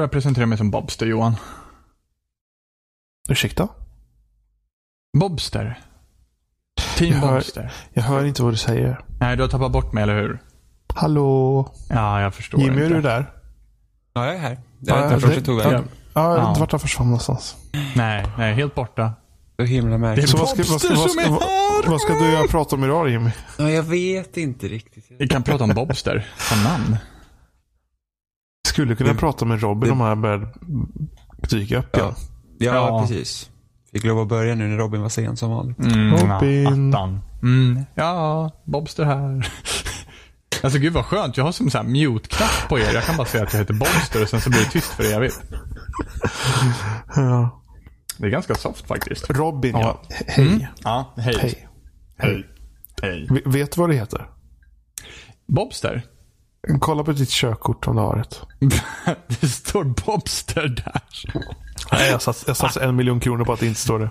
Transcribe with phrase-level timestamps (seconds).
[0.00, 1.36] börja presentera mig som Bobster, Johan?
[3.28, 3.68] Ursäkta?
[5.18, 5.78] Bobster?
[6.96, 7.72] Team Jag hör- Bobster?
[7.92, 9.04] Jag hör inte vad du säger.
[9.20, 10.38] Nej, du har tappat bort mig, eller hur?
[10.94, 11.72] Hallå?
[11.88, 12.94] Ja, jag förstår Jimmy, är inte.
[12.94, 13.32] du där?
[14.14, 14.58] Ja, jag är här.
[14.78, 15.84] Ja, Jag vet inte vart tog vägen.
[16.14, 17.56] Ja, jag vet inte vart han försvann någonstans.
[17.96, 19.12] Nej, nej, helt borta.
[19.58, 20.28] Så himla Det är märkligt.
[20.30, 21.90] Så vad ska, vad, ska, Bobster som är vad, här!
[21.90, 23.30] vad ska du och jag prata om idag Jimmy?
[23.58, 25.04] Ja, jag vet inte riktigt.
[25.18, 26.96] Vi kan prata om Bobster som namn.
[28.70, 30.46] Skulle kunna Det- prata med Robin det- om han började
[31.50, 31.96] dyka upp.
[31.96, 32.14] Ja,
[32.58, 33.00] ja, Ja.
[33.00, 33.50] precis.
[33.92, 35.78] Fick lov att börja nu när Robin var sen som vanligt.
[35.78, 36.94] Mm, Robin.
[36.94, 37.20] attan.
[37.42, 39.52] Mm, ja, Bobster här.
[40.62, 41.36] Alltså gud vad skönt.
[41.36, 42.94] Jag har som så här mute-knapp på er.
[42.94, 45.04] Jag kan bara säga att jag heter Bobster och sen så blir det tyst för
[45.14, 45.40] evigt.
[47.16, 47.62] Ja.
[48.18, 49.30] Det är ganska soft faktiskt.
[49.30, 50.00] Robin, ja.
[50.08, 50.14] Ja.
[50.16, 50.46] He- Hej.
[50.46, 50.64] Mm.
[50.84, 51.36] Ja, hej.
[51.40, 51.68] Hej.
[52.18, 52.46] Hej.
[53.02, 53.28] Hej.
[53.46, 54.26] Vet du vad det heter?
[55.48, 56.02] Bobster?
[56.80, 58.40] Kolla på ditt körkort om du har ett.
[59.40, 61.02] det står Bobster där.
[61.92, 64.10] Nej, jag satsar satsar en miljon kronor på att det inte står det.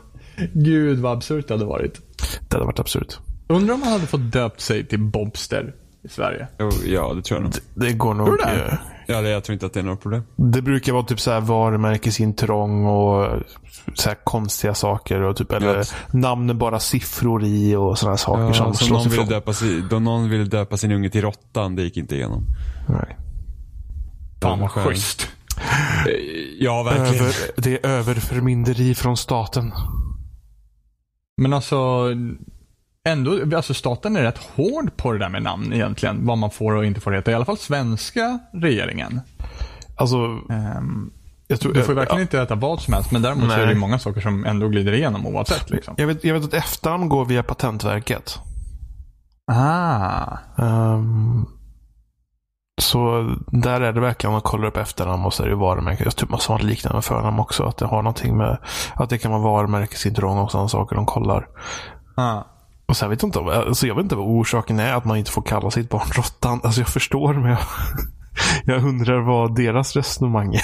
[0.54, 2.02] Gud vad absurt det hade varit.
[2.50, 3.18] Det hade varit absurt.
[3.48, 6.48] Undrar om man hade fått döpt sig till Bobster i Sverige.
[6.86, 7.54] Ja, det tror jag nog.
[7.74, 8.28] Det går nog.
[8.28, 8.80] Tror du det?
[9.12, 10.24] Ja, det, jag tror inte att det är något problem.
[10.36, 13.40] Det brukar vara typ så här varumärkesintrång och
[13.94, 15.22] så här konstiga saker.
[15.22, 15.84] Och typ, eller Ja.
[16.12, 19.28] namn är bara siffror i och sådana saker Ja, som så slås någon ville, ifrån.
[19.30, 22.44] döpa sig, då någon ville döpa sin unge till Råttan, det gick inte igenom.
[22.90, 23.18] Nej.
[24.42, 25.28] Fan vad schysst.
[26.06, 26.14] Eh,
[26.60, 27.26] Ja, verkligen.
[27.26, 29.72] Över, det är överförmynderi från staten.
[31.38, 32.08] Men alltså,
[33.12, 36.26] ändå, alltså staten är rätt hård på det där med namn egentligen.
[36.26, 37.32] Vad man får och inte får heta.
[37.32, 39.22] I alla fall svenska regeringen.
[39.96, 40.40] Alltså,
[41.48, 41.74] jag tror...
[41.74, 43.12] du får verkligen ja, inte heta vad som helst.
[43.12, 43.76] Men däremot så är det Nej.
[43.76, 45.70] många saker som ändå glider igenom oavsett.
[45.70, 45.94] Liksom.
[45.98, 48.40] jag, vet, jag vet att efternamn går via Patentverket.
[49.52, 50.38] Ah.
[50.58, 51.46] Ehm,
[52.82, 56.04] så där är det verkligen man kollar upp efternamn och så är det varumärke.
[56.04, 57.64] Jag tror man något liknande förnamn också.
[57.64, 58.58] Att det har någonting med
[58.94, 61.48] att det kan vara varumärkesintrång och sådana saker de kollar.
[62.16, 62.44] ah.
[62.90, 65.32] Och sen vet jag inte, alltså jag vet inte vad orsaken är att man inte
[65.32, 66.60] får kalla sitt barn Råttan.
[66.64, 67.60] Alltså jag förstår men jag,
[68.66, 70.62] jag undrar vad deras resonemang är.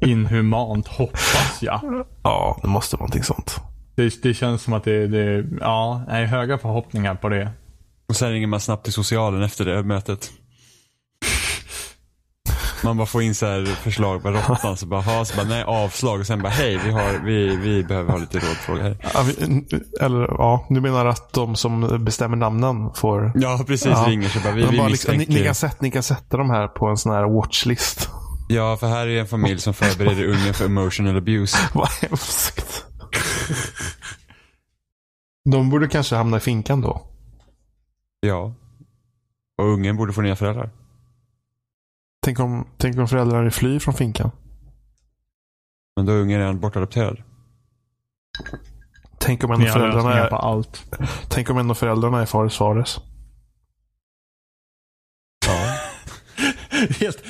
[0.08, 2.04] Inhumant hoppas jag.
[2.22, 3.60] Ja, det måste vara någonting sånt.
[3.94, 7.50] Det, det känns som att det, det ja, är höga förhoppningar på det.
[8.08, 10.30] Och sen ringer man snabbt till socialen efter det mötet.
[12.84, 15.62] Man bara får in så här förslag på råttan, så bara, ha, så bara nej
[15.64, 19.10] avslag och sen bara hej, vi, har, vi, vi behöver ha lite rådfråga här.
[19.14, 19.64] Ja, vi-
[20.00, 23.32] Eller ja, du menar att de som bestämmer namnen får...
[23.34, 23.86] Ja, precis.
[23.86, 24.04] Ja.
[24.08, 25.40] Ringer så bara, vi, vi bara liksom, ni, misstänker.
[25.40, 28.10] ni, kan sätta, ni kan sätta de här på en sån här watchlist.
[28.48, 31.58] Ja, för här är en familj som förbereder ungen för emotional abuse.
[31.74, 32.84] Vad hemskt.
[35.50, 37.02] De borde kanske hamna i finkan då.
[38.20, 38.54] Ja.
[39.58, 40.70] Och ungen borde få nya föräldrar.
[42.28, 44.30] Tänk om, tänk om föräldrarna flyr från finkan.
[45.96, 47.22] Men då är ungen redan bortadopterad.
[49.18, 50.82] Tänk om en Ni av har föräldrarna lösningar på är, allt.
[51.28, 52.98] tänk om en av föräldrarna är Fares Fares.
[55.46, 55.76] Ja.
[57.00, 57.22] Helt,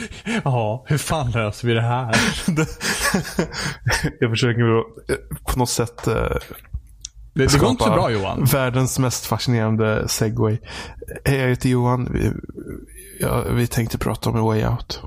[0.45, 2.17] ja, hur fan löser vi det här?
[4.21, 4.83] Jag försöker
[5.53, 8.45] på något sätt eh, Det, det går inte så bra Johan.
[8.45, 10.59] Världens mest fascinerande segway.
[11.25, 12.07] Hej, jag heter Johan.
[13.19, 15.03] Vi, ja, vi tänkte prata om A Way Out.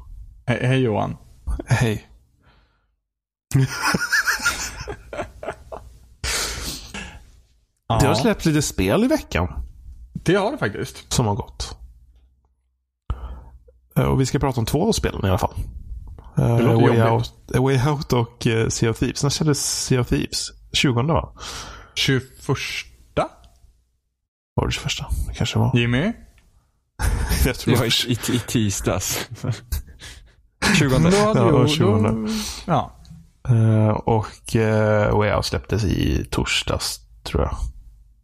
[0.47, 1.17] He- Hej Johan.
[1.67, 2.07] Hej.
[7.99, 9.53] Det har släppts lite spel i veckan
[10.13, 11.13] det har det faktiskt.
[11.13, 11.77] som har gått.
[13.97, 15.53] Eh, Och vi ska prata om två av spelen i alla fall.
[16.37, 17.11] Eh, låter A Way jobbigt.
[17.11, 19.23] Out, A Way Out och uh, Sea of Thieves.
[19.23, 20.47] När släpptes Sea of Thieves?
[20.73, 21.33] 20 va?
[21.95, 22.23] 21
[24.53, 24.91] Var det 21?
[25.27, 25.71] Det kanske var.
[25.77, 26.13] Jimmy?
[27.45, 29.29] Jag tror Ja, det i, var i, i tisdags.
[30.79, 30.89] 20.
[30.89, 31.85] Då hade Ja, ju- 20.
[31.85, 32.27] då-
[32.67, 32.91] Ja.
[33.49, 37.55] Eh, Och uh, Way Out släpptes i torsdags, tror jag.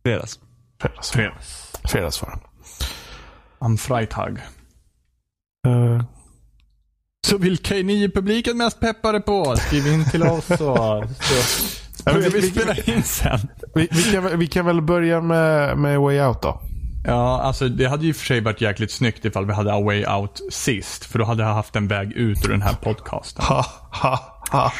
[0.03, 0.39] Fredags.
[0.81, 1.11] Fredags.
[1.11, 1.71] Fredags.
[1.85, 2.39] Fredags var det.
[3.59, 4.39] Am Freitag.
[5.67, 6.03] Eh,
[7.27, 9.55] Så vilka är ni i publiken mest peppade på?
[9.57, 11.03] Skriv in till oss så, så
[12.05, 13.39] men börjar vi- vi vi- spela in sen.
[13.75, 16.61] vi, vi, kan, väl- vi kan väl börja med, med Way Out då.
[17.07, 20.05] Ja, alltså det hade ju för sig varit jäkligt snyggt ifall vi hade A Way
[20.05, 21.05] Out sist.
[21.05, 23.45] För då hade jag haft en väg ut ur den här podcasten.
[23.45, 24.19] Ha, ha,
[24.51, 24.71] ha.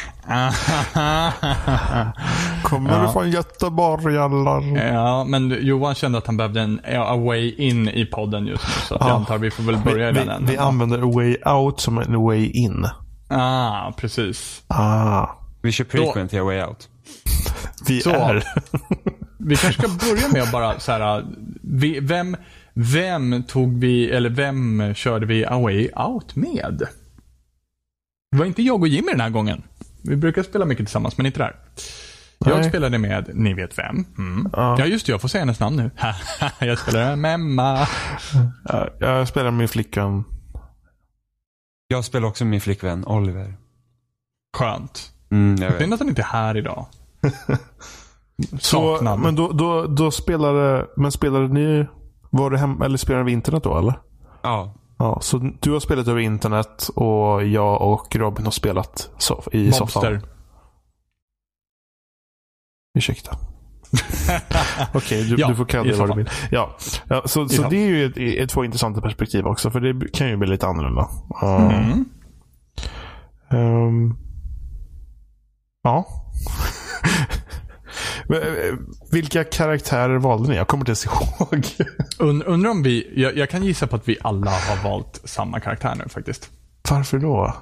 [2.63, 4.87] Kommer du från Göteborg eller?
[4.93, 8.73] ja, men Johan kände att han behövde en A Way In i podden just nu.
[8.87, 9.13] Så att jag Ja.
[9.13, 10.45] antar vi får väl börja i vi, den vi, änden.
[10.51, 12.85] vi använder A Way Out som en Way In.
[13.29, 14.61] Ah, precis.
[14.67, 15.27] Ah.
[15.61, 16.87] Vi kör prequel till A Way Out.
[17.87, 18.09] Vi Så.
[18.09, 18.43] är.
[19.37, 21.25] Vi kanske ska börja med att bara så här,
[21.61, 22.35] vi, vem,
[22.73, 26.87] vem tog vi, eller vem körde vi Away Out med?
[28.31, 29.63] Det var inte jag och Jimmy den här gången.
[30.03, 31.55] Vi brukar spela mycket tillsammans, men inte där.
[32.39, 32.69] Jag Nej.
[32.69, 34.05] spelade med, ni vet vem.
[34.17, 34.49] Mm.
[34.53, 34.75] Ja.
[34.79, 34.85] Ja.
[34.85, 35.91] just det, jag får säga hennes namn nu.
[36.67, 37.87] jag spelade med Emma.
[38.65, 40.23] Ja, Jag spelar med min flickvän.
[41.87, 43.53] Jag spelar också med min flickvän Oliver.
[44.57, 45.11] Skönt.
[45.31, 45.79] Mm, jag vet.
[45.79, 46.85] Synd att han inte är här idag.
[48.59, 49.19] Så, Saknad.
[49.19, 51.87] men då, då, då spelade, men spelade ni,
[52.29, 53.99] var det hem, eller spelade vi internet då eller?
[54.43, 54.73] Ja.
[54.99, 59.71] Ja, så du har spelat över internet och jag och Robin har spelat so i
[59.71, 60.13] soffan.
[60.13, 60.29] Mobster.
[62.97, 63.37] Ursäkta.
[64.93, 66.17] Okej, du, Ja, du får kalla det vad du soffan.
[66.17, 66.29] vill.
[66.51, 66.69] Ja,
[67.09, 67.69] ja så, så soffan.
[67.69, 69.71] det är ju ett, ett, två intressanta perspektiv också.
[69.71, 71.01] För det kan ju bli lite annorlunda.
[71.43, 72.05] Uh, Mm.
[73.51, 74.15] ehm,
[75.83, 76.05] ja.
[78.29, 78.73] Eh,
[79.11, 80.55] Vilka karaktärer valde ni?
[80.55, 81.65] Jag kommer inte ens ihåg.
[82.29, 85.59] Und, undrar om vi, jag, jag kan gissa på att vi alla har valt samma
[85.59, 86.49] karaktär nu faktiskt.
[86.89, 87.53] Varför då?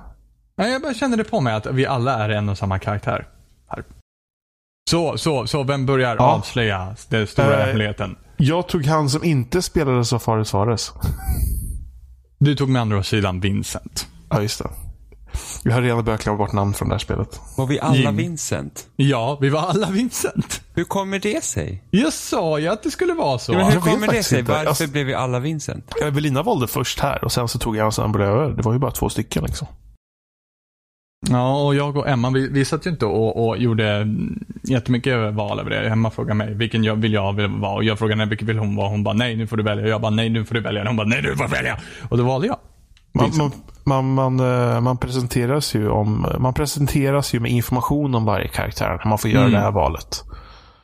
[0.58, 3.28] Nej, jag bara känner det på mig att vi alla är en och samma karaktär.
[3.70, 3.84] Här.
[4.90, 6.24] Så, så, så vem börjar Ja.
[6.24, 8.16] avslöja den stora Eh, hemligheten?
[8.38, 10.94] Jag tog han som inte spelade Safari Suarez.
[12.40, 14.08] Du tog med andra sidan Vincent.
[14.30, 14.70] Ja, just det.
[15.64, 17.40] Jag har redan börjat glömma bort namn från det här spelet.
[17.58, 18.16] Var vi alla Jim.
[18.18, 18.88] Vincent?
[18.96, 20.62] Ja, vi var alla Vincent.
[20.74, 21.84] Hur kommer det sig?
[21.92, 23.54] Jag sa ju att det skulle vara så.
[23.54, 24.40] Ja, men hur Jag kommer det sig?
[24.40, 24.52] inte.
[24.52, 25.94] Varför Alltså- blev vi alla Vincent?
[26.04, 28.50] Evelina valde först här och sen så tog jag han som blev över.
[28.56, 29.68] Det var ju bara två stycken liksom.
[31.30, 34.08] Ja, och jag och Emma, vi, vi satt ju inte och, och gjorde
[34.64, 35.90] jättemycket val över det.
[35.90, 37.74] Emma frågade mig, vilken jag vill jag vill vara?
[37.76, 38.90] Och jag frågade henne, vilken vill hon vara?
[38.90, 39.88] Hon bara, nej nu får du välja.
[39.88, 40.88] Jag bara, nej nu får du välja.
[40.88, 41.80] Hon bara, nej du får välja.
[42.10, 42.58] Och då valde jag.
[43.14, 43.52] Man, man,
[43.86, 49.00] man, man, eh, man, presenteras ju om, man presenteras ju med information om varje karaktär
[49.04, 49.54] när man får göra Mm.
[49.54, 50.24] det här valet.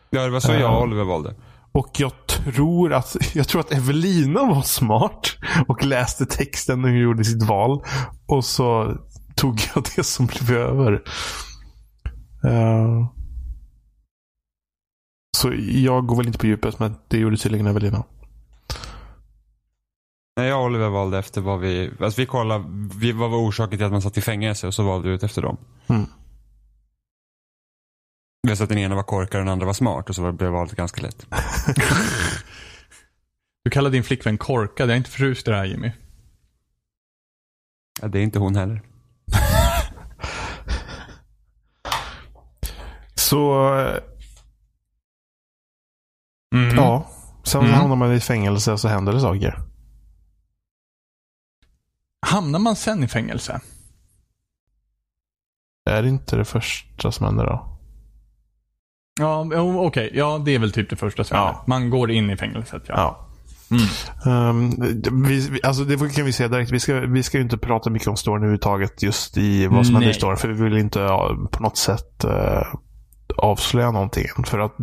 [0.09, 1.36] Ja, det var så jag och Oliver valde.
[1.71, 5.38] Och jag tror att, jag tror att Evelina var smart
[5.68, 7.83] och läste texten när hon gjorde sitt val.
[8.27, 8.98] Och så
[9.36, 10.94] tog jag det som blev över.
[12.44, 13.06] Eh,
[15.38, 18.03] så jag går väl inte på djupet, men det gjorde tydligen Evelina.
[20.38, 21.92] Nej, jag och Oliver valde efter vad vi...
[22.00, 24.83] Alltså vi kollade vi, vad var orsaken till att man satt i fängelse och så
[24.83, 25.57] valde vi ut efter dem.
[25.88, 26.06] Mm.
[28.48, 30.51] Vi sa att den ena var korkad och den andra var smart och så blev
[30.51, 31.25] valet ganska lätt.
[33.63, 34.89] Du kallar din flickvän korkad.
[34.89, 35.92] Jag är inte förtjust i det här Jimmy.
[38.01, 38.81] Ja, det är inte hon heller.
[43.16, 43.98] Så eh,
[46.56, 46.75] Mm.
[46.75, 47.10] Ja.
[47.44, 47.74] Sen Mm.
[47.74, 49.60] hamnar man i fängelse så händer det saker.
[52.26, 53.60] Hamnar man sen i fängelse?
[55.90, 57.68] Är det inte det första som händer då?
[59.20, 59.46] Ja,
[59.88, 60.12] okej.
[60.14, 61.46] Ja, det är väl typ det första som Ja.
[61.46, 61.62] händer.
[61.68, 62.94] Man går in i fängelset, ja.
[62.98, 63.28] Ja.
[64.25, 64.50] Mm.
[64.50, 66.72] Um, vi, alltså det kan vi säga direkt.
[66.72, 69.96] Vi ska, vi ska ju inte prata mycket om storyn överhuvudtaget just i vad som
[69.96, 70.13] händer i Nej.
[70.20, 70.38] storyn.
[70.38, 72.63] För vi vill inte ja, på något sätt eh,
[73.38, 74.25] avslöja någonting.
[74.46, 74.75] För att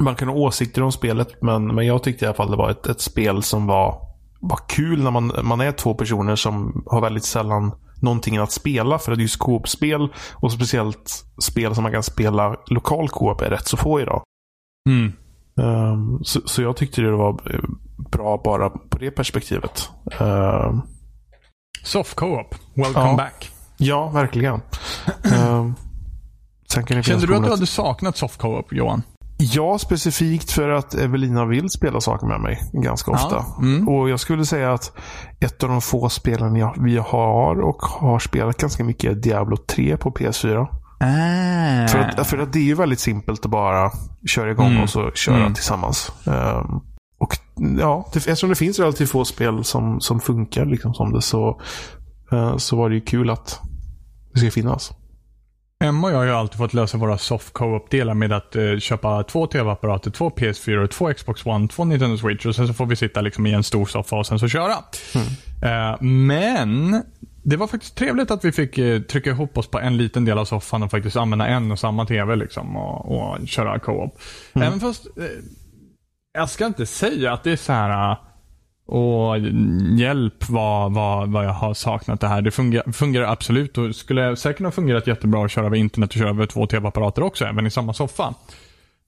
[0.00, 2.70] man kan ha åsikter om spelet, men, men jag tyckte i alla fall det var
[2.70, 4.11] ett, ett spel som var,
[4.42, 8.98] var kul när man, man är två personer som har väldigt sällan någonting att spela.
[8.98, 13.66] För att just co-op-spel och speciellt spel som man kan spela lokal co-op är rätt
[13.68, 14.22] så få idag.
[14.88, 15.12] Mm.
[15.60, 17.60] Ehm, så, så jag tyckte det var eh,
[18.10, 19.90] bra bara på det perspektivet.
[20.20, 20.80] Ehm,
[21.84, 22.54] Soft co-op.
[22.74, 23.16] Welcome Ja.
[23.16, 23.50] back.
[23.76, 24.60] ja, verkligen.
[26.86, 29.02] Det Kände du att du hade saknat soft co-op, Johan?
[29.44, 33.34] Ja, specifikt för att Evelina vill spela saker med mig ganska ofta.
[33.34, 33.56] Ja.
[33.62, 33.88] Mm.
[33.88, 34.92] Och jag skulle säga att
[35.40, 39.56] ett av de få spelen jag, vi har och har spelat ganska mycket är Diablo
[39.56, 40.66] 3 på PS4.
[41.00, 41.88] Ah.
[41.88, 43.90] För, att, för att det är ju väldigt simpelt att bara
[44.26, 44.82] köra igång Mm.
[44.82, 45.54] och så köra Mm.
[45.54, 46.12] tillsammans.
[46.26, 46.66] Ehm,
[47.18, 47.36] och
[47.80, 51.60] ja, det, eftersom det finns relativt få spel som, som funkar liksom som det så,
[52.32, 53.60] eh, så var det ju kul att
[54.34, 54.92] det ska finnas.
[55.82, 59.22] Emma och jag har ju alltid fått lösa våra soft co-op-delar med att eh, köpa
[59.22, 62.96] två tv-apparater, två PS4, två Xbox One, två Nintendo Switch och sen så får vi
[62.96, 64.74] sitta liksom i en stor soffa och sen så köra.
[65.62, 67.02] Eh, men
[67.42, 70.38] det var faktiskt trevligt att vi fick eh, trycka ihop oss på en liten del
[70.38, 74.18] av soffan och faktiskt använda en och samma tv liksom och, och köra co-op.
[74.52, 75.24] Även fast eh,
[76.32, 78.18] jag ska inte säga att det är så här eh,
[78.92, 79.38] och
[79.98, 82.42] hjälp vad, vad, vad jag har saknat det här.
[82.42, 86.14] Det fungerar, fungerar absolut och skulle säkert ha fungerat jättebra att köra över internet och
[86.16, 88.34] köra över två tv-apparater också, även i samma soffa.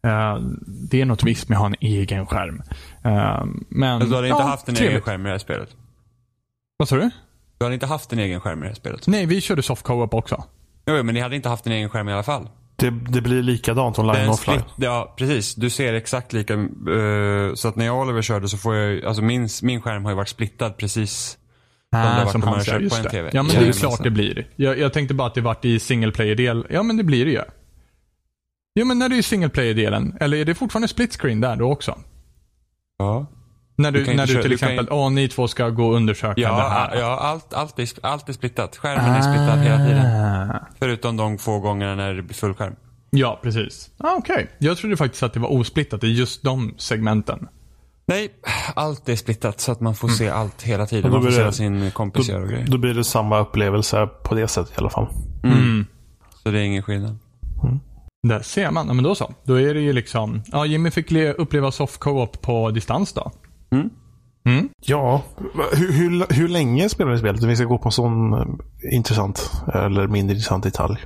[0.07, 2.63] Eh, det är något visst med att ha en egen skärm.
[3.05, 4.91] Eh, men, Alltså, du hade inte ja, haft en trevligt.
[4.91, 5.69] egen skärm i det här spelet?
[6.77, 7.11] Vad sa du?
[7.59, 9.07] Du hade inte haft en egen skärm i det här spelet?
[9.07, 10.45] Nej, vi körde soft co-op också.
[10.87, 12.49] Jo, men ni hade inte haft en egen skärm i alla fall?
[12.77, 14.61] Det, det blir likadant online och offline.
[14.61, 15.55] split, ja, precis.
[15.55, 16.55] Du ser exakt lika.
[16.55, 20.05] eh, så att när jag och Oliver körde så får jag, alltså min, min skärm
[20.05, 21.39] har ju varit splittad precis.
[21.93, 23.11] varit som om man han har säger, kört på just en det.
[23.11, 23.31] TV.
[23.33, 24.47] Ja, men det är ju klart det blir.
[24.57, 26.67] Jag, jag tänkte bara att det vart i single player-del.
[26.71, 27.43] Ja, men det blir det ju.
[28.73, 30.17] Ja, men när det är single player-delen.
[30.21, 31.99] Eller är det fortfarande split screen där då också?
[32.99, 33.27] Ja.
[33.77, 36.35] När du, Du när du till du exempel, åh, ni två ska gå och undersöka
[36.35, 36.97] det Ja, här.
[37.01, 38.77] ja allt, allt, är, allt är splittat.
[38.77, 40.07] Skärmen är splittad hela tiden.
[40.51, 40.67] Ah.
[40.79, 42.75] Förutom de få gångerna när det blir fullskärm.
[43.11, 43.91] Ja, precis.
[43.99, 44.51] Ah, Okej.
[44.59, 47.49] Jag trodde faktiskt att det var osplittat i just de segmenten.
[48.07, 48.29] Nej,
[48.75, 51.05] allt är splittat så att man får se allt hela tiden.
[51.05, 52.67] Och då Man får blir se det- vad sin kompis Då, gör och grejer.
[52.67, 55.09] då blir det samma upplevelse på det sättet i alla fall.
[55.45, 55.87] Mm.
[56.43, 57.19] Så det är ingen skillnad.
[58.29, 58.87] Där ser man.
[58.87, 59.35] Ja, men då så.
[59.45, 63.33] Då är det ju liksom, ja, Jimmy fick le- uppleva soft co-op på distans då.
[63.75, 63.91] Mm.
[64.47, 64.69] Mm.
[64.81, 65.23] Ja,
[65.73, 67.43] hur, hur, hur länge spelar ni spelet?
[67.43, 68.47] Vi ska gå på en sån eh,
[68.97, 70.99] intressant eller mindre intressant detalj.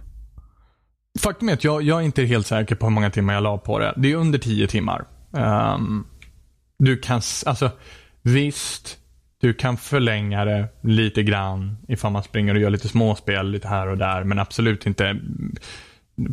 [1.19, 3.59] Faktum är att jag, jag är inte helt säker på hur många timmar jag la
[3.59, 3.95] på det.
[3.97, 5.05] Det är under 10 timmar.
[5.37, 6.07] Ehm,
[6.79, 7.71] du kan, alltså
[8.23, 8.99] visst,
[9.41, 13.87] du kan förlänga det lite grann ifall man springer och gör lite småspel lite här
[13.87, 14.25] och där.
[14.25, 15.21] Men absolut inte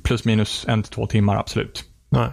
[0.03, 1.83] plus minus en till två timmar, absolut.
[2.09, 2.29] Nej.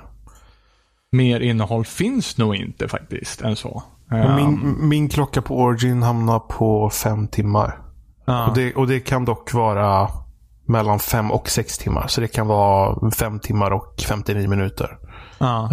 [1.13, 3.83] Mer innehåll finns nog inte faktiskt än så.
[4.11, 7.79] Och Ehm, Min, min klocka på Origin hamnar på fem timmar.
[8.25, 8.47] ja.
[8.47, 10.09] Och, det, och det kan dock vara
[10.67, 12.07] mellan fem och sex timmar.
[12.07, 14.99] Så det kan vara fem timmar och 59 minuter.
[15.39, 15.71] ja.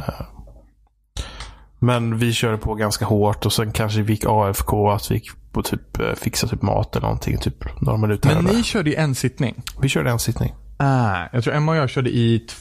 [1.79, 4.89] Men vi körde på ganska hårt och sen kanske vi gick AFK.
[4.89, 7.37] Att vi gick på typ eh, fixa typ mat eller någonting.
[7.37, 9.63] Typ några minuter Men ni körde i en sittning.
[9.81, 10.53] Vi körde en sittning.
[10.77, 12.55] Ah, jag tror Emma och jag körde i två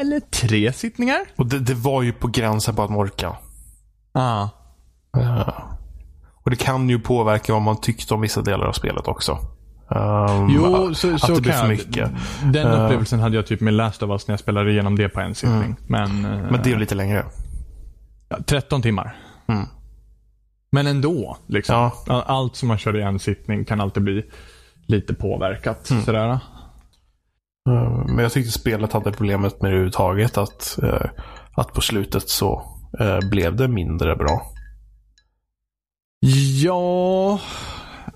[0.00, 1.18] eller tre sittningar.
[1.36, 3.36] Och det, det var ju på gränsen på att orkar.
[4.12, 4.50] Ja.
[5.16, 5.48] Eh,
[6.42, 9.32] och det kan ju påverka vad man tyckte om vissa delar av spelet också.
[9.88, 12.10] Um, Jo, så, att så det blir kan för jag- mycket.
[12.52, 12.84] Den Eh.
[12.84, 15.34] upplevelsen hade jag typ med Last of Us när jag spelade igenom det på en
[15.34, 15.76] sittning.
[15.86, 17.24] Men, eh, Men det är ju lite längre.
[18.28, 19.16] ja, 13 timmar.
[19.48, 19.66] Mm.
[20.72, 21.36] Men ändå.
[21.46, 21.74] Liksom.
[21.76, 21.92] Ja.
[22.06, 24.24] All- Allt som man kör i en sittning kan alltid bli
[24.86, 25.90] lite påverkat.
[25.90, 26.02] Mm.
[26.02, 26.38] Sådär.
[27.68, 30.38] Eh, Men jag tyckte spelet hade problemet med det överhuvudtaget.
[30.38, 31.10] Att, eh,
[31.56, 32.62] att på slutet så
[33.00, 34.42] eh, blev det mindre bra.
[36.62, 37.40] Ja...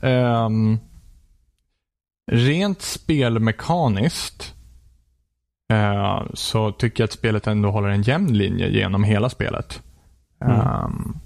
[0.03, 0.79] ehm,
[2.33, 4.55] rent spelmekaniskt
[5.73, 9.83] eh, så tycker jag att spelet ändå håller en jämn linje genom hela spelet.
[10.45, 10.61] Mm.
[10.61, 11.17] Ehm,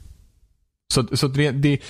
[0.94, 1.80] så så det, det,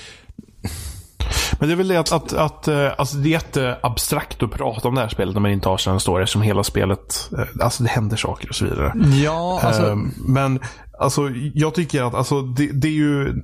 [1.58, 4.88] Men det är väl det att, att, att eh, alltså det är jätteabstrakt att prata
[4.88, 6.22] om det här spelet när man inte har en story.
[6.22, 8.92] Eftersom hela spelet, eh, alltså det händer saker och så vidare.
[9.24, 10.60] ja, alltså, Ehm, Men
[10.98, 13.42] alltså, jag tycker att alltså, det, det är ju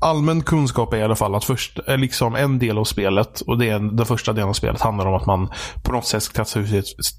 [0.00, 3.58] allmän kunskap är i alla fall att först, eh, liksom en del av spelet och
[3.58, 5.50] det är den första delen av spelet handlar om att man
[5.82, 6.44] på något sätt ska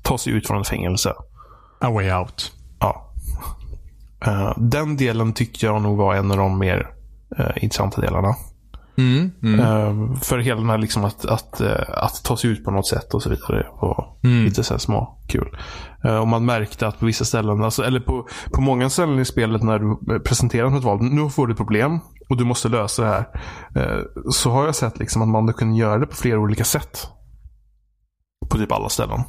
[0.03, 1.13] ta sig ut, från ett fängelse.
[1.79, 2.51] a way out.
[2.79, 3.13] Ja.
[4.25, 6.89] Eh, den delen tyckte jag nog var en av de mer
[7.37, 8.35] eh, intressanta delarna.
[8.97, 9.59] Mm, mm.
[9.59, 12.87] Eh, för hela den här liksom att, att, eh, att ta sig ut på något
[12.87, 13.67] sätt och så vidare.
[13.81, 14.45] var Mm.
[14.45, 15.57] lite så här små kul.
[16.03, 19.25] Eh, och man märkte att på vissa ställen, alltså, eller på, på många ställen i
[19.25, 21.99] spelet när du eh, presenterar ett val, nu får du ett problem
[22.29, 23.25] och du måste lösa det här.
[23.75, 27.07] Eh, så har jag sett liksom att man kunde göra det på flera olika sätt.
[28.49, 29.19] På typ alla ställen.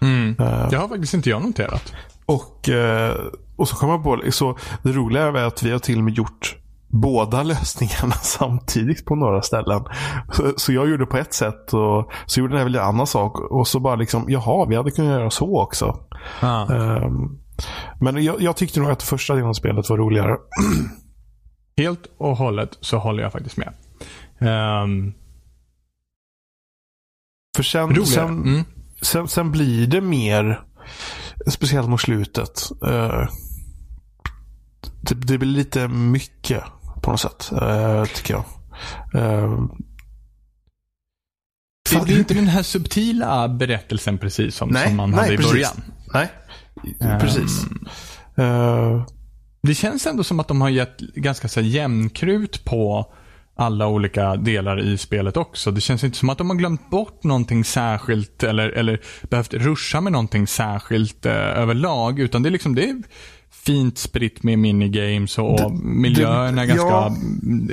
[0.00, 0.34] Mm.
[0.70, 1.92] Det har faktiskt inte jag noterat.
[2.26, 3.14] och, eh,
[3.56, 6.14] och så kom jag på, så det roliga är att vi har till och med
[6.14, 6.56] gjort
[7.02, 9.84] båda lösningarna samtidigt på några ställen.
[10.32, 13.40] Så, så jag gjorde på ett sätt och så gjorde den väl en annan sak.
[13.40, 15.98] Och så bara liksom, jaha, vi hade kunnat göra så också.
[16.40, 16.72] Ah.
[16.74, 17.38] Ehm,
[18.00, 20.36] men jag, jag tyckte nog att första delen av spelet var roligare.
[21.76, 23.72] Helt och hållet så håller jag faktiskt med.
[24.82, 25.14] Um,
[27.56, 28.06] För sen, roligare.
[28.06, 28.64] sen, Mm.
[29.02, 30.60] sen, sen blir det mer,
[31.48, 32.70] speciellt mot slutet.
[32.86, 33.28] eh,
[35.00, 36.62] det, det blir lite mycket
[37.04, 38.44] på något sätt, eh, tycker jag.
[39.14, 39.58] Eh,
[42.06, 45.36] Det, är inte den här subtila berättelsen precis som, Nej, som man nej, hade i
[45.36, 45.52] precis.
[45.52, 45.82] början.
[46.14, 46.28] Nej,
[47.20, 47.64] precis.
[47.64, 47.86] Ehm,
[48.36, 49.06] Eh,
[49.62, 53.12] Det känns ändå som att de har gett ganska så här jämnkrut på
[53.56, 55.70] alla olika delar i spelet också.
[55.70, 60.00] Det känns inte som att de har glömt bort någonting särskilt eller, eller behövt ruscha
[60.00, 62.20] med någonting särskilt eh, överlag.
[62.20, 63.02] Utan det är liksom det är
[63.66, 67.16] fint spritt med minigames och Det- miljöerna är det- ganska ja.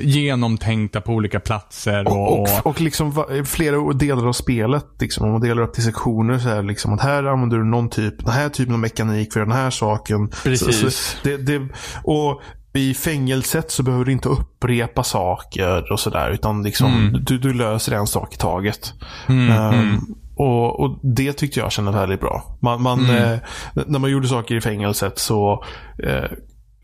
[0.01, 2.07] genomtänkta på olika platser.
[2.07, 5.83] Och, och, och, och liksom flera delar av spelet, liksom, om man delar upp till
[5.83, 8.79] sektioner så är det liksom att här använder du någon typ, den här typen av
[8.79, 10.29] mekanik för den här saken.
[10.43, 10.79] Precis.
[10.79, 11.61] Så, så det,
[12.03, 12.41] och
[12.73, 16.29] i fängelset så behöver du inte upprepa saker och sådär.
[16.31, 17.23] Utan liksom, Mm.
[17.23, 18.93] du, du löser en sak i taget.
[19.27, 19.99] Mm, Ehm, mm.
[20.41, 22.57] Och, och, det tyckte jag kändes väldigt bra.
[22.61, 23.33] Man, man mm.
[23.33, 23.39] eh,
[23.87, 25.63] när man gjorde saker i fängelset så
[26.03, 26.31] eh,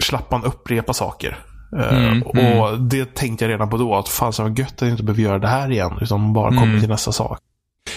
[0.03, 1.37] slapp man upprepa saker.
[1.77, 2.89] Eh, mm, och mm.
[2.89, 5.23] det tänkte jag redan på då, att fan så var gött att jag inte behöver
[5.23, 5.97] göra det här igen.
[6.01, 6.79] Utan bara kommer mm.
[6.79, 7.39] till nästa sak.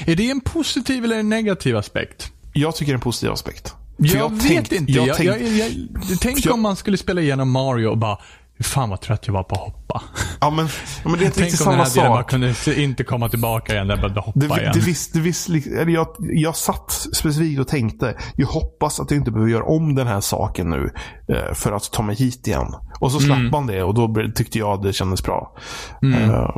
[0.06, 2.32] Är det en positiv eller en negativ aspekt?
[2.52, 3.74] Jag tycker det är en positiv aspekt.
[3.96, 4.92] jag, jag vet tänkt, inte.
[4.92, 8.18] Jag, jag, tänkt, tänk om man skulle spela igenom Mario och bara
[8.62, 10.02] Fan vad trött jag var på att hoppa.
[10.40, 10.68] Ja men,
[11.04, 11.94] ja, men det är inte riktigt samma sak.
[11.94, 14.72] Tänk om man kunde inte komma tillbaka igen, där bara hoppa det, igen.
[14.74, 15.48] Det visst, det visst,
[15.88, 20.06] jag, jag satt specifikt och tänkte, jag hoppas att jag inte behöver göra om den
[20.06, 20.90] här saken nu
[21.28, 22.74] eh, för att ta mig hit igen.
[23.00, 23.50] Och så slapp mm.
[23.50, 25.56] man det och då tyckte jag det kändes bra.
[26.02, 26.30] Mm.
[26.30, 26.56] Uh,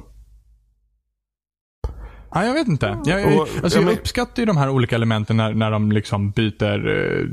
[2.34, 2.98] Ja, jag vet inte.
[3.04, 6.88] Jag, jag, alltså, jag uppskattar ju de här olika elementen när, när de liksom byter
[6.88, 7.26] eh,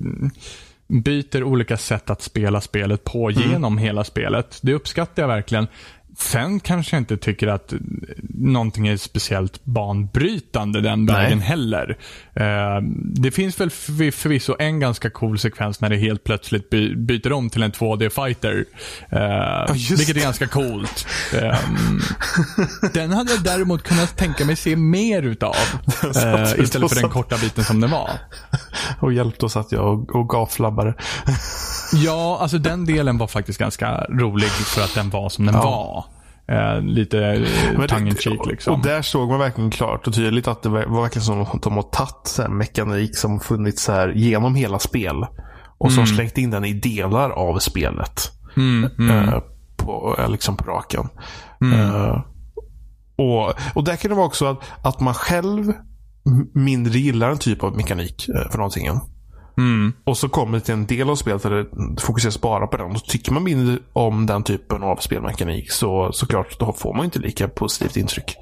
[0.89, 3.51] byter olika sätt att spela spelet på mm.
[3.51, 4.59] genom hela spelet.
[4.61, 5.67] Det uppskattar jag verkligen.
[6.17, 7.73] Sen kanske jag inte tycker att
[8.29, 11.97] någonting är speciellt banbrytande den vägen heller.
[12.39, 17.33] Uh, det finns väl förvisso en ganska cool sekvens när det helt plötsligt by byter
[17.33, 18.55] om till en 2D-fighter.
[18.55, 18.65] Uh,
[19.11, 19.67] ja,
[19.97, 21.07] vilket är ganska coolt.
[21.33, 22.01] Um,
[22.93, 25.55] den hade jag däremot kunnat tänka mig se mer utav.
[26.57, 28.09] Istället för den korta biten som den var.
[28.99, 30.93] Och hjälpte oss att jag och gaflabbade.
[31.93, 35.61] ja, alltså den delen var faktiskt ganska rolig för att den var som den ja.
[35.61, 36.18] var.
[36.51, 38.73] Eh, lite eh, tongue in cheek liksom.
[38.73, 41.73] Och där såg man verkligen klart och tydligt att det var verkligen som att de
[41.73, 45.25] har tagit mekanik som funnits så här genom hela spel.
[45.77, 46.07] Och så mm.
[46.07, 48.31] slängt in den i delar av spelet.
[48.57, 49.29] Mm, mm.
[49.29, 49.39] Eh,
[49.77, 51.07] på, eh, liksom på raken.
[51.61, 51.79] Mm.
[51.79, 52.21] Eh,
[53.17, 55.73] och, och där kan det vara också att, att man själv
[56.53, 58.87] mindre gillar en typ av mekanik eh, för någonting.
[59.59, 59.93] Mm.
[60.03, 62.91] Och så kommer det till en del av spelet där det fokuseras bara på den.
[62.91, 67.19] Och tycker man mindre om den typen av spelmekanik så såklart då får man inte
[67.19, 68.35] lika positivt intryck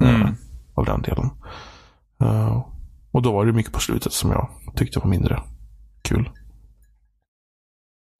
[0.00, 0.22] mm.
[0.22, 0.28] uh,
[0.74, 1.30] av den delen.
[2.22, 2.66] Uh,
[3.10, 5.42] och då var det mycket på slutet som jag tyckte var mindre
[6.02, 6.30] kul.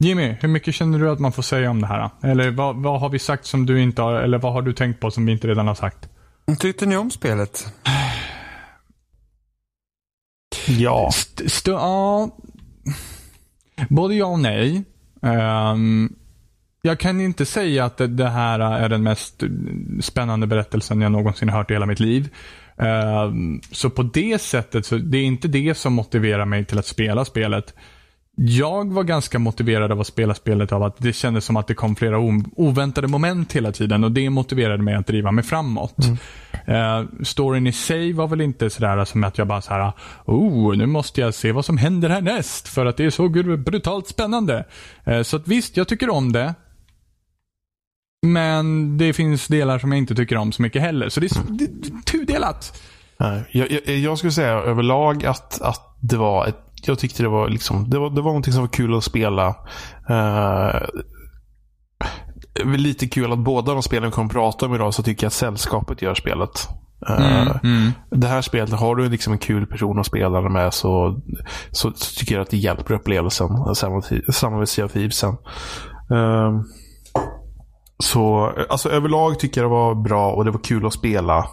[0.05, 2.11] Jimmy, hur mycket känner du att man får säga om det här?
[2.23, 5.01] Eller vad, vad har vi sagt som du inte har, eller vad har du tänkt
[5.01, 6.09] på som vi inte redan har sagt?
[6.59, 7.73] Tyckte ni om spelet?
[10.69, 11.09] Ja.
[11.45, 12.31] St ja.
[13.89, 14.85] Både ja och nej.
[15.21, 16.17] Um,
[16.83, 19.43] jag kan inte säga att det, det, här är den mest
[20.01, 22.29] spännande berättelsen jag någonsin hört i hela mitt liv.
[22.77, 26.87] Um, så på det sättet, så det är inte det som motiverar mig till att
[26.87, 27.75] spela spelet
[28.41, 31.75] jag var ganska motiverad av att spela spelet av att det kändes som att det
[31.75, 32.19] kom flera
[32.57, 35.97] oväntade moment hela tiden och det motiverade mig att driva mig framåt.
[35.99, 37.03] Mm.
[37.03, 39.93] Uh, storyn i sig var väl inte sådär som att jag bara såhär,
[40.25, 44.09] oh, nu måste jag se vad som händer härnäst för att det är så brutalt
[44.09, 44.65] spännande.
[45.09, 46.55] Uh, så att visst, jag tycker om det.
[48.27, 51.09] Men det finns delar som jag inte tycker om så mycket heller.
[51.09, 52.83] Så det är, det är tudelat.
[53.51, 57.49] Jag, jag, jag skulle säga överlag att, att det var ett jag tyckte det var
[57.49, 59.49] liksom, det var, det var någonting som var kul att spela.
[60.11, 60.81] Uh,
[62.77, 65.29] lite kul att båda de spelen vi kommer att prata om idag så tycker jag
[65.29, 66.69] att sällskapet gör spelet.
[67.11, 67.93] Uh, mm, mm.
[68.11, 71.21] Det här spelet, har du liksom en kul person att spela med så,
[71.71, 73.75] så, så tycker jag att det hjälper upplevelsen.
[73.75, 75.37] Samma, samma med Sea of Thieves sen.
[76.13, 76.61] Uh,
[78.05, 81.47] så alltså överlag tycker jag det var bra och det var kul att spela.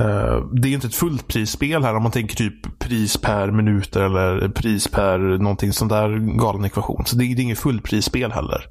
[0.00, 3.96] Uh, det är inte ett fullt prisspel här om man tänker typ pris per minut
[3.96, 7.06] eller pris per någonting sån där galen ekvation.
[7.06, 8.66] Så det, det är inget fullprisspel heller.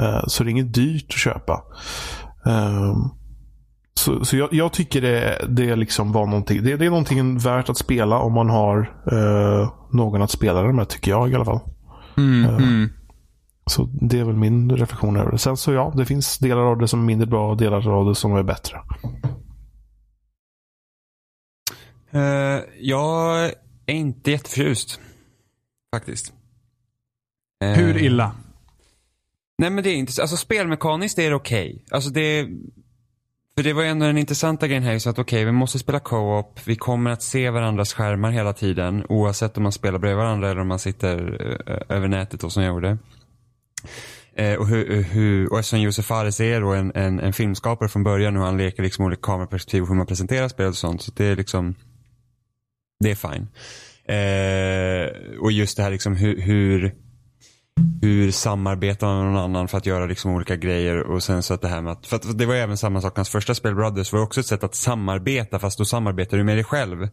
[0.00, 1.62] Uh, så det är inget dyrt att köpa.
[2.46, 3.06] Uh,
[3.94, 6.62] så, så jag, jag, tycker det, det liksom var någonting.
[6.62, 8.92] Det, det, är någonting värt att spela om man har
[9.96, 11.60] någon att spela det med, tycker jag i alla fall.
[12.16, 12.88] Mm, mm.
[13.66, 15.38] Så det är väl min reflektion över det.
[15.38, 18.06] Sen så ja, det finns delar av det som är mindre bra och delar av
[18.06, 18.78] det som är bättre.
[22.14, 23.44] Uh, jag
[23.86, 25.00] är inte jätteförtjust.
[25.94, 26.32] Faktiskt.
[27.64, 28.34] Uh, Hur illa?
[29.58, 31.70] Nej men det är inte Alltså spelmekaniskt är det okej.
[31.70, 31.84] Okay.
[31.90, 32.48] Alltså det
[33.56, 35.78] för det var ju ändå den intressanta grejen här, så att okej, okay, vi måste
[35.78, 40.16] spela co-op, vi kommer att se varandras skärmar hela tiden, oavsett om man spelar bredvid
[40.16, 42.98] varandra eller om man sitter uh, över nätet och som jag gjorde.
[44.34, 48.04] Eh, och, hur, hur, och eftersom Josef Fares är då en, en, en filmskapare från
[48.04, 51.12] början och han leker liksom olika kameraperspektiv och hur man presenterar spelet och sånt, så
[51.16, 51.74] det är liksom
[53.00, 53.48] det är fine.
[54.04, 56.94] Eh, och just det här liksom hur, hur,
[58.02, 61.54] hur samarbetar man med någon annan för att göra liksom olika grejer och sen så
[61.54, 63.74] att det här med att, för att det var även samma sak, hans första spel
[63.74, 67.08] Brothers var också ett sätt att samarbeta fast då samarbetar du med dig själv.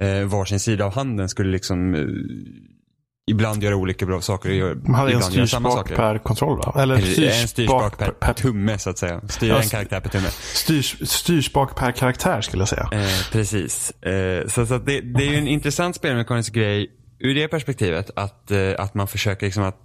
[0.00, 2.00] Eh, varsin sida av handen skulle liksom eh,
[3.26, 6.76] ibland göra olika bra saker och gör, Man hade en ibland styrspak per kontroll va?
[6.78, 9.20] Eller en styrspak per, per tumme så att säga.
[9.28, 10.28] Styra Ja, en karaktär per tumme.
[10.30, 12.88] styrs, styrspak per karaktär skulle jag säga.
[12.92, 13.90] Eh, precis.
[13.90, 18.50] Eh, så så det, det är ju en intressant spelmekanisk grej ur det perspektivet att,
[18.50, 19.76] eh, att man försöker liksom att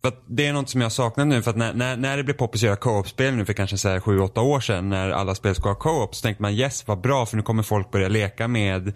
[0.00, 2.24] för att det är något som jag saknar nu för att när, när, när det
[2.24, 5.68] blev poppis att göra co-op-spel nu för kanske 7-8 år sedan när alla spel ska
[5.68, 8.92] ha co-op så tänkte man yes vad bra för nu kommer folk börja leka med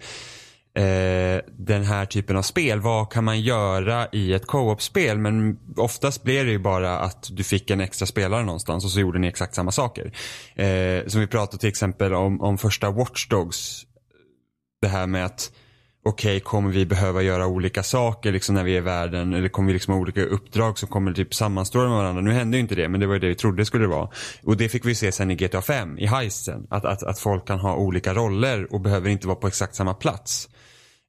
[0.73, 2.79] eh, den här typen av spel.
[2.79, 5.17] Vad kan man göra i ett co-op-spel?
[5.17, 8.99] Men oftast blev det ju bara att du fick en extra spelare någonstans och så
[8.99, 10.11] gjorde ni exakt samma saker.
[10.55, 13.85] Eh, som vi pratade till exempel om, om första Watch Dogs.
[14.81, 15.51] Det här med att
[16.03, 19.33] okej, kommer vi behöva göra olika saker liksom när vi är i världen?
[19.33, 22.21] Eller kommer vi liksom ha olika uppdrag som kommer typ sammanstråla med varandra?
[22.21, 24.09] Nu hände ju inte det, men det var ju det vi trodde det skulle vara.
[24.43, 26.67] Och det fick vi se sen i GTA 5, i heisten.
[26.69, 29.93] Att, att, att folk kan ha olika roller och behöver inte vara på exakt samma
[29.93, 30.49] plats.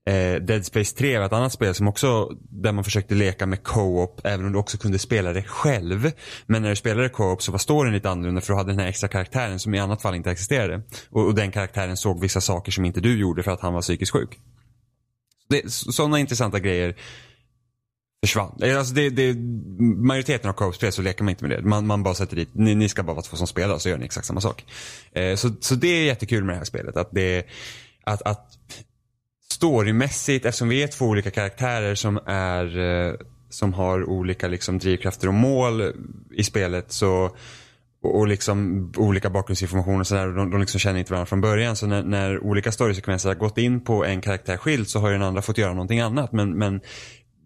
[0.06, 3.62] Eh, Dead Space 3 var ett annat spel som också, där man försökte leka med
[3.62, 6.12] co-op även om du också kunde spela det själv.
[6.46, 8.86] Men när du spelade co-op så var storyn lite annorlunda för du hade den här
[8.86, 10.82] extra karaktären som i annat fall inte existerade.
[11.10, 13.80] Och, och den karaktären såg vissa saker som inte du gjorde för att han var
[13.80, 14.38] psykiskt sjuk.
[15.68, 16.96] Sådana intressanta grejer
[18.26, 18.58] försvann.
[18.62, 19.34] Alltså det, det,
[19.96, 21.68] majoriteten av co-op-spel så leker man inte med det.
[21.68, 23.98] Man, man bara sätter dit, ni, ni ska bara vara två som spelar så gör
[23.98, 24.64] ni exakt samma sak.
[25.12, 26.96] Eh, så, så det är jättekul med det här spelet.
[26.96, 27.46] Att det,
[28.04, 28.58] att, att
[29.62, 33.14] storymässigt, eftersom vi är två olika karaktärer som är eh,
[33.50, 35.92] som har olika liksom, drivkrafter och mål
[36.30, 37.30] i spelet så
[38.02, 40.26] och, och liksom olika bakgrundsinformation och sådär.
[40.26, 41.76] De, de liksom känner inte varandra från början.
[41.76, 45.12] Så när, när olika storysekvenser har gått in på en karaktär skild så har ju
[45.14, 46.32] den andra fått göra någonting annat.
[46.32, 46.80] Men, men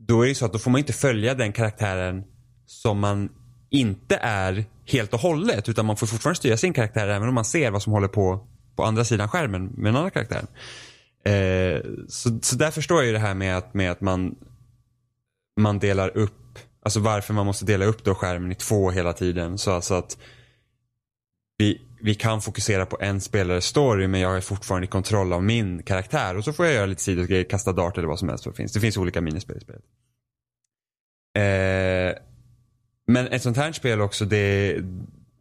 [0.09, 2.25] då är det så att då får man inte följa den karaktären
[2.67, 3.29] som man
[3.71, 5.69] inte är helt och hållet.
[5.69, 8.47] Utan man får fortfarande styra sin karaktär även om man ser vad som håller på
[8.77, 10.47] på andra sidan skärmen med den andra karaktären.
[11.27, 14.35] Eh, så, så där förstår jag ju det här med att, med att man,
[15.61, 19.59] man delar upp, alltså varför man måste dela upp då skärmen i två hela tiden.
[19.59, 20.19] Så alltså att
[21.59, 25.45] vi, vi kan fokusera på en spelares story men jag är fortfarande i kontroll av
[25.45, 26.37] min karaktär.
[26.37, 28.45] Och så får jag göra lite sidogrejer, kasta dart eller vad som helst.
[28.45, 29.85] Det finns, det finns olika minispel i spelet.
[31.37, 32.23] Eh,
[33.07, 34.77] men ett sånt här spel också, det,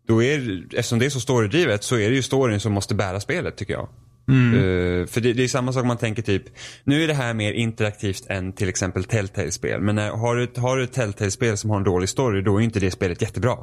[0.07, 3.19] då är, eftersom det är så storydrivet så är det ju storyn som måste bära
[3.19, 3.89] spelet tycker jag.
[4.29, 6.43] Uh, för det, det, är samma sak man tänker typ,
[6.83, 9.81] nu är det här mer interaktivt än till exempel Telltale-spel.
[9.81, 12.61] Men när, har, du, har du ett Telltale-spel som har en dålig story då är
[12.61, 13.57] inte det spelet jättebra.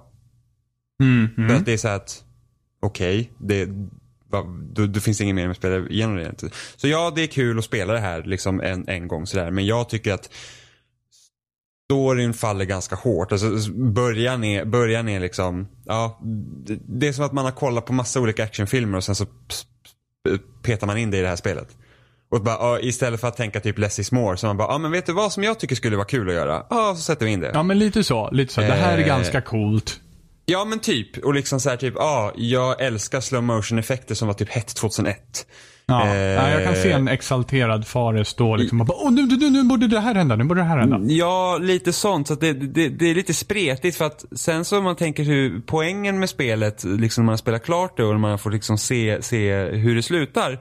[1.03, 1.48] Mm, mm.
[1.48, 2.25] För att det är så att,
[2.83, 3.66] okej, okay,
[4.72, 6.55] då, då finns det ingen mer att spela igenom det egentligen.
[6.77, 9.51] Så ja, det är kul att spela det här liksom en, en gång sådär.
[9.51, 10.31] Men jag tycker att
[11.85, 13.33] storyn faller ganska hårt.
[13.33, 16.20] Alltså början är, början är liksom, ja,
[16.66, 19.27] det, det är som att man har kollat på massa olika actionfilmer och sen så
[20.62, 21.68] petar man in det i det här spelet.
[22.30, 24.90] Och bara, istället för att tänka typ less is more så man bara, ja men
[24.90, 26.66] vet du vad som jag tycker skulle vara kul att göra?
[26.70, 27.50] Ja, så sätter vi in det.
[27.54, 28.61] Ja men lite så, lite så.
[28.61, 30.00] Det här är Eh, ganska coolt.
[30.46, 34.28] Ja men typ, och liksom så här typ, ja, jag älskar slow motion effekter som
[34.28, 35.46] var typ hett 2001.
[35.87, 36.07] Ja.
[36.07, 39.51] Eh, ja, jag kan se en exalterad fare stå liksom och bara, åh nu, nu,
[39.51, 41.01] nu borde det här hända, nu borde det här hända.
[41.03, 42.29] Ja, lite sånt.
[42.29, 45.61] Så det, det, det är lite spretigt för att sen så om man tänker hur
[45.66, 49.23] poängen med spelet, liksom när man spelar klart det och när man får liksom se,
[49.23, 50.61] se hur det slutar.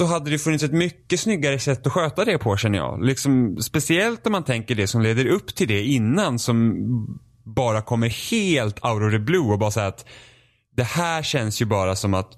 [0.00, 3.04] Så hade det funnits ett mycket snyggare sätt att sköta det på känner jag.
[3.04, 6.76] Liksom, speciellt om man tänker det som leder upp till det innan som
[7.44, 10.06] bara kommer helt out of the blue och bara säga att
[10.76, 12.28] det här känns ju bara som att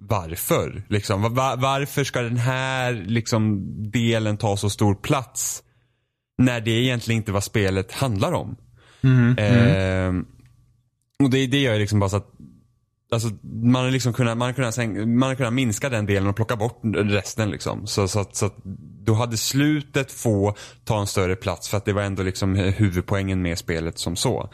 [0.00, 0.82] varför?
[0.88, 5.62] Liksom, var, varför ska den här liksom, delen ta så stor plats?
[6.38, 8.56] När det egentligen inte vad spelet handlar om.
[9.02, 10.24] Mm, Eh,
[11.22, 12.34] och det, det gör ju liksom bara så att
[13.12, 16.36] Alltså, man har liksom kunnat, man har kunnat, man har kunnat minska den delen och
[16.36, 17.50] plocka bort resten.
[17.50, 17.86] Liksom.
[17.86, 18.56] Så, så, att, så att
[19.04, 23.42] då hade slutet få ta en större plats för att det var ändå liksom huvudpoängen
[23.42, 24.50] med spelet som så.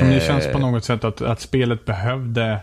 [0.00, 2.60] Men det Eh, känns på något sätt att, att spelet behövde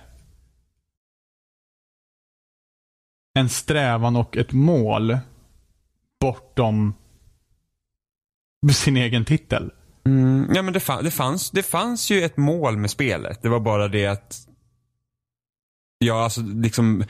[3.33, 5.17] en strävan och ett mål
[6.19, 6.93] bortom
[8.73, 9.71] sin egen titel.
[10.05, 13.41] Mm, ja men det, fann, det, fanns, det fanns ju ett mål med spelet.
[13.41, 14.47] Det var bara det att
[15.99, 17.03] Ja, alltså liksom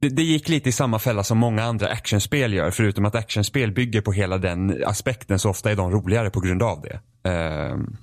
[0.00, 2.70] det, det gick lite i samma fälla som många andra actionspel gör.
[2.70, 6.62] Förutom att actionspel bygger på hela den aspekten så ofta är de roligare på grund
[6.62, 7.00] av det.
[7.30, 7.96] Ehm.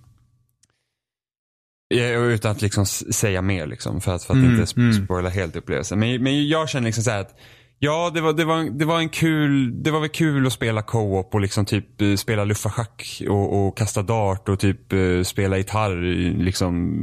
[1.90, 4.94] Utan att liksom säga mer liksom för att, för att Mm, inte mm.
[4.94, 6.00] spoila helt upplevelsen.
[6.00, 7.36] Men, men jag känner liksom så här att
[7.80, 10.82] Ja, det var, det, var, det var en kul, det var väl kul att spela
[10.82, 15.58] co-op och liksom typ eh, spela luffarschack och, och kasta dart och typ eh, spela
[15.58, 15.96] gitarr.
[16.44, 16.98] Liksom,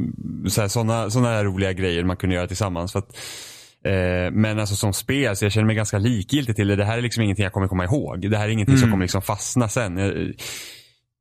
[0.47, 2.91] så här, såna, roliga grejer man kunde göra tillsammans.
[2.91, 3.17] För att,
[3.85, 6.75] Eh, men alltså som spel så jag känner mig ganska likgiltig till det.
[6.75, 8.31] Det här är liksom ingenting jag kommer komma ihåg.
[8.31, 9.97] Det här är ingenting som kommer liksom fastna sen.
[9.97, 10.33] Jag,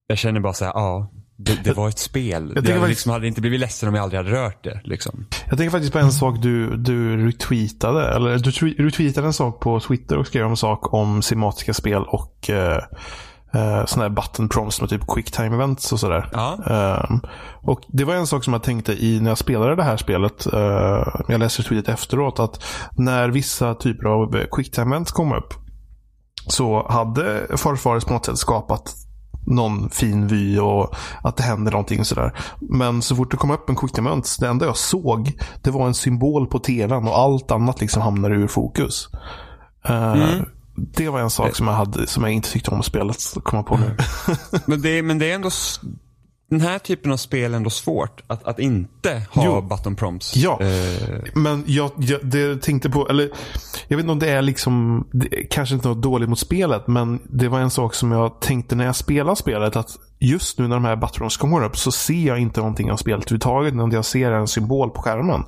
[0.06, 1.12] jag känner bara så här, ja.
[1.36, 2.52] Det, det var ett spel.
[2.54, 4.80] Jag, jag liksom hade inte blivit ledsen om jag aldrig hade rört det.
[4.84, 5.26] Liksom.
[5.48, 8.08] Jag tänker faktiskt på en sak du, du retweetade.
[8.08, 8.50] Eller du
[8.84, 12.76] retweetade en sak på Twitter och skrev en sak om sematiska spel och eh,
[13.54, 16.30] eh, sådana här button prompts med typ quick time events och sådär.
[16.32, 16.58] Ja.
[16.66, 17.14] Eh,
[17.62, 20.46] och Det var en sak som jag tänkte i när jag spelade det här spelet.
[20.52, 22.40] Eh, jag läste tweetet efteråt.
[22.40, 22.64] Att
[22.96, 25.54] när vissa typer av quick time events kom upp.
[26.46, 29.03] Så hade Farfares på något sätt skapat
[29.46, 32.32] någon fin vy och att det händer någonting sådär.
[32.60, 35.86] Men så fort det kom upp en quick event, det enda jag såg det var
[35.86, 39.08] en symbol på tvn och allt annat liksom hamnade ur fokus.
[39.90, 40.44] Uh, mm.
[40.76, 43.16] Det var en sak som jag, hade, som jag inte tyckte om spelet.
[43.42, 43.96] Komma på nu.
[44.66, 45.50] men, det, men det är ändå
[46.50, 49.60] den här typen av spel är ändå svårt att, att inte ha jo.
[49.60, 50.36] button prompts.
[50.36, 51.18] Ja, eh.
[51.34, 53.30] men jag, jag det tänkte på, eller
[53.88, 57.20] jag vet inte om det är liksom, det, kanske inte något dåligt mot spelet, men
[57.24, 60.76] det var en sak som jag tänkte när jag spelade spelet att just nu när
[60.76, 63.74] de här button prompts kommer upp så ser jag inte någonting av spelet överhuvudtaget.
[63.74, 65.44] När jag ser en symbol på skärmen.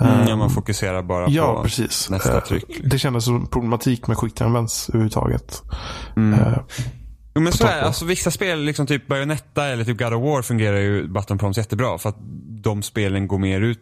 [0.00, 2.10] Mm, ja, man fokuserar bara ja, på precis.
[2.10, 2.80] nästa eh, tryck.
[2.84, 5.62] Det kändes som problematik med quick events överhuvudtaget.
[6.16, 6.40] Mm.
[6.40, 6.58] Uh,
[7.38, 10.42] Jo men så är alltså vissa spel, liksom typ Bayonetta eller typ God of War
[10.42, 12.16] fungerar ju button prompts jättebra för att
[12.62, 13.78] de spelen går mer ut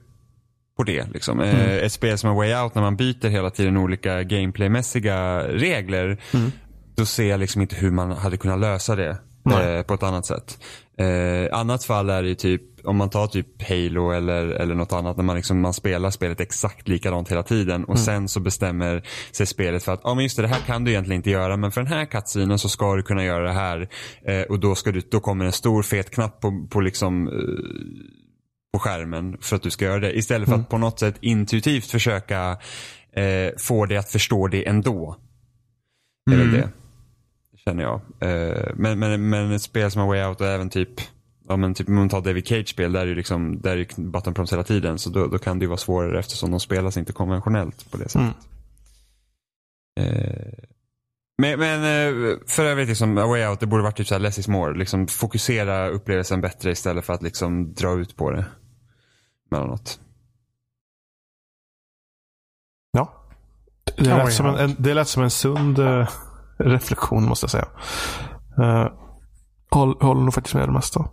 [0.76, 1.06] på det.
[1.12, 1.40] Liksom.
[1.40, 1.84] Eh, mm.
[1.86, 6.18] Ett spel som är Way Out när man byter hela tiden olika gameplaymässiga regler.
[6.34, 6.52] Mm.
[6.96, 9.18] Då ser jag liksom inte hur man hade kunnat lösa det
[9.50, 10.58] eh, på ett annat sätt.
[10.98, 15.16] Eh, annat fall är det typ, om man tar typ Halo eller, eller något annat,
[15.16, 18.04] när man, liksom, man spelar spelet exakt likadant hela tiden och mm.
[18.04, 20.90] sen så bestämmer sig spelet för att, ja men just det, det här kan du
[20.90, 23.88] egentligen inte göra, men för den här cutscenen så ska du kunna göra det här.
[24.24, 27.32] Eh, och då, ska du, då kommer en stor fet knapp på, på liksom eh,
[28.72, 30.18] på skärmen för att du ska göra det.
[30.18, 30.62] Istället för mm.
[30.62, 32.58] att på något sätt intuitivt försöka
[33.16, 35.16] eh, få dig att förstå det ändå.
[36.26, 36.60] Det är väl mm.
[36.60, 36.68] det.
[37.68, 37.94] Känner jag.
[37.94, 41.00] Uh, men, men, men ett spel som är Way Out och även typ
[41.48, 44.34] Ja men typ om man tar David Cage-spel, där är ju liksom, där är button
[44.34, 44.98] prompts hela tiden.
[44.98, 48.08] Så då, då kan det ju vara svårare eftersom de spelas inte konventionellt på det
[48.08, 48.36] sättet.
[50.00, 50.12] Mm.
[50.14, 50.52] Uh,
[51.38, 54.38] men, men uh, för övrigt, liksom, A Way Out, det borde varit typ såhär less
[54.38, 54.78] is more.
[54.78, 58.44] Liksom, fokusera upplevelsen bättre istället för att liksom dra ut på det.
[59.50, 60.00] Mellanåt.
[62.92, 63.26] Ja.
[63.96, 65.78] Det lät, som en, en, det lät som en sund
[66.72, 67.68] reflektion måste jag säga.
[68.58, 68.92] Uh,
[69.70, 71.08] håll, håller nog faktiskt med det mesta.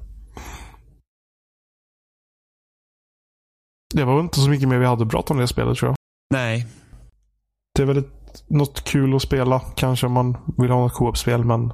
[3.94, 5.96] Det var inte så mycket mer vi hade pratat om det spelet tror jag.
[6.34, 6.68] Nej.
[7.76, 9.60] Det är väl ett, något kul att spela.
[9.60, 11.74] Kanske om man vill ha något co-op-spel men...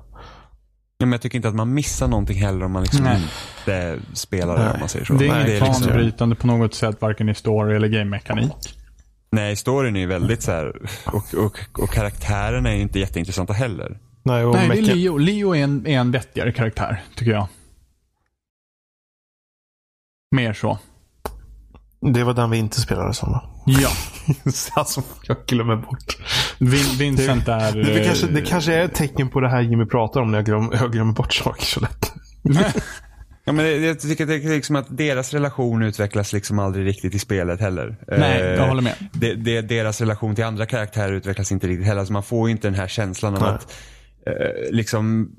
[0.98, 4.58] Ja, men jag tycker inte att man missar någonting heller om man liksom inte spelar
[4.58, 5.14] det om man säger så.
[5.14, 6.36] Det är inget banbrytande liksom...
[6.36, 8.79] på något sätt, varken i story eller game-mekanik.
[9.32, 13.54] Nej, storyn är ju väldigt så här, och, och, och karaktärerna är ju inte jätteintressanta
[13.54, 14.00] heller.
[14.24, 15.18] Nej, och Nej det är Leo.
[15.18, 17.48] Leo är en, är en vettigare karaktär, tycker jag.
[20.36, 20.80] Mer så.
[22.02, 23.50] Det var den vi inte spelade som va?
[23.66, 23.90] Ja.
[24.76, 26.18] alltså, jag glömmer bort.
[26.60, 27.74] Vin Vincent det, är...
[27.74, 30.38] Det, det, kanske, det kanske är ett tecken på det här Jimmy pratar om när
[30.38, 32.14] jag glömmer, jag glömmer bort saker så lätt.
[33.44, 37.16] Ja, men jag tycker att, det är liksom att deras relation utvecklas liksom aldrig riktigt
[37.16, 37.98] i spelet heller.
[38.08, 38.96] Nej, jag håller med.
[39.14, 42.06] Det, det, deras relation till andra karaktärer utvecklas inte riktigt heller.
[42.06, 43.52] Så man får inte den här känslan av Nej.
[43.52, 43.74] att
[44.26, 45.32] eh, liksom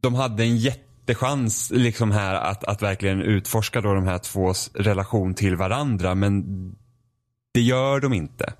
[0.00, 5.34] de hade en jättechans liksom här att, att verkligen utforska då de här tvås relation
[5.34, 6.14] till varandra.
[6.14, 6.44] Men
[7.54, 8.52] det gör de inte.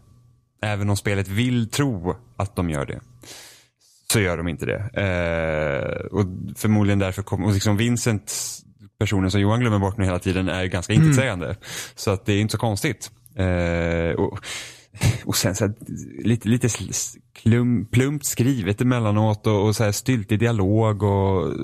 [0.63, 3.01] Även om spelet vill tro att de gör det
[4.11, 4.79] så gör de inte det.
[4.79, 8.33] Eh, och förmodligen därför kommer, och liksom Vincent,
[8.99, 11.05] personen som Johan glömmer bort nu hela tiden, är ganska mm.
[11.05, 11.57] intetsägande.
[11.95, 13.11] Så att det är inte så konstigt.
[13.35, 14.39] Eh, och,
[15.25, 15.75] och sen så här,
[16.25, 16.69] lite, lite
[17.43, 21.55] klum, plumpt skrivet emellanåt och, och så här styltig dialog och,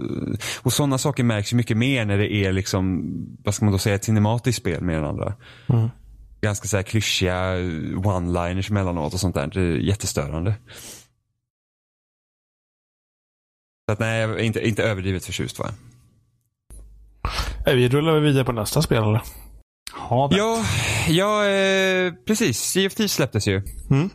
[0.62, 3.04] och sådana saker märks ju mycket mer när det är liksom,
[3.44, 5.34] vad ska man då säga, ett cinematiskt spel mer än andra.
[5.66, 5.88] Mm.
[6.40, 7.56] Ganska så här klyschiga
[7.96, 9.46] one-liners emellanåt och sånt där.
[9.46, 10.54] Det är jättestörande.
[13.86, 15.74] Så att nej, jag är inte, inte överdrivet förtjust var jag.
[17.74, 19.20] Vi rullar vidare på nästa spel eller?
[19.92, 20.38] Havet.
[20.38, 20.64] Ja,
[21.08, 22.58] ja eh, precis.
[22.58, 23.62] Sea of Thieves släpptes ju.
[23.90, 24.10] Mm.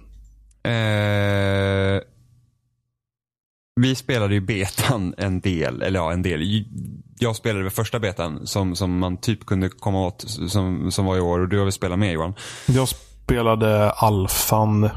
[0.63, 2.01] Eh,
[3.81, 6.65] vi spelade ju betan en del, eller ja en del.
[7.19, 11.17] Jag spelade väl första betan som, som man typ kunde komma åt som, som var
[11.17, 12.33] i år och du har väl spelat med Johan?
[12.67, 14.89] Jag spelade alfan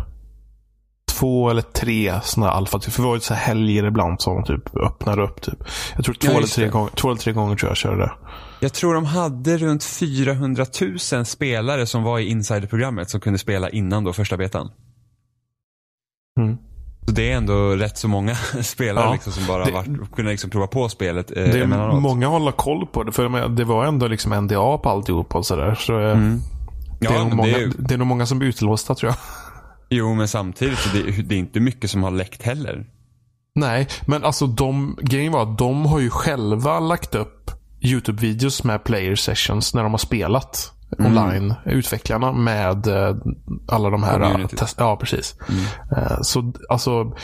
[1.19, 2.81] två eller tre sådana alfa.
[2.81, 5.41] För det var ju så här helger ibland som typ öppnade upp.
[5.43, 5.59] Typ.
[5.97, 6.71] Jag tror två, Ja, eller tre det.
[6.71, 8.13] gånger, två eller tre gånger tror jag körde det.
[8.61, 10.67] Jag tror de hade runt 400
[11.13, 14.71] 000 spelare som var i insiderprogrammet som kunde spela innan då första betan.
[16.41, 16.57] Mm.
[17.07, 20.51] Så det är ändå rätt så många spelare Ja, liksom, som bara det- varit, liksom
[20.51, 22.03] prova på spelet eh, Det emellanåt.
[22.03, 23.13] många håller koll på det.
[23.13, 25.75] För det var ändå liksom NDA på alltihop och sådär.
[25.75, 26.41] Så eh, Mm.
[27.01, 29.11] det, är nog många, det är ju, det är nog många som blir utlåsta tror
[29.13, 29.19] jag.
[29.91, 32.87] Jo, men samtidigt så det, det är inte mycket som har läckt heller.
[33.55, 38.85] Nej, men alltså de, grejen var att de har ju själva lagt upp YouTube-videos med
[38.85, 41.17] player sessions när de har spelat Mm.
[41.19, 41.55] online.
[41.67, 43.17] Utvecklarna med eh,
[43.69, 44.21] alla de här.
[44.21, 44.59] Communityt.
[44.59, 45.37] Test, ja, precis.
[45.49, 45.65] Mm.
[45.97, 47.17] Eh, så alltså,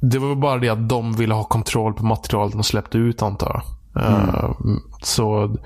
[0.00, 3.62] det var bara det att de ville ha kontroll på materialet de släppte ut antar
[3.94, 4.04] jag.
[4.04, 4.50] Eh,
[5.02, 5.56] Så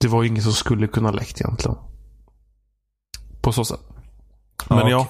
[0.00, 1.76] det var ju inget som skulle kunna läckt egentligen.
[3.42, 3.80] På så sätt.
[4.68, 5.06] Men Ja, ja.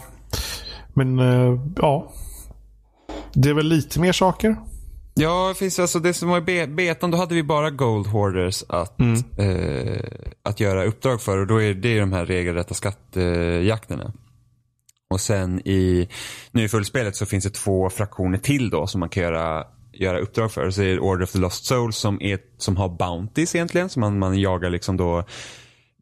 [0.94, 2.12] Men eh, ja.
[3.32, 4.56] Det är väl lite mer saker.
[5.14, 8.06] Ja, det finns alltså det som var i be- betan, då hade vi bara Gold
[8.06, 9.22] Hoarders att, Mm.
[9.38, 10.00] eh,
[10.42, 14.12] att göra uppdrag för och då är det de här regelrätta skattjakterna.
[15.10, 16.08] Och sen i,
[16.52, 20.18] nu i fullspelet så finns det två fraktioner till då som man kan göra, göra
[20.18, 20.70] uppdrag för.
[20.70, 24.00] Så är det Order of the Lost Souls som, är, som har bounties egentligen, så
[24.00, 25.24] man, man jagar liksom då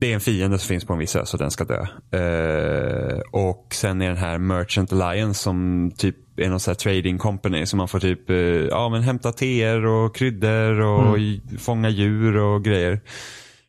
[0.00, 1.87] det är en fiende som finns på en viss ö så den ska dö.
[2.18, 7.18] Eh, och sen är den här Merchant Alliance som typ är någon sån här trading
[7.18, 11.88] company som man får typ eh, ja, men hämta teer och kryddor och j- fånga
[11.88, 13.00] djur och grejer.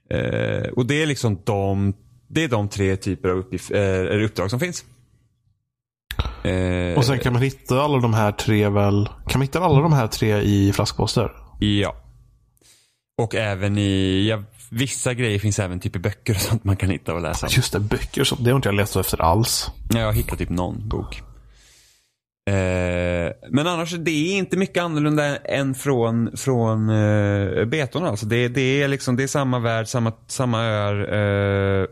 [0.09, 1.93] Eh, och det är liksom de,
[2.27, 3.71] det är de tre typer av uppgift,
[4.25, 4.85] uppdrag som finns.
[6.97, 9.05] Och sen kan man hitta alla de här tre väl.
[9.27, 11.31] Kan man hitta alla de här tre i flaskposter?
[11.59, 11.95] Ja.
[13.21, 16.89] Och även i, ja, vissa grejer finns även typ i böcker och sånt man kan
[16.89, 17.47] hitta och läsa.
[17.49, 18.23] Just det, böcker.
[18.23, 19.71] Så, det har inte jag letat efter alls.
[19.89, 21.21] Ja, jag har hittat typ någon bok.
[22.49, 28.07] Eh, men annars, det är inte mycket annorlunda än från, från eh, betorna.
[28.07, 30.95] Alltså det, det, är liksom, det är samma värld, samma, samma öar.
[30.99, 31.87] Eh,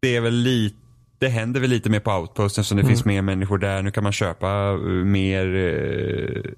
[0.00, 0.76] det är väl lite
[1.18, 3.82] det händer väl lite mer på outposten eftersom det finns mer människor där.
[3.82, 6.50] Nu kan man köpa eh, mer eh,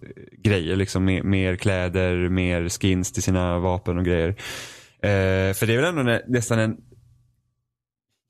[0.42, 4.34] grejer, liksom mer, mer kläder, mer skins till sina vapen och grejer.
[5.06, 6.76] Eh, för det är väl ändå nä- nästan en,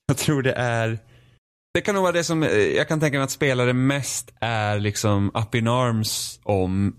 [0.06, 0.98] jag tror det är
[1.74, 4.78] det kan nog vara det som eh, jag kan tänka mig att spelare mest är
[4.78, 6.96] liksom up in arms om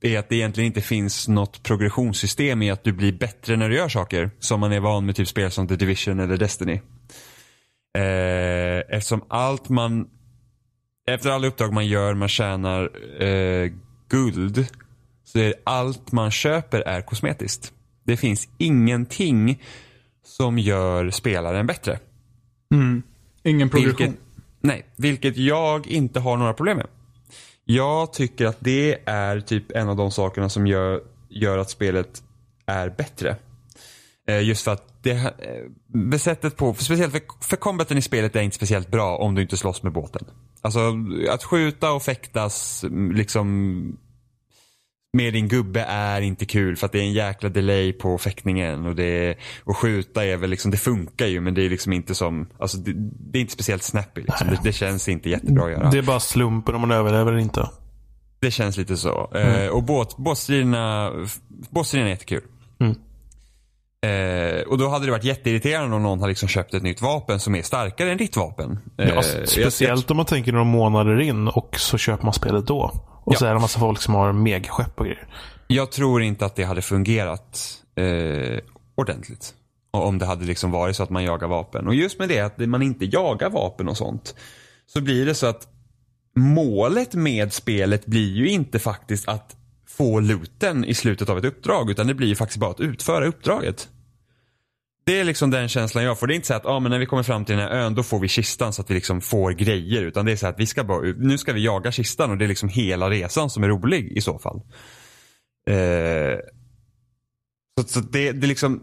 [0.00, 3.76] är att det egentligen inte finns något progressionssystem i att du blir bättre när du
[3.76, 4.30] gör saker.
[4.38, 6.80] Som man är van med typ spel som The Division eller Destiny.
[7.98, 10.08] Eh, eftersom allt man,
[11.10, 12.90] efter alla uppdrag man gör, man tjänar
[13.22, 13.72] eh,
[14.08, 14.66] guld.
[15.24, 17.72] Så är allt man köper är kosmetiskt.
[18.04, 19.62] Det finns ingenting
[20.24, 21.98] som gör spelaren bättre.
[23.42, 24.06] Ingen progression.
[24.06, 24.20] Vilket,
[24.60, 26.86] nej, vilket jag inte har några problem med.
[27.64, 32.22] Jag tycker att det är typ en av de sakerna som gör, gör att spelet
[32.66, 33.36] är bättre.
[34.28, 35.10] Eh, just för att det,
[36.12, 39.42] eh, sättet på, speciellt för, för combaten i spelet är inte speciellt bra om du
[39.42, 40.24] inte slåss med båten.
[40.60, 40.94] Alltså
[41.30, 43.98] att skjuta och fäktas mm, liksom
[45.12, 48.86] med din gubbe är inte kul för att det är en jäkla delay på fäktningen
[48.86, 52.14] och det och skjuta är väl liksom, det funkar ju men det är liksom inte
[52.14, 52.92] som, alltså det,
[53.32, 54.46] det är inte speciellt snappy liksom.
[54.48, 55.90] det, det känns inte jättebra att göra.
[55.90, 57.68] Det är bara slumpen om man överlever eller inte.
[58.40, 59.32] Det känns lite så.
[59.34, 61.12] Eh, och båt, båtstriderna,
[61.70, 62.42] båtstriderna är jättekul.
[62.80, 62.94] Mm.
[64.06, 67.40] Eh, och då hade det varit jätteirriterande om någon har liksom köpt ett nytt vapen
[67.40, 68.78] som är starkare än ditt vapen.
[68.98, 72.66] Eh, Ja, jag- speciellt om man tänker några månader in och så köper man spelet
[72.66, 72.92] då.
[73.30, 73.38] Och Ja.
[73.38, 75.26] så är det massa folk som har megaskepp och grejer.
[75.66, 78.58] Jag tror inte att det hade fungerat eh,
[78.94, 79.54] ordentligt.
[79.90, 81.86] Och Om det hade liksom varit så att man jagar vapen.
[81.86, 84.34] Och just med det att man inte jagar vapen och sånt.
[84.86, 85.68] Så blir det så att
[86.36, 89.56] målet med spelet blir ju inte faktiskt att
[89.88, 91.90] få looten i slutet av ett uppdrag.
[91.90, 93.88] Utan det blir ju faktiskt bara att utföra uppdraget.
[95.04, 96.26] Det är liksom den känslan jag får.
[96.26, 97.94] Det är inte så att ah, men när vi kommer fram till den här ön
[97.94, 100.02] då får vi kistan så att vi liksom får grejer.
[100.02, 102.44] Utan det är så att vi ska bara, nu ska vi jaga kistan och det
[102.44, 104.60] är liksom hela resan som är rolig i så fall.
[105.70, 106.38] Eh,
[107.80, 108.82] så så det, det, liksom,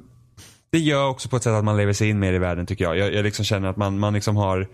[0.71, 2.83] det gör också på ett sätt att man lever sig in mer i världen tycker
[2.83, 2.97] jag.
[2.97, 4.67] Jag, jag liksom känner att man, man liksom har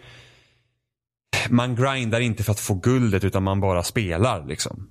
[1.50, 4.90] man grindar inte för att få guldet utan man bara spelar liksom.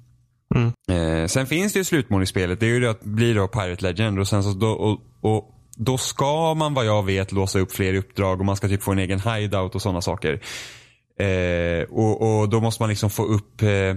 [0.54, 0.72] Mm.
[0.90, 2.60] Eh, sen finns det ju slutmål i spelet.
[2.60, 5.61] Det är ju det att bli då Pirate Legend och sen så då, och, och
[5.76, 8.92] då ska man vad jag vet låsa upp fler uppdrag och man ska typ få
[8.92, 10.40] en egen hideout och sådana saker.
[11.20, 13.94] Eh, och, och då måste man liksom få upp eh,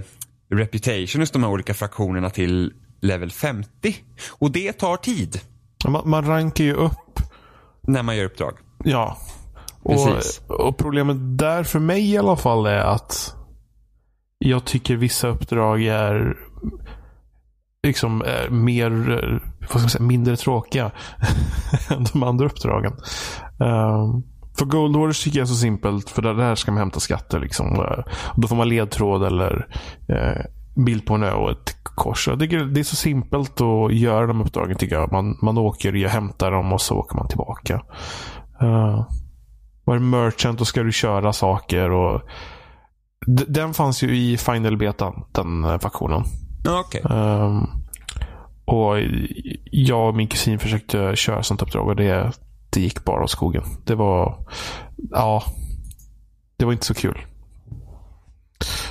[0.52, 3.96] reputation hos de här olika fraktionerna till level 50.
[4.30, 5.40] Och det tar tid
[5.88, 7.20] Man, man rankar ju upp.
[7.88, 8.58] när man gör uppdrag.
[8.84, 9.18] Ja.
[9.84, 10.42] Och, Precis.
[10.48, 13.36] och problemet där för mig i alla fall är att
[14.38, 16.38] jag tycker vissa uppdrag är
[17.86, 20.92] liksom är mer, eh, vad ska man säga, mindre tråkiga
[21.90, 22.94] än de andra uppdragen.
[23.60, 24.24] Um,
[24.58, 27.40] för Gold Orders tycker jag är så simpelt, för där ska man hämta skatter.
[27.40, 27.76] Liksom.
[27.76, 28.04] Eh,
[28.36, 29.68] då får man ledtråd eller
[30.08, 30.46] eh,
[30.86, 32.28] bild på en ö och ett kors.
[32.28, 35.12] Jag tycker det är så simpelt att göra de uppdragen tycker jag.
[35.12, 37.82] Man, man åker, jag hämtar dem och så åker man tillbaka.
[38.62, 39.06] Ehm, uh,
[39.86, 41.92] var det merchant och ska du köra saker.
[41.92, 42.22] och
[43.48, 46.24] Den fanns ju i Final Betan, den faktionen.
[46.68, 47.02] Okay.
[47.04, 47.68] Um, ehm,
[48.66, 48.98] och
[49.72, 52.32] jag och min kusin försökte köra sånt uppdrag och det,
[52.70, 53.64] det gick bara åt skogen.
[53.84, 54.46] Det var,
[55.12, 55.44] ja,
[56.58, 57.26] det var inte så kul.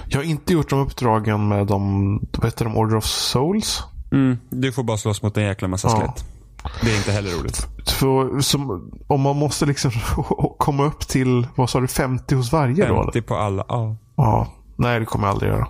[0.07, 3.83] Jag har inte gjort de uppdragen med de, vad heter de, Order of Souls.
[4.13, 5.97] Mm, du får bara slåss mot en jäkla massa ja.
[5.97, 6.25] skelett.
[6.83, 7.69] Det är inte heller roligt.
[7.87, 9.91] För, som, om man måste liksom
[10.59, 13.03] komma upp till, vad sa du, 50 hos varje 50 då?
[13.03, 13.97] 50 på alla, ja.
[14.17, 14.47] Ja.
[14.77, 15.69] Nej, det kommer jag aldrig göra.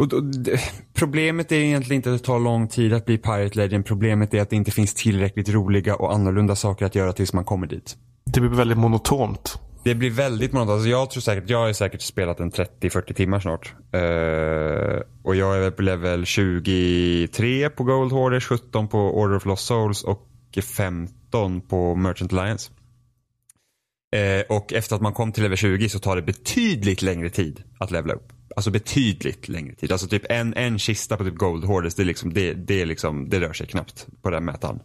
[0.00, 0.60] Och det,
[0.94, 3.86] problemet är egentligen inte att det tar lång tid att bli Pirate Legend.
[3.86, 7.44] Problemet är att det inte finns tillräckligt roliga och annorlunda saker att göra tills man
[7.44, 7.96] kommer dit.
[8.24, 9.58] Det blir väldigt monotont.
[9.84, 10.74] Det blir väldigt monotont.
[10.74, 13.74] Alltså jag tror säkert, jag har säkert spelat en 30-40 timmar snart.
[13.94, 19.66] Uh, och jag är på level 23 på Gold Hoarders, 17 på Order of Lost
[19.66, 20.28] Souls och
[20.76, 22.70] 15 på Merchant Alliance.
[24.16, 27.62] Uh, och efter att man kom till level 20 så tar det betydligt längre tid
[27.78, 28.32] att levla upp.
[28.56, 29.92] Alltså betydligt längre tid.
[29.92, 33.40] Alltså typ en, en kista på typ Gold Hoarders, det, liksom, det, det, liksom, det
[33.40, 34.80] rör sig knappt på den mätaren.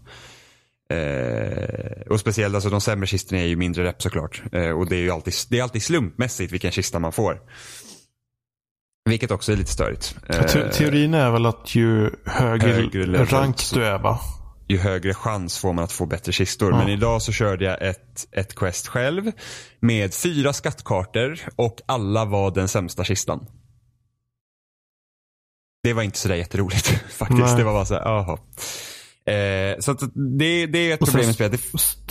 [0.89, 4.43] Eh, och speciellt alltså de sämre kistorna är ju mindre rep såklart.
[4.51, 7.41] Eh, och det är ju alltid, det är alltid slumpmässigt vilken kista man får.
[9.09, 10.15] Vilket också är lite störigt.
[10.29, 14.19] Eh, te teorin är väl att ju högre, högre rank du är va?
[14.67, 16.71] Ju högre chans får man att få bättre kistor.
[16.71, 16.77] Ja.
[16.77, 19.31] Men idag så körde jag ett, ett quest själv.
[19.79, 23.47] Med fyra skattkartor och alla var den sämsta kistan.
[25.83, 27.39] Det var inte sådär jätteroligt faktiskt.
[27.39, 27.57] Nej.
[27.57, 28.37] Det var bara såhär, jaha.
[29.25, 31.61] Eh, så det, det är ett problem med spelet.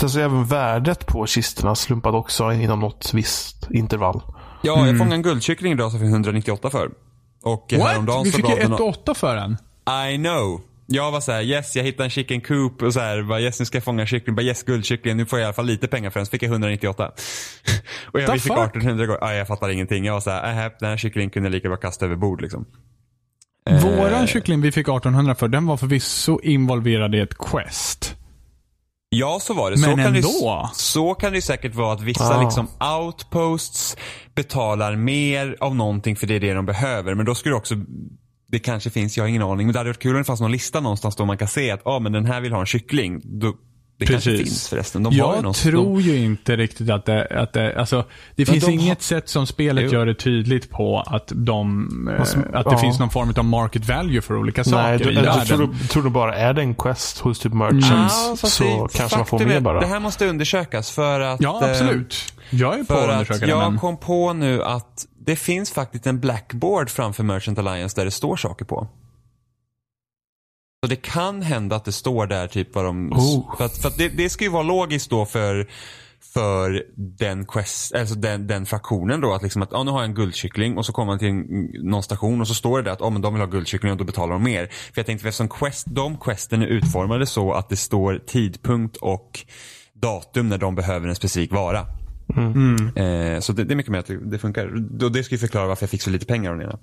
[0.00, 4.22] Sen så även värdet på kistorna slumpade också inom något visst intervall.
[4.62, 4.88] Ja, mm.
[4.88, 6.90] jag fångade en guldkyckling idag som fick 198 för.
[7.42, 7.88] Och What?
[7.88, 9.56] Häromdagen Vi fick ju 1,8 för den.
[10.10, 10.60] I know.
[10.86, 13.76] Jag var såhär, yes jag hittade en chicken coop och såhär, bara, yes nu ska
[13.76, 16.10] jag fånga en kyckling, bara yes guldkyckling, nu får jag i alla fall lite pengar
[16.10, 16.26] för den.
[16.26, 17.12] Så fick jag 198.
[18.12, 20.04] och jag fick 1800 gånger, ah, jag fattar ingenting.
[20.04, 22.66] Jag var såhär, äh, den här kycklingen kunde jag lika bra kasta över bord liksom.
[23.70, 24.26] Våran eh.
[24.26, 28.16] kyckling vi fick 1800 för, den var förvisso involverad i ett quest.
[29.08, 29.80] Ja, så var det.
[29.80, 30.68] Men så kan ändå.
[30.72, 32.42] Det, så kan det säkert vara att vissa ah.
[32.42, 32.68] liksom
[32.98, 33.96] outposts
[34.34, 37.14] betalar mer av någonting för det är det de behöver.
[37.14, 37.74] Men då skulle det också
[38.54, 39.66] det kanske finns, jag har ingen aning.
[39.66, 41.70] Men det hade varit kul om det fanns någon lista någonstans då man kan se
[41.70, 43.20] att ah, men den här vill ha en kyckling.
[43.24, 43.52] Då,
[43.98, 44.24] det Precis.
[44.24, 45.02] kanske finns förresten.
[45.02, 46.00] De jag någon, tror de...
[46.00, 48.04] ju inte riktigt att det, att det, alltså,
[48.36, 49.02] det finns de inget har...
[49.02, 49.92] sätt som spelet jo.
[49.92, 51.88] gör det tydligt på att, de,
[52.18, 52.78] alltså, att det ja.
[52.78, 55.12] finns någon form av market value för olika Nej, saker.
[55.12, 58.36] Nej, jag tror, du, tror du bara är det en quest hos typ merchants ja,
[58.36, 59.80] så det, kanske man får mer bara.
[59.80, 61.40] Det här måste undersökas för att...
[61.40, 62.34] Ja, absolut.
[62.50, 63.80] Jag är på att undersöka Jag men...
[63.80, 68.36] kom på nu att det finns faktiskt en blackboard framför Merchant Alliance där det står
[68.36, 68.88] saker på.
[70.84, 73.12] Så det kan hända att det står där typ vad de...
[73.12, 73.56] Oh.
[73.56, 75.68] För, att, för att det, det ska ju vara logiskt då för
[76.34, 79.34] för den, quest, alltså den, den fraktionen då.
[79.34, 81.70] Att, liksom att ja, nu har jag en guldkyckling och så kommer man till en,
[81.82, 83.98] någon station och så står det där att oh, men de vill ha guldkyckling och
[83.98, 84.66] då betalar de mer.
[84.66, 89.40] För jag tänkte eftersom quest, de questen är utformade så att det står tidpunkt och
[89.92, 91.86] datum när de behöver en specifik vara.
[92.36, 92.96] Mm.
[92.96, 94.66] Eh, så det, det, är mycket mer att det, funkar.
[95.04, 96.78] Och det ska ju förklara varför jag fick så lite pengar av den ena.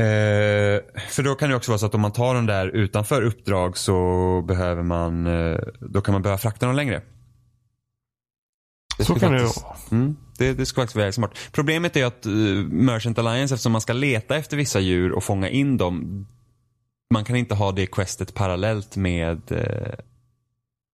[0.00, 3.22] Eh, för då kan det också vara så att om man tar den där utanför
[3.22, 7.02] uppdrag så behöver man, eh, då kan man behöva frakta dem längre.
[8.98, 9.76] Det så kan faktiskt, det vara.
[9.90, 11.38] Mm, det, det ska faktiskt vara smart.
[11.52, 15.48] Problemet är att uh, Merchant Alliance, eftersom man ska leta efter vissa djur och fånga
[15.48, 16.26] in dem,
[17.14, 19.58] man kan inte ha det questet parallellt med uh,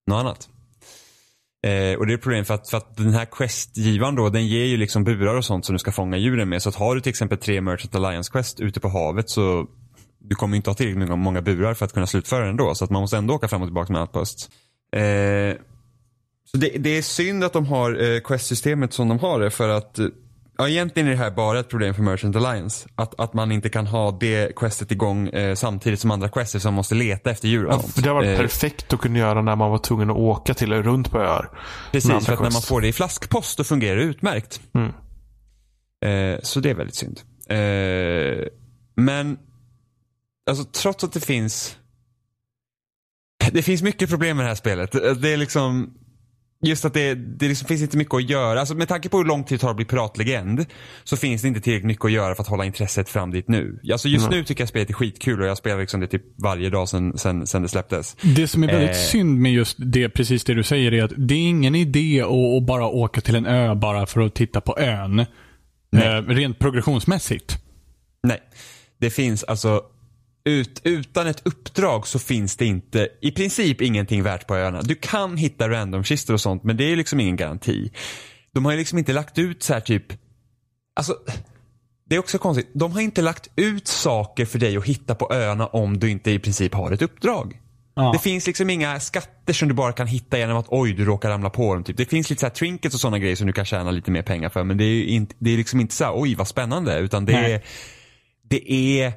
[0.06, 0.48] något annat.
[1.66, 4.46] Eh, och det är ett problem för att, för att den här questgivaren då, den
[4.46, 6.62] ger ju liksom burar och sånt som du ska fånga djuren med.
[6.62, 9.66] Så att har du till exempel tre Merchant Alliance Quest ute på havet så
[10.18, 12.74] du kommer inte ha tillräckligt många burar för att kunna slutföra den då.
[12.74, 14.50] Så att man måste ändå åka fram och tillbaka med outpost.
[14.96, 15.56] Eh,
[16.44, 19.68] så det, det, är synd att de har eh, quest-systemet som de har det för
[19.68, 20.06] att eh,
[20.62, 22.88] Ja, egentligen är det här bara ett problem för Merchant Alliance.
[22.94, 26.74] Att, att man inte kan ha det questet igång eh, samtidigt som andra quester som
[26.74, 29.70] måste leta efter djur ja, Det har varit eh, perfekt att kunna göra när man
[29.70, 31.50] var tvungen att åka till runt på öar.
[31.92, 32.40] Precis, för att quest.
[32.40, 34.60] när man får det i flaskpost då fungerar det utmärkt.
[34.74, 34.88] Mm.
[36.04, 37.20] Eh, så det är väldigt synd.
[37.48, 38.46] Eh,
[38.94, 39.38] men,
[40.50, 41.76] alltså trots att det finns
[43.52, 44.92] det finns mycket problem med det här spelet.
[44.92, 45.94] Det är liksom
[46.62, 48.60] just att det, det liksom finns inte mycket att göra.
[48.60, 50.66] Alltså med tanke på hur lång tid det tar att bli piratlegend
[51.04, 53.80] så finns det inte tillräckligt mycket att göra för att hålla intresset fram dit nu.
[53.92, 54.38] Alltså just Mm.
[54.38, 57.18] nu tycker jag spelet är skitkul och jag spelar liksom det typ varje dag sen,
[57.18, 58.16] sen, sen det släpptes.
[58.22, 58.94] Det som är väldigt Eh.
[58.96, 62.28] synd med just det, precis det du säger, är att det är ingen idé att,
[62.30, 65.18] att bara åka till en ö bara för att titta på ön.
[65.96, 67.58] Eh, rent progressionsmässigt.
[68.22, 68.40] Nej,
[69.00, 69.82] det finns alltså
[70.44, 74.82] ut, utan ett uppdrag så finns det inte i princip ingenting värt på öarna.
[74.82, 77.92] Du kan hitta randomkistor och sånt men det är liksom ingen garanti.
[78.54, 80.04] De har ju liksom inte lagt ut så här typ,
[80.96, 81.16] alltså
[82.08, 82.70] det är också konstigt.
[82.74, 86.30] De har inte lagt ut saker för dig att hitta på öarna om du inte
[86.30, 87.58] i princip har ett uppdrag.
[87.94, 88.12] Ja.
[88.12, 91.30] Det finns liksom inga skatter som du bara kan hitta genom att oj, du råkar
[91.30, 91.84] ramla på dem.
[91.84, 91.96] Typ.
[91.96, 94.22] Det finns lite så här trinkets och sådana grejer som du kan tjäna lite mer
[94.22, 94.64] pengar för.
[94.64, 96.98] Men det är, ju inte, det är liksom inte så här, oj vad spännande.
[96.98, 97.52] Utan det Nej.
[97.52, 97.62] är,
[98.48, 99.12] det är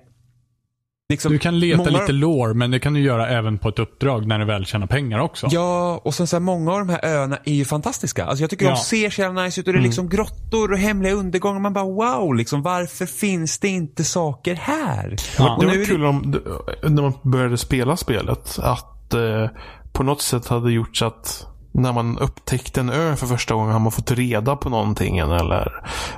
[1.09, 3.79] liksom, Du kan leta många- lite lore, men det kan du göra även på ett
[3.79, 5.47] uppdrag när du väl tjänar pengar också.
[5.51, 8.25] Ja, och sen så här, många av de här öarna är ju fantastiska.
[8.25, 8.69] Alltså jag tycker Ja.
[8.69, 8.77] Mm.
[8.77, 11.59] de ser så jävla nice ut och det är liksom grottor och hemliga undergångar.
[11.59, 11.85] Man bara
[12.19, 15.15] wow, liksom, varför finns det inte saker här?
[15.37, 15.55] Ja.
[15.55, 16.35] Och Det var kul om,
[16.83, 18.59] när man började spela spelet.
[18.59, 19.49] Att eh,
[19.93, 23.79] på något sätt hade gjorts att när man upptäckte en ö för första gången har
[23.79, 25.17] man fått reda på någonting.
[25.17, 25.71] Eller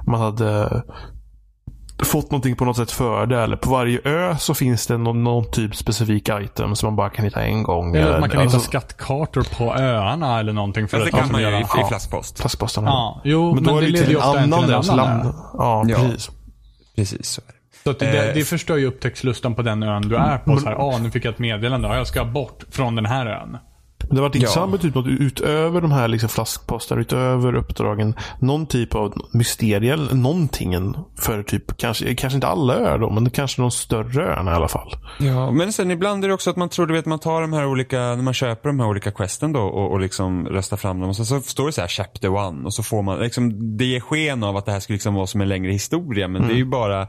[0.08, 0.84] man hade
[2.06, 3.40] fått någonting på något sätt för det.
[3.42, 7.10] Eller på varje ö så finns det någon, någon typ specifik item som man bara
[7.10, 7.96] kan hitta en gång.
[7.96, 11.42] Eller att man kan alltså, hitta skattkartor på öarna eller någonting för det kan man
[11.42, 11.88] ju göra- i, i Ja.
[11.88, 12.40] flaskpost.
[12.40, 12.84] Flaskposten.
[12.84, 15.32] Ja, jo, men då men är det till en annan till en annan land- ö.
[15.54, 15.96] Ja, Ja.
[15.98, 16.30] precis.
[16.96, 17.54] Precis så är det.
[17.84, 20.58] Så att det, Eh, det förstör ju upptäcktslusten på den ön du är på.
[20.58, 21.88] Så här, ah, nu fick jag ett meddelande.
[21.88, 23.58] Ja, jag ska bort från den här ön.
[24.08, 24.78] Men det har varit intressant Ja.
[24.78, 28.16] typ något utöver de här liksom flaskpostar, utöver uppdragen.
[28.40, 33.30] Någon typ av mysterie eller någonting för typ, kanske, kanske inte alla öar då, men
[33.30, 34.96] kanske de större öarna i alla fall.
[35.20, 37.54] Ja, men sen ibland är det också att man tror, du vet, man tar de
[37.54, 41.00] här olika, när man köper de här olika questen då och, och liksom röstar fram
[41.00, 43.78] dem och så, så står det så här chapter one och så får man, liksom,
[43.78, 46.48] det ger sken av att det här skulle liksom vara som en längre historia men
[46.48, 47.08] det är ju bara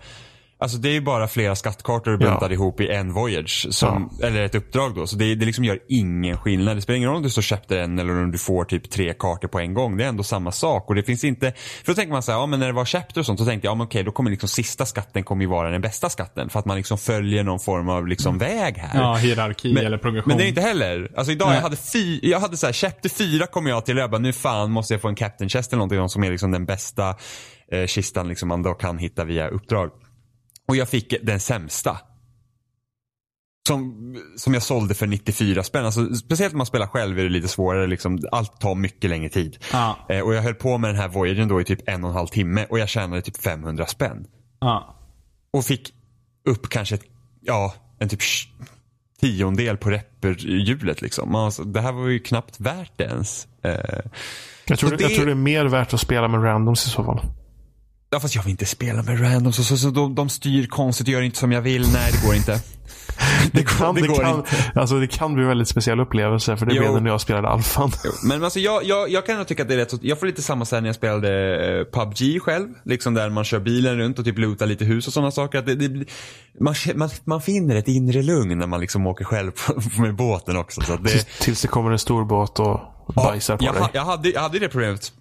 [0.61, 3.67] Alltså det är ju bara flera skattkartor buntade ihop i en voyage.
[3.71, 5.07] Som, Eller ett uppdrag då.
[5.07, 6.77] Så det, det liksom gör ingen skillnad.
[6.77, 9.15] Det spelar ingen roll om du står chapter en eller om du får typ tre
[9.19, 9.97] kartor på en gång.
[9.97, 10.89] Det är ändå samma sak.
[10.89, 11.53] Och det finns inte,
[11.85, 13.45] för då tänker man så här, ja men när det var chapter och sånt, så
[13.45, 16.09] tänkte jag, ja men okej då kommer liksom sista skatten kommer ju vara den bästa
[16.09, 16.49] skatten.
[16.49, 19.01] För att man liksom följer någon form av liksom väg här.
[19.01, 20.29] Ja, hierarki Men, eller progression.
[20.29, 21.13] men det är inte heller.
[21.17, 21.57] Alltså idag Nej.
[21.57, 24.19] jag hade fy, jag hade så här, chapter 4 kommer jag till och jag bara,
[24.19, 27.15] nu fan måste jag få en captain chest eller någonting som är liksom den bästa
[27.73, 29.91] eh, kistan liksom man då kan hitta via uppdrag.
[30.69, 31.99] Och jag fick den sämsta.
[33.69, 35.85] Som, som jag sålde för 94 spänn.
[35.85, 37.87] Alltså, speciellt när man spelar själv är det lite svårare.
[37.87, 39.59] Liksom, allt tar mycket längre tid.
[39.73, 39.97] Ja.
[40.09, 42.16] Eh, och jag höll på med den här voyagen då i typ en och en
[42.16, 44.27] halv timme och jag tjänade typ 500 spänn.
[44.61, 44.95] Ja.
[45.51, 45.93] Och fick
[46.49, 47.05] upp kanske ett,
[47.41, 48.21] ja, en typ
[49.21, 51.35] tiondel på repperhjulet liksom.
[51.35, 53.49] Alltså, det här var ju knappt värt det ens.
[53.62, 54.01] Eh,
[54.66, 55.03] Jag tror, det...
[55.03, 57.21] jag tror det är mer värt att spela med randoms i så fall.
[58.11, 59.57] Ja fast jag vill inte spela med randoms.
[59.57, 61.93] Så, så, så de, de styr konstigt och gör inte som jag vill.
[61.93, 62.61] Nej det går inte.
[63.53, 64.45] Det kan, det det, kan,
[64.75, 66.57] alltså det kan bli en väldigt speciell upplevelse.
[66.57, 66.83] För det Jo.
[66.83, 67.91] blev det när jag spelade alfan.
[68.25, 70.43] Men alltså jag, jag, jag kan tycka att det är rätt så, Jag får lite
[70.43, 72.69] samma sen när jag spelade eh, PubG själv.
[72.85, 75.59] Liksom där man kör bilen runt och typ lootar lite hus och sådana saker.
[75.59, 76.05] Att det, det,
[76.61, 79.53] man, man, man finner ett inre lugn när man liksom åker själv
[79.99, 80.81] med båten också.
[80.81, 82.81] Så det, Tills, det kommer en stor båt och
[83.15, 83.89] bajsar på jag, dig.
[83.93, 85.13] jag, hade, jag hade det problemet.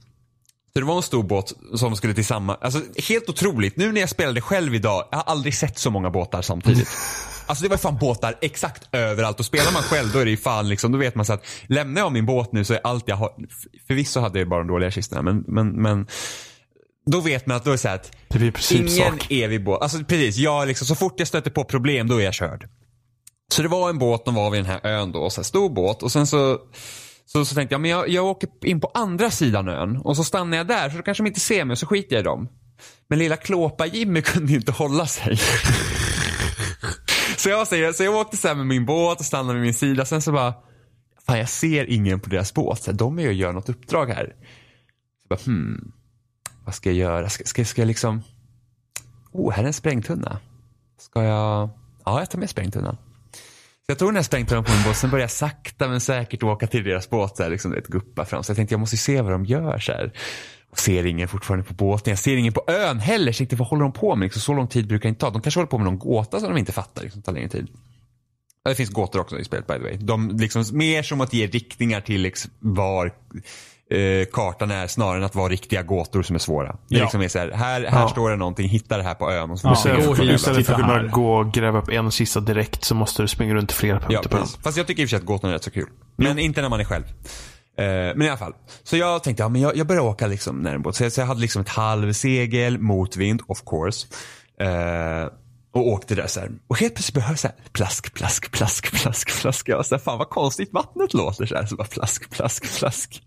[0.78, 3.78] Så det var en stor båt som skulle till samma, alltså helt otroligt.
[3.78, 6.88] Nu när jag spelade själv idag, jag har aldrig sett så många båtar samtidigt.
[7.48, 10.38] Alltså det var fan båtar exakt överallt och spelar man själv då är det ju
[10.38, 13.04] fan liksom, då vet man så att lämnar jag min båt nu så är allt
[13.08, 13.30] jag har,
[13.88, 16.08] förvisso hade jag bara de dåliga kistorna men, men, men
[17.06, 19.32] då vet man att då är det så att Det blir ingen sak.
[19.32, 22.34] evig båt, alltså precis, jag liksom, så fort jag stöter på problem då är jag
[22.34, 22.70] körd.
[23.54, 25.70] Så det var en båt, de var vid den här ön då, så här stor
[25.70, 26.60] båt och sen så
[27.28, 30.24] så, så tänkte jag, men jag, jag åker in på andra sidan ön och så
[30.24, 32.24] stannar jag där så då kanske de inte ser mig och så skiter jag i
[32.24, 32.50] dem.
[33.08, 35.38] Men lilla klåpa-Jimmy kunde ju inte hålla sig.
[37.38, 39.74] så, jag, säger, så jag åkte så här med min båt och stannade vid min
[39.74, 40.06] sida.
[40.06, 40.54] Sen så bara,
[41.28, 42.84] fan jag ser ingen på deras båt.
[42.84, 44.26] Så här, de är ju och gör något uppdrag här.
[44.26, 45.92] Så jag bara, hmm,
[46.66, 47.30] vad ska jag göra?
[47.30, 48.22] Ska, ska, ska jag liksom,
[49.32, 50.40] oh här är en sprängtunna.
[51.00, 51.70] Ska jag,
[52.06, 52.98] ja jag tar med sprängtunnan.
[53.88, 56.44] Så jag tog den här dem på min båt, sen började jag sakta men säkert
[56.44, 58.44] åka till deras båt, där, liksom, ett guppa fram.
[58.44, 59.80] Så jag tänkte jag måste ju se vad de gör.
[59.80, 60.14] Så här.
[60.70, 63.32] Och ser ingen fortfarande på båten, jag ser ingen på ön heller.
[63.32, 64.26] Så jag tänkte vad håller de på med?
[64.26, 65.30] Liksom, så lång tid brukar det inte ta.
[65.30, 67.68] De kanske håller på med någon gåta som de inte fattar, liksom, tar längre tid.
[68.66, 69.98] Det finns gåtor också i spelet by the way.
[69.98, 73.14] De liksom, mer som att ge riktningar till liksom, var
[73.92, 76.72] eh, kartan är snarare än att vara riktiga gåtor som är svåra.
[76.72, 77.02] Det Ja.
[77.04, 78.10] liksom är så här, här, här Ja.
[78.10, 79.52] står det någonting, hitta det här på ön.
[79.52, 80.20] Och så Ja, det hit.
[80.20, 80.34] är.
[80.34, 83.54] Istället för att kunna gå och gräva upp en kista direkt så måste du springa
[83.54, 84.48] runt flera Ja, punkter på den.
[84.64, 85.88] Fast jag tycker i och för sig att gåtorna är rätt så kul.
[86.18, 87.04] Men inte när man är själv.
[87.80, 87.86] Eh,
[88.16, 88.54] men i alla fall.
[88.84, 91.26] Så jag tänkte, ja men jag, jag börjar åka liksom närmare så, jag- så jag
[91.28, 94.08] hade liksom ett halvsegel, motvind, of course.
[94.62, 95.28] Eh,
[95.74, 96.50] och åkte där så här.
[96.68, 99.70] Och helt plötsligt började jag så här, plask, plask, plask, plask, plask.
[99.70, 101.66] Jag var så här, fan vad konstigt vattnet låter så här.
[101.66, 103.22] Så bara plask, plask, plask.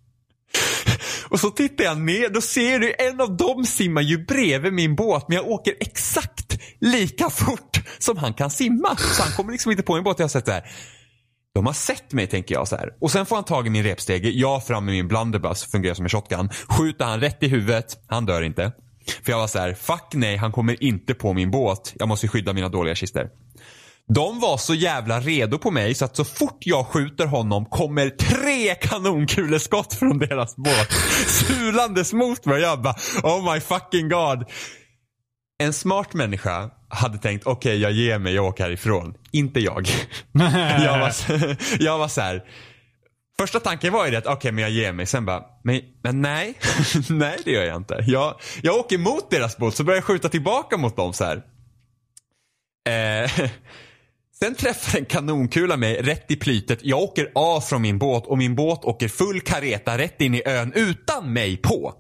[1.30, 4.94] Och så tittar jag ner, då ser du en av dem simmar ju bredvid min
[4.94, 8.96] båt men jag åker exakt lika fort som han kan simma.
[8.96, 10.18] Så han kommer liksom inte på min båt.
[10.18, 10.64] Jag har sett det här.
[11.54, 12.90] De har sett mig tänker jag så här.
[13.00, 16.04] Och sen får han tag i min repstege, jag fram med min blunderbuss, fungerar som
[16.04, 16.48] en shotgun.
[16.68, 18.72] Skjuter han rätt i huvudet, han dör inte.
[19.24, 21.94] För jag var så här, fuck nej, han kommer inte på min båt.
[21.98, 23.28] Jag måste skydda mina dåliga kister.
[24.08, 28.10] De var så jävla redo på mig så att så fort jag skjuter honom kommer
[28.10, 30.92] tre kanonkuleskott från deras båt
[31.26, 32.60] sulandes mot mig.
[32.60, 34.44] Jag bara, oh my fucking god.
[35.58, 39.14] En smart människa hade tänkt, okej jag ger mig, jag åker härifrån.
[39.32, 39.88] Inte jag.
[40.84, 41.12] jag, var,
[41.78, 42.42] jag var så här.
[43.38, 45.06] Första tanken var ju det att okej men jag ger mig.
[45.06, 46.54] Sen bara, men, men nej.
[47.10, 48.04] nej det gör jag inte.
[48.06, 51.42] Jag, jag åker mot deras båt så börjar jag skjuta tillbaka mot dem så här.
[52.88, 53.50] Eh,
[54.44, 56.78] sen träffar en kanonkula mig rätt i plytet.
[56.82, 60.42] Jag åker av från min båt och min båt åker full kareta rätt in i
[60.46, 61.94] ön utan mig på.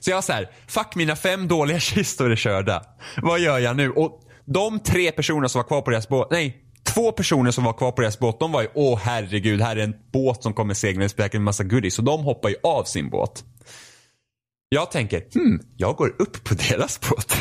[0.00, 2.82] Så jag var så här, fuck mina fem dåliga kistor är körda.
[3.22, 3.90] Vad gör jag nu?
[3.90, 7.72] Och de tre personer som var kvar på deras båt, nej, två personer som var
[7.72, 10.74] kvar på deras båt, de var ju, åh herregud, här är en båt som kommer
[10.74, 11.94] seglandes med en massa goodies.
[11.94, 13.44] Så de hoppar ju av sin båt.
[14.68, 17.36] Jag tänker, hmm, jag går upp på deras båt.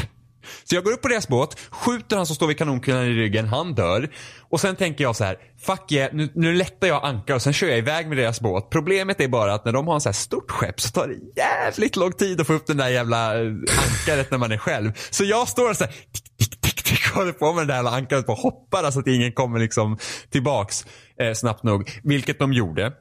[0.70, 3.48] Så jag går upp på deras båt, skjuter han som står vid kanonkulan i ryggen,
[3.48, 4.10] han dör.
[4.50, 7.54] Och sen tänker jag så här, fuck yeah, nu, nu lättar jag ankar och sen
[7.54, 8.70] kör jag iväg med deras båt.
[8.70, 11.42] Problemet är bara att när de har en så här stort skepp så tar det
[11.42, 14.92] jävligt lång tid att få upp den där jävla eh, ankaret när man är själv.
[15.10, 17.76] Så jag står och så här, tick, tick, tick, tick, håller på med det där
[17.76, 19.98] jävla ankaret och hoppar så att ingen kommer liksom
[20.30, 20.86] tillbaks
[21.22, 22.00] eh, snabbt nog.
[22.04, 22.92] Vilket de gjorde.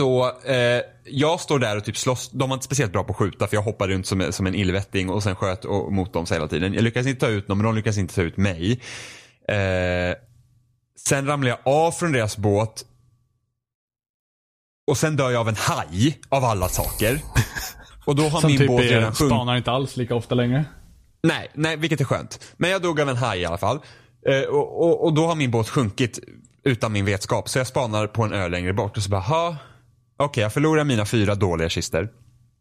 [0.00, 2.30] Så eh, jag står där och typ slåss.
[2.30, 4.54] De var inte speciellt bra på att skjuta för jag hoppade runt som, som en
[4.54, 6.74] illvetting och sen sköt och, mot dem så hela tiden.
[6.74, 8.80] Jag lyckades inte ta ut dem men de lyckades inte ta ut mig.
[9.48, 10.16] Eh,
[10.98, 12.84] sen ramlar jag av från deras båt.
[14.86, 17.20] Och sen dör jag av en haj av alla saker.
[18.04, 19.36] Och då har Som min typ båt redan sjunkit.
[19.36, 20.64] spanar inte alls lika ofta längre.
[21.22, 22.54] Nej, nej, vilket är skönt.
[22.56, 23.80] Men jag dog av en haj i alla fall.
[24.28, 26.18] Eh, och, och, och då har min båt sjunkit
[26.64, 27.48] utan min vetskap.
[27.48, 29.20] Så jag spanar på en ö längre bort och så bara,
[30.16, 32.12] okej okej jag förlorar mina fyra dåliga kister.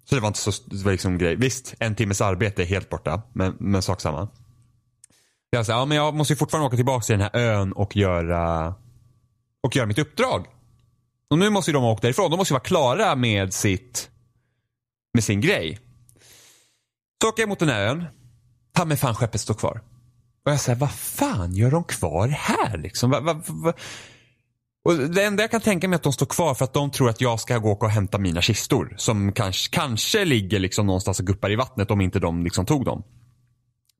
[0.06, 1.36] Så det var inte så, det var liksom grej.
[1.36, 4.28] Visst, en timmes arbete är helt borta, men, men sak samma.
[5.50, 7.96] Jag sa, ja men jag måste ju fortfarande åka tillbaka till den här ön och
[7.96, 8.76] göra,
[9.64, 10.46] och göra mitt uppdrag.
[11.30, 12.32] Och nu måste ju de ha åkt därifrån.
[12.32, 14.10] De måste ju vara klara med sitt,
[15.14, 15.80] med sin grej.
[17.22, 18.06] Så åker jag mot den här ön.
[18.74, 19.82] Ta mig fan skeppet står kvar.
[20.46, 23.10] Och jag säger, vad fan gör de kvar här liksom?
[23.10, 23.74] Va, va, va?
[24.86, 26.92] Och det enda jag kan tänka mig är att de står kvar för att de
[26.92, 28.94] tror att jag ska gå och hämta mina kistor.
[28.98, 32.86] Som kanske, kanske ligger liksom någonstans och guppar i vattnet om inte de liksom tog
[32.86, 33.04] dem.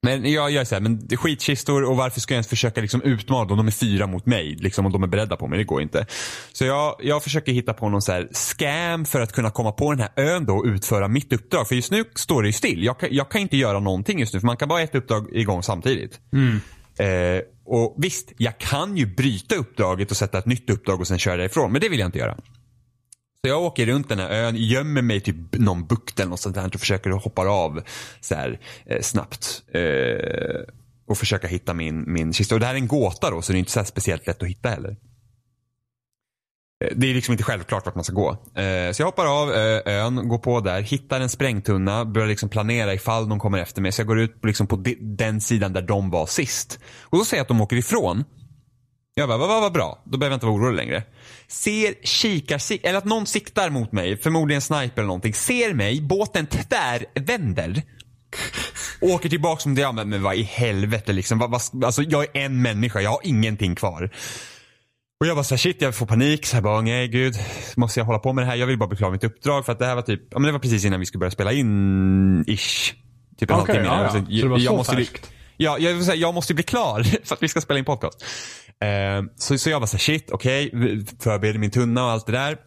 [0.06, 3.46] Men jag jag är såhär, men skitkistor och varför ska jag ens försöka liksom utmana
[3.46, 3.58] dem?
[3.58, 5.58] De är fyra mot mig liksom, och de är beredda på mig.
[5.58, 6.06] Det går inte.
[6.54, 9.92] Så jag, jag försöker hitta på någon så här scam för att kunna komma på
[9.92, 11.68] den här ön då och utföra mitt uppdrag.
[11.68, 12.84] För just nu står det ju still.
[12.84, 14.96] Jag kan, jag kan inte göra någonting just nu för man kan bara ha ett
[14.96, 16.20] uppdrag igång samtidigt.
[16.34, 16.60] Mm.
[16.98, 21.18] Eh, och visst, jag kan ju bryta uppdraget och sätta ett nytt uppdrag och sen
[21.18, 21.72] köra därifrån.
[21.72, 22.38] Men det vill jag inte göra.
[23.42, 26.40] Så jag åker runt den här ön, gömmer mig i typ någon bukt eller något
[26.40, 27.82] sånt där och försöker hoppa av
[28.22, 29.64] så här, eh, snabbt.
[29.74, 30.62] Eh,
[31.08, 32.56] och försöka hitta min, min kista.
[32.56, 34.44] Och det här är en gåta då så det är inte så här speciellt lätt
[34.44, 34.98] att hitta heller.
[36.84, 38.30] Eh, det är liksom inte självklart vart man ska gå.
[38.32, 42.50] Eh, så jag hoppar av eh, ön, går på där, hittar en sprängtunna, börjar liksom
[42.50, 43.92] planera ifall de kommer efter mig.
[43.92, 46.80] Så jag går ut på liksom på den sidan där de var sist.
[47.04, 48.24] Och då ser jag att de åker ifrån.
[49.18, 50.04] Jag bara, vad, vad, vad bra.
[50.06, 51.04] Då behöver jag inte vara orolig längre.
[51.48, 55.34] Ser, kikar, sik eller att någon siktar mot mig, förmodligen sniper eller någonting.
[55.34, 57.82] Ser mig, båten tvärvänder.
[59.02, 61.40] Åker tillbaka som det, ja men, men vad i helvete liksom.
[61.40, 64.12] Vad, vad, alltså jag är en människa, jag har ingenting kvar.
[65.20, 66.46] Och jag bara såhär, shit jag får panik.
[66.46, 67.36] Så jag bara, nej gud,
[67.76, 68.56] måste jag hålla på med det här?
[68.56, 69.66] Jag vill bara bli klar med mitt uppdrag.
[69.66, 71.32] För att det här var typ, ja men det var precis innan vi skulle börja
[71.32, 72.94] spela in, ish.
[73.38, 74.10] Typ en Okej, halvtimme ja, ja.
[74.10, 75.32] Så det var så måste färskt?
[75.58, 78.26] Ja, jag, vill säga, jag måste bli klar för att vi ska spela in podcast.
[78.82, 82.26] Eh, så, så jag var så här, shit, okej, okay, förbereder min tunna och allt
[82.26, 82.58] det där.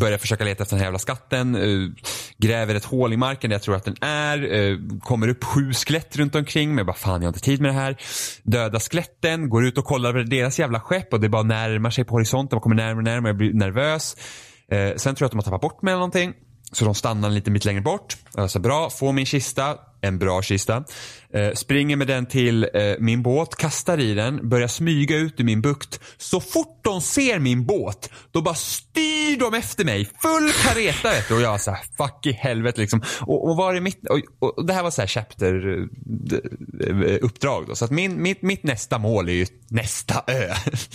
[0.00, 1.54] Börjar försöka leta efter den här jävla skatten.
[1.54, 1.90] Eh,
[2.38, 4.54] gräver ett hål i marken där jag tror att den är.
[4.54, 6.68] Eh, kommer upp sju skelett runt omkring.
[6.68, 7.96] Men jag bara, fan jag har inte tid med det här.
[8.42, 12.04] Döda skeletten, går ut och kollar över deras jävla skepp och det bara närmar sig
[12.04, 12.56] på horisonten.
[12.56, 14.16] Man kommer närmare och närmare, jag blir nervös.
[14.70, 16.32] Eh, sen tror jag att de har tappat bort mig eller någonting.
[16.72, 18.16] Så de stannar lite mitt längre bort.
[18.34, 20.84] Jag sa bra, Får min kista en bra kista.
[21.34, 25.44] Eh, springer med den till eh, min båt, kastar i den, börjar smyga ut ur
[25.44, 26.00] min bukt.
[26.16, 30.04] Så fort de ser min båt, då bara styr de efter mig.
[30.04, 31.34] Full kareta vet du.
[31.34, 33.02] Och jag såhär, fuck i helvete liksom.
[33.20, 34.20] Och, och var är mitt, och,
[34.56, 35.86] och det här var såhär chapter
[36.88, 37.74] eh, uppdrag då.
[37.74, 40.54] Så att min, mitt, mitt nästa mål är ju nästa ö.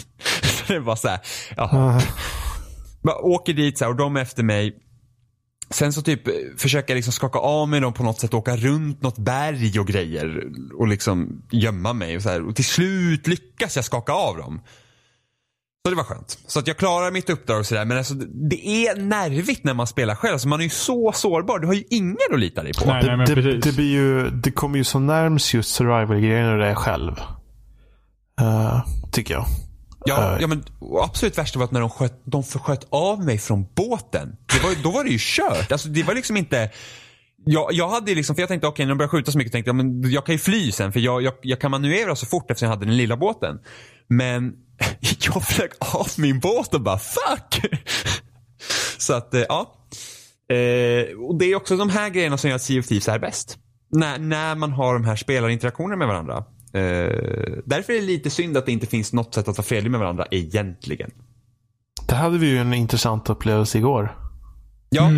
[0.68, 1.20] det var såhär,
[1.56, 2.02] jaha.
[3.04, 4.76] Bara åker dit så här, och de efter mig.
[5.70, 6.22] Sen så typ
[6.60, 9.88] försöker jag liksom skaka av mig dem på något sätt, åka runt något berg och
[9.88, 10.44] grejer.
[10.80, 12.48] Och liksom gömma mig och så här.
[12.48, 14.62] Och till slut lyckas jag skaka av dem.
[15.86, 16.40] Så det var skönt.
[16.48, 17.86] Så att jag klarar mitt uppdrag och sådär.
[17.86, 18.14] Men alltså
[18.50, 20.34] det är nervigt när man spelar själv.
[20.34, 21.60] Alltså man är ju så sårbar.
[21.60, 22.86] Du har ju ingen att lita dig på.
[22.86, 23.64] Nej, nej, men det, precis.
[23.64, 27.20] det, blir ju, det kommer ju så närms just survival-grejen när det är själv.
[28.42, 29.46] Eh, tycker jag.
[30.06, 30.64] Ja, Eh, ja men
[31.02, 34.36] absolut värsta var att när de sköt, de sköt av mig från båten.
[34.58, 35.72] Det var, då var det ju kört.
[35.72, 36.70] Alltså det var liksom inte
[37.46, 39.54] jag, jag hade ju liksom, för jag tänkte okej när de började skjuta så mycket
[39.54, 42.26] tänkte jag men jag kan ju fly sen för jag, jag, jag kan manövrera så
[42.26, 43.60] fort eftersom jag hade den lilla båten.
[44.08, 44.54] Men
[45.26, 47.62] jag flög av min båt och bara fuck!
[48.98, 49.74] Så att eh, ja.
[50.50, 53.20] Eh, och det är också de här grejerna som gör att Sea of Thieves är
[53.20, 53.58] bäst.
[53.92, 56.38] När, när man har de här spelarinteraktionerna med varandra.
[56.74, 59.92] Eh, därför är det lite synd att det inte finns något sätt att vara fredlig
[59.92, 61.12] med varandra egentligen.
[62.08, 64.27] Det hade vi ju en intressant upplevelse igår.
[64.90, 65.10] Ja.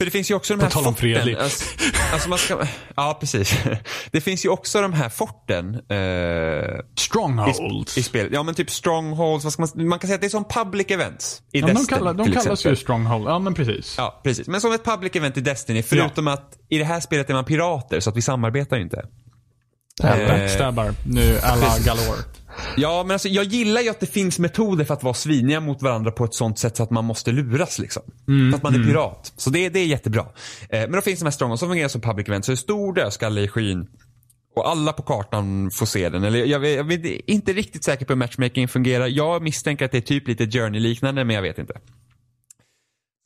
[0.00, 1.36] För det finns ju också de här forten.
[1.38, 1.64] Alltså,
[2.12, 2.66] alltså man ska,
[2.96, 3.54] ja, precis.
[4.10, 5.74] Det finns ju också de här forten.
[5.74, 7.88] Eh, Stronghold.
[7.96, 8.32] i, I spelet.
[8.32, 10.86] Ja men typ strongholds, vad ska man, man kan säga att det är som public
[10.90, 12.72] events i Ja, men de Destiny kallar, de kallas exempel.
[12.72, 13.28] ju Stronghold.
[13.28, 13.94] Ja, men precis.
[13.98, 14.48] Ja, precis.
[14.48, 15.82] Men som ett public event i Destiny.
[15.82, 19.06] Förutom att i det här spelet är man pirater så att vi samarbetar ju inte.
[20.04, 20.94] Äh, Eh, Backstabbar.
[21.06, 22.18] Nu alla galore.
[22.76, 25.82] Ja, men alltså jag gillar ju att det finns metoder för att vara sviniga mot
[25.82, 28.02] varandra på ett sånt sätt så att man måste luras liksom.
[28.26, 29.32] för att man är pirat.
[29.36, 30.26] Så det, det är jättebra.
[30.68, 32.46] Eh, men då finns de här strongholds som fungerar som public events.
[32.46, 33.88] Så det är stor dödskalle i skyn.
[34.56, 36.24] Och alla på kartan får se den.
[36.24, 39.06] Eller jag, jag vet, är inte riktigt säker på hur matchmaking fungerar.
[39.06, 41.74] Jag misstänker att det är typ lite journey-liknande, men jag vet inte.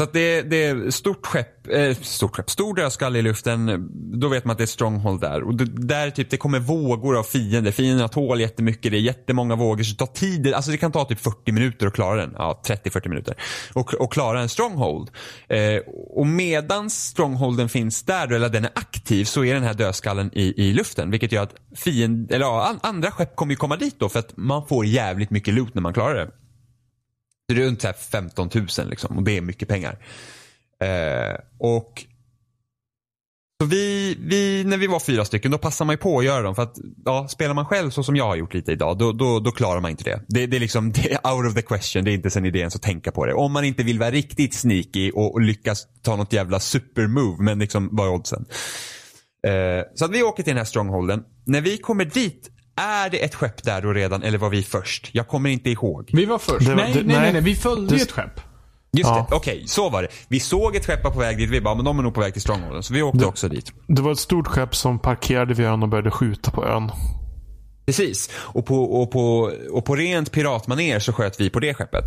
[0.00, 3.88] Så att det, det är stort skepp, eh, stort skepp, stor dödskalle i luften.
[4.20, 5.42] Då vet man att det är stronghold där.
[5.42, 7.70] Och det, där typ, det kommer vågor av fiender.
[7.70, 8.92] Fienderna tål jättemycket.
[8.92, 9.82] Det är jättemånga vågor.
[9.82, 10.54] Så det tar tid.
[10.54, 12.34] Alltså det kan ta typ 40 minuter att klara den.
[12.38, 13.34] Ja, 30-40 minuter.
[13.72, 15.10] Och, och klara en stronghold.
[15.48, 15.76] Eh,
[16.10, 20.30] och medan strongholden finns där, då, eller den är aktiv, så är den här dödskallen
[20.32, 21.10] i, i luften.
[21.10, 24.08] Vilket gör att fiend, eller ja, andra skepp kommer ju komma dit då.
[24.08, 26.30] För att man får jävligt mycket loot när man klarar det.
[27.54, 29.98] Det är runt så här 15 000 liksom och det är mycket pengar.
[30.82, 32.04] Eh, och
[33.62, 36.42] så vi, vi, när vi var fyra stycken, då passar man ju på att göra
[36.42, 36.54] dem.
[36.54, 39.40] För att ja, spelar man själv så som jag har gjort lite idag, då, då,
[39.40, 40.20] då klarar man inte det.
[40.28, 40.46] det.
[40.46, 42.04] Det är liksom det är out of the question.
[42.04, 43.34] Det är inte sen idén att tänka på det.
[43.34, 47.58] Om man inte vill vara riktigt sneaky och, och lyckas ta något jävla supermove, men
[47.58, 48.44] liksom vad är oddsen?
[49.46, 51.22] Eh, så att vi åker till den här strongholden.
[51.46, 55.10] När vi kommer dit, är det ett skepp där då redan eller var vi först?
[55.12, 56.10] Jag kommer inte ihåg.
[56.12, 56.68] Vi var först.
[56.68, 57.32] Var- nej, det- nej, nej, nej.
[57.32, 57.42] nej.
[57.42, 58.40] Vi följde Det- ett skepp.
[58.96, 59.26] Just Ja.
[59.30, 60.08] det, okej så var det.
[60.28, 62.32] Vi såg ett skepp på väg dit, vi bara, men de är nog på väg
[62.32, 62.82] till strongholden.
[62.82, 63.72] Så vi åkte Det- också dit.
[63.86, 66.90] Det var ett stort skepp som parkerade vid ön och började skjuta på ön.
[67.86, 68.30] Precis.
[68.34, 72.04] Och på, och på, och på rent piratmaner så sköt vi på det skeppet.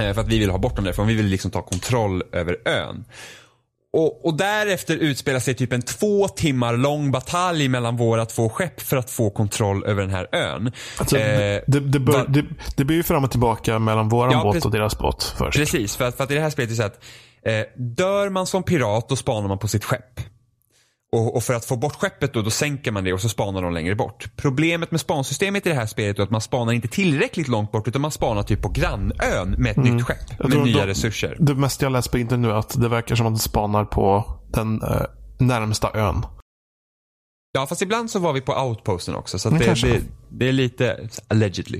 [0.00, 1.06] Eh, För att vi ville ha bort dem därifrån.
[1.06, 3.04] Vi ville liksom ta kontroll över ön.
[3.92, 8.80] Och, och därefter utspelar sig typ en två timmar lång batalj mellan våra två skepp
[8.80, 10.72] för att få kontroll över den här ön.
[10.98, 12.44] Alltså, Eh, det, det, bör, det,
[12.76, 15.58] det blir ju fram och tillbaka mellan våran Ja, båt och deras båt först.
[15.58, 17.04] Precis, för att, för att i det här spelet är det så att
[17.42, 20.20] eh, dör man som pirat då spanar man på sitt skepp.
[21.12, 23.62] Och, och för att få bort skeppet då, då sänker man det och så spanar
[23.62, 24.30] de längre bort.
[24.36, 27.88] Problemet med spansystemet i det här spelet är att man spanar inte tillräckligt långt bort
[27.88, 30.38] utan man spanar typ på grannön med ett nytt skepp.
[30.38, 31.36] Med tror nya de- resurser.
[31.40, 33.84] Det mesta jag läst på internet nu är att det verkar som att de spanar
[33.84, 35.02] på den eh,
[35.38, 36.22] närmsta ön.
[37.52, 41.08] Ja fast ibland så var vi på outposten också så det, det, det är lite
[41.28, 41.78] allegedly.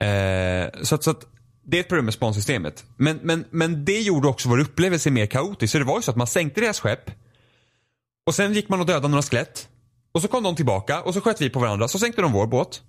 [0.00, 1.26] Eh, så, att, så att
[1.64, 2.84] det är ett problem med spansystemet.
[2.96, 5.72] Men, men, men det gjorde också vår upplevelse mer kaotisk.
[5.72, 7.10] Så det var ju så att man sänkte deras skepp
[8.26, 9.68] och sen gick man och dödade några skelett.
[10.14, 11.88] Och så kom de tillbaka och så sköt vi på varandra.
[11.88, 12.82] Så sänkte de vår båt.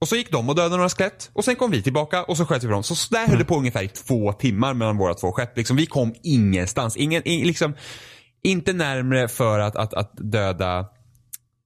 [0.00, 1.30] Och så gick de och dödade några skelett.
[1.32, 2.82] Och sen kom vi tillbaka och så sköt vi på dem.
[2.82, 5.56] Så där höll det på ungefär i två timmar mellan våra två skepp.
[5.56, 6.96] Liksom, vi kom ingenstans.
[6.96, 7.74] Ingen, ing, liksom,
[8.42, 10.86] inte närmre för att, att, att döda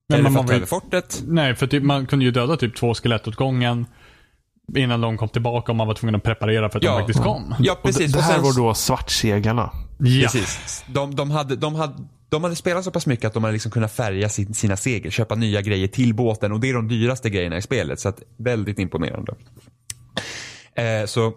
[0.08, 1.22] Men eller man för att fortet.
[1.26, 3.86] Nej, för typ, man kunde ju döda typ två skelett åt gången.
[4.76, 6.92] Innan de kom tillbaka och man var tvungen att preparera för att Ja.
[6.92, 7.54] de faktiskt kom.
[7.58, 8.12] Ja, Och det, precis.
[8.12, 9.70] det Och här sen- var då svartseglarna.
[9.98, 10.28] Ja.
[10.32, 10.84] Precis.
[10.88, 11.94] De, de, hade, de, hade,
[12.30, 15.12] de hade spelat så pass mycket att de hade liksom kunnat färga sin, sina segel,
[15.12, 18.00] köpa nya grejer till båten och det är de dyraste grejerna i spelet.
[18.00, 19.34] Så att väldigt imponerande.
[20.74, 21.32] Eh, så,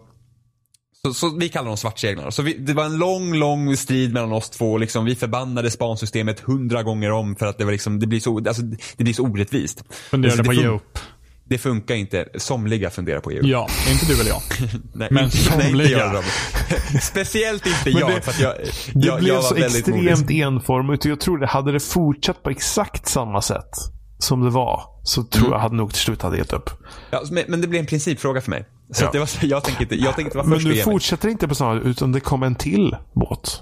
[1.06, 2.32] Så, så vi kallar dem svartseglarna.
[2.32, 4.78] Så vi, det var en lång, lång strid mellan oss två.
[4.78, 8.38] Liksom, vi förbannade spansystemet hundra gånger om för att det, var liksom, det, blir, så,
[8.38, 8.62] alltså,
[8.98, 9.84] det blir så orättvist.
[9.92, 11.00] Funderade Alltså, på att ge upp.
[11.46, 12.26] Det funkar inte.
[12.38, 13.46] Somliga funderar på upp.
[13.46, 14.42] Ja, inte du eller jag.
[14.94, 16.24] Nej, Men inte, nej, inte somliga.
[17.02, 18.10] Speciellt inte jag.
[18.12, 18.54] det- för att jag,
[18.94, 21.06] Det jag, blev jag var så extremt enformigt.
[21.06, 23.70] och Jag tror det hade det fortsatt på exakt samma sätt
[24.18, 24.82] som det var.
[25.04, 25.52] Så tror Mm.
[25.54, 26.70] jag hade nog till slut hade gett upp.
[27.12, 28.66] Ja, men, men det blev en principfråga för mig.
[28.94, 29.08] Så Ja.
[29.08, 31.56] att det var, jag tänker inte, jag tänker inte vara Men du fortsätter inte på
[31.56, 33.62] samma utan det kom en till båt.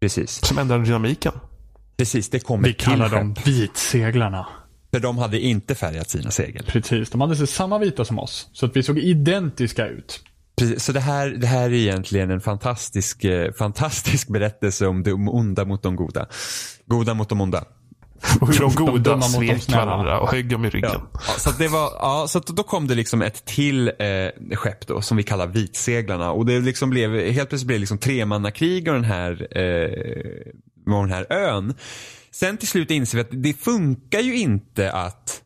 [0.00, 0.44] Precis.
[0.46, 1.32] Som ändrar dynamiken.
[1.98, 4.46] Precis, det kom Vi kallar dem vitseglarna.
[4.96, 6.64] För de hade inte färgat sina segel.
[6.66, 8.48] Precis, de hade så samma vita som oss.
[8.52, 10.20] Så att vi såg identiska ut.
[10.58, 15.28] Precis, så det här, det här är egentligen en fantastisk, eh, fantastisk berättelse om de
[15.28, 16.26] onda mot de goda.
[16.86, 17.64] Goda mot de onda.
[18.40, 20.90] Och hur de goda svek varandra och högg dem i ryggen.
[21.12, 24.56] Ja, så att det var, ja, så att då kom det liksom ett till eh,
[24.56, 27.98] skepp då som vi kallar vitseglarna och det liksom blev, helt plötsligt blev det liksom
[27.98, 30.52] tremannakrig och den här, eh,
[30.86, 31.74] den här ön.
[32.38, 35.42] Sen till slut inser vi att det funkar ju inte att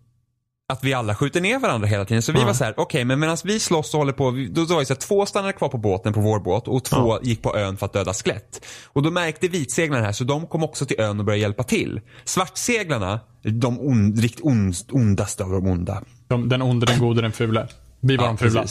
[0.68, 2.22] att vi alla skjuter ner varandra hela tiden.
[2.22, 2.47] Så vi Nej.
[2.47, 4.86] var så här, okej men medan vi slåss och håller på, då, då var det
[4.86, 7.76] så att två stannade kvar på båten på vår båt och två gick på ön
[7.76, 8.66] för att döda skelett.
[8.86, 12.01] Och då märkte vitseglarna här så de kom också till ön och började hjälpa till.
[12.24, 16.03] Svartseglarna, de on, riktigt on, ondaste av de onda.
[16.28, 17.68] De, den onde, den gode, den fule.
[18.03, 18.64] Vi var de fula.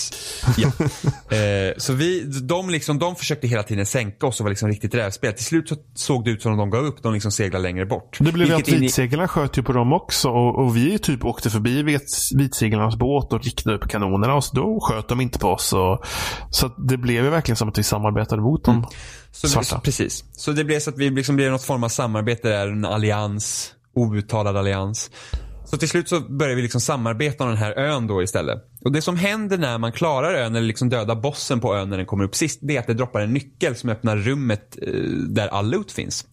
[0.57, 0.71] Ja.
[1.38, 4.93] Eh, så vi, de, liksom, de försökte hela tiden sänka oss och var liksom riktigt
[4.95, 5.34] rävspel.
[5.34, 7.03] Till slut så såg det ut som om de gav upp.
[7.03, 8.17] De liksom seglade längre bort.
[8.19, 10.77] Det blev ju att Vilket in i- vitseglarna sköt ju på dem också och, och
[10.77, 15.07] vi typ åkte förbi vit, vitseglarnas båt och riktade upp kanonerna och så då sköt
[15.07, 15.73] de inte på oss.
[15.73, 16.03] Och,
[16.51, 18.88] så det blev ju verkligen som att vi samarbetade mot dem.
[19.32, 19.80] Så, Svarta.
[19.80, 20.23] Precis.
[20.32, 23.71] Så det blev så att vi liksom blev något form av samarbete där, en allians,
[23.95, 25.11] outtalad allians.
[25.70, 28.57] Så till slut så började vi liksom samarbeta om den här ön då istället.
[28.86, 31.97] Och det som händer när man klarar ön eller liksom dödar bossen på ön när
[31.97, 34.93] den kommer upp sist, det är att det droppar en nyckel som öppnar rummet eh,
[35.30, 36.26] där all loot finns.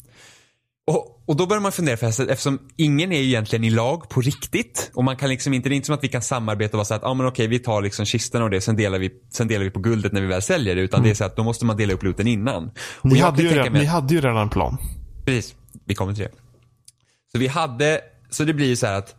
[0.86, 4.20] Och, och då börjar man fundera, för eftersom ingen är ju egentligen i lag på
[4.20, 4.90] riktigt.
[4.94, 6.84] Och man kan liksom inte, det är inte som att vi kan samarbeta och vara
[6.84, 9.48] så att, ah, men okej vi tar liksom kistorna och det, sen delar, vi, sen
[9.48, 10.80] delar vi på guldet när vi väl säljer det.
[10.80, 12.70] Utan det är så att då måste man dela upp looten innan.
[13.02, 14.76] Ni, hade ju redan, mig ni att- hade ju redan en plan.
[15.24, 16.30] Precis, vi kommer till det.
[17.32, 19.14] Så vi hade, så det blir ju så här att,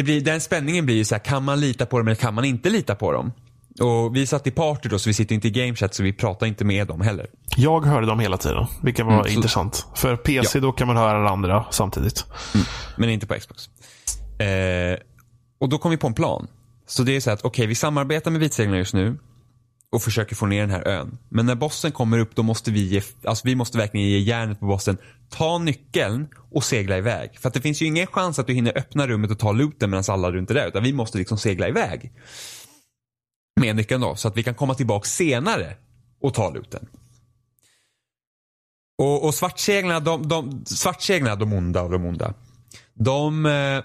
[0.00, 2.34] det blir, den spänningen blir ju så här, kan man lita på dem eller kan
[2.34, 3.32] man inte lita på dem?
[3.80, 6.46] Och vi satt i party då, så vi sitter inte i gamechat så vi pratar
[6.46, 7.26] inte med dem heller.
[7.56, 9.86] Jag hörde dem hela tiden, vilket var Mm, intressant.
[9.94, 12.24] För PC då kan man höra alla andra samtidigt.
[12.96, 13.68] Men inte på Xbox.
[14.40, 14.98] Eh,
[15.60, 16.46] och då kom vi på en plan.
[16.86, 19.18] Så det är så här att, okej vi samarbetar med vitseglarna just nu.
[19.92, 21.18] Och försöker få ner den här ön.
[21.28, 24.60] Men när bossen kommer upp då måste vi ge, alltså vi måste verkligen ge järnet
[24.60, 24.98] på bossen.
[25.28, 27.38] Ta nyckeln och segla iväg.
[27.38, 29.90] För att det finns ju ingen chans att du hinner öppna rummet och ta looten
[29.90, 30.68] medan alla runt är där.
[30.68, 32.12] Utan vi måste liksom segla iväg.
[33.60, 34.16] Med nyckeln då.
[34.16, 35.76] Så att vi kan komma tillbaka senare
[36.20, 36.88] och ta looten.
[38.98, 42.34] Och, och svartseglarna, de, de, svartseglarna, de onda av de onda.
[42.94, 43.84] De, eh,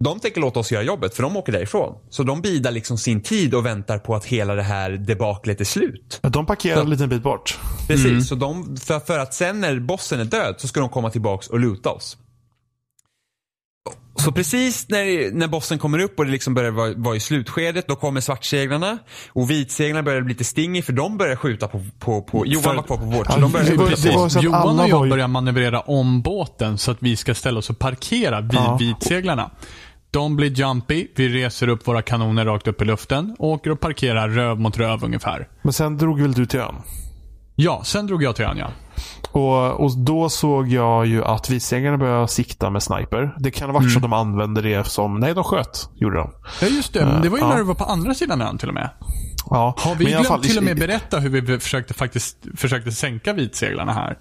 [0.00, 1.94] de tänker låta oss göra jobbet för de åker därifrån.
[2.10, 5.64] Så de bidar liksom sin tid och väntar på att hela det här debaklet är
[5.64, 6.20] slut.
[6.22, 7.58] De parkerade en liten bit bort.
[7.88, 11.10] Precis, så de, för, för att sen när bossen är död så ska de komma
[11.10, 12.16] tillbaks och luta oss.
[14.18, 17.88] Så precis när, när bossen kommer upp och det liksom börjar vara, vara i slutskedet,
[17.88, 18.98] då kommer svartseglarna.
[19.32, 22.82] Och vitseglarna börjar bli lite stingig för de börjar skjuta på, på, på Johan var
[22.82, 23.32] kvar på vårt.
[23.32, 26.78] Så de börjar det skjuta var- på så Johan och jag börjar manövrera om båten
[26.78, 28.76] så att vi ska ställa oss och parkera vid Ja.
[28.80, 29.50] vitseglarna.
[30.10, 33.80] De blir jumpy, vi reser upp våra kanoner rakt upp i luften och åker och
[33.80, 35.48] parkerar röv mot röv ungefär.
[35.62, 36.74] Men sen drog väl du till ön?
[37.54, 38.68] Ja, sen drog jag till ön ja.
[39.30, 43.34] Och, och då såg jag ju att vitseglarna började sikta med sniper.
[43.38, 43.90] Det kan ha varit Mm.
[43.92, 45.20] så att de använde det som...
[45.20, 45.90] Nej, de sköt.
[45.94, 46.30] Gjorde de.
[46.60, 47.48] Ja just det, men det var ju Ja.
[47.50, 48.90] när du var på andra sidan ön till och med.
[49.50, 49.74] Ja.
[49.78, 53.92] Har vi glömt fall, till och med berätta hur vi försökte faktiskt försökte sänka vitseglarna
[53.92, 54.16] här?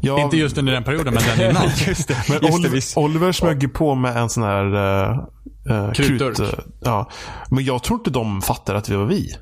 [0.00, 1.62] Ja, Inte just under den perioden, men den innan.
[1.86, 4.74] Just det, Men just det, Oliver, smög ju på med en sån här...
[5.70, 6.36] Uh, Krutdurk.
[6.36, 7.10] krut, eh, ja.
[7.50, 9.36] Men jag tror inte de fattade att vi var vi.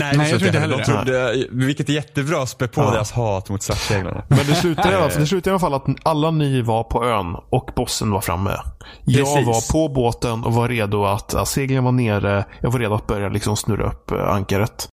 [0.00, 0.78] Nej, Nej, jag tror inte heller.
[0.78, 2.90] heller De trodde, vilket är jättebra spä på Ja.
[2.90, 4.24] deras hat mot svartseglarna.
[4.28, 6.84] Men det slutade, i alla fall, det slutade i alla fall att alla ni var
[6.84, 8.56] på ön och bossen var framme.
[9.04, 9.46] Jag Precis.
[9.46, 12.44] var på båten och var redo att, att seglen var nere.
[12.60, 14.88] Jag var redo att börja liksom snurra upp ankaret.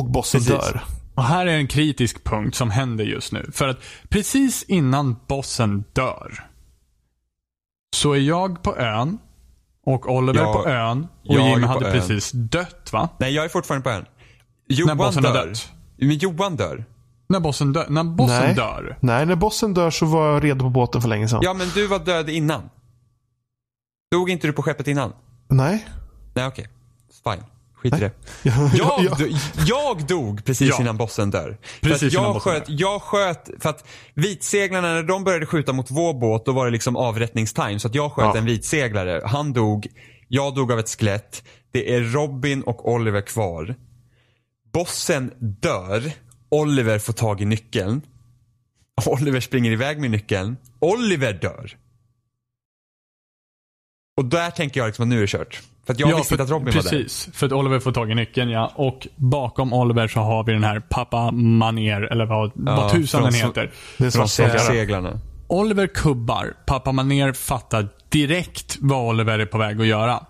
[0.00, 0.54] Och bossen Precis.
[0.72, 0.84] dör.
[1.16, 3.50] Och här är en kritisk punkt som händer just nu.
[3.52, 6.44] För att precis innan bossen dör
[7.96, 9.18] så är jag på ön
[9.86, 11.92] och Oliver Jag- på ön och på hade ön.
[11.92, 13.08] precis dött va?
[13.18, 14.04] Nej, jag är fortfarande på ön.
[14.68, 15.46] Johan bossen har dör.
[15.46, 15.72] dött.
[15.96, 16.84] Men Johan dör.
[17.28, 17.86] När bossen dör.
[17.88, 18.54] När bossen Nej.
[18.54, 18.98] dör.
[19.00, 21.40] Nej, när bossen dör så var jag redo på båten för länge sedan.
[21.42, 22.70] Ja, men du var död innan.
[24.12, 25.12] Dog inte du på skeppet innan?
[25.48, 25.86] Nej.
[26.34, 26.68] Nej, okej.
[27.24, 27.44] Fine.
[27.76, 28.10] Skit i det.
[28.42, 29.30] Ja, Jag,
[29.66, 30.80] jag dog precis Ja.
[30.80, 31.58] innan bossen dör.
[31.80, 32.74] Precis för att jag, sköt, dör.
[32.78, 36.70] jag sköt, för att vitseglarna när de började skjuta mot vår båt då var det
[36.72, 37.80] liksom avrättningstime.
[37.80, 38.36] Så att jag sköt Ja.
[38.36, 39.22] en vitseglare.
[39.24, 39.86] Han dog,
[40.28, 41.42] jag dog av ett skelett.
[41.72, 43.74] Det är Robin och Oliver kvar.
[44.72, 46.12] Bossen dör.
[46.48, 48.02] Oliver får tag i nyckeln.
[49.06, 50.56] Oliver springer iväg med nyckeln.
[50.78, 51.76] Oliver dör.
[54.16, 55.62] Och där tänker jag liksom att nu är det kört.
[55.86, 56.80] För att jag visste inte att Robin var där.
[56.80, 58.72] Precis, för att Oliver får tag i nyckeln ja.
[58.74, 63.34] Och bakom Oliver så har vi den här pappa Maner, eller vad, vad tusan den
[63.34, 63.70] heter.
[63.98, 64.58] Det är Från svartseglare.
[64.58, 65.20] seglarna.
[65.46, 66.54] Oliver kubbar.
[66.66, 70.20] Pappa Maner fattar direkt vad Oliver är på väg att göra.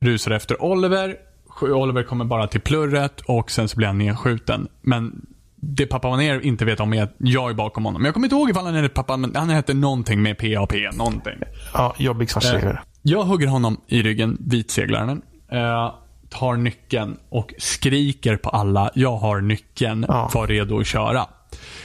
[0.00, 1.16] Rusar efter Oliver.
[1.62, 4.68] Oliver kommer bara till plurret och sen så blir han nedskjuten.
[4.82, 5.26] Men
[5.56, 8.04] det pappa Maner inte vet om är att jag är bakom honom.
[8.04, 11.34] Jag kommer inte ihåg ifall han är pappa, men han heter någonting med PAP, någonting.
[11.72, 12.80] Ja, jobbig svartseglare.
[13.10, 15.22] Jag hugger honom i ryggen, vitseglaren.
[15.52, 15.92] Eh,
[16.30, 20.30] tar nyckeln och skriker på alla, jag har nyckeln, Ja.
[20.34, 21.22] var redo att köra.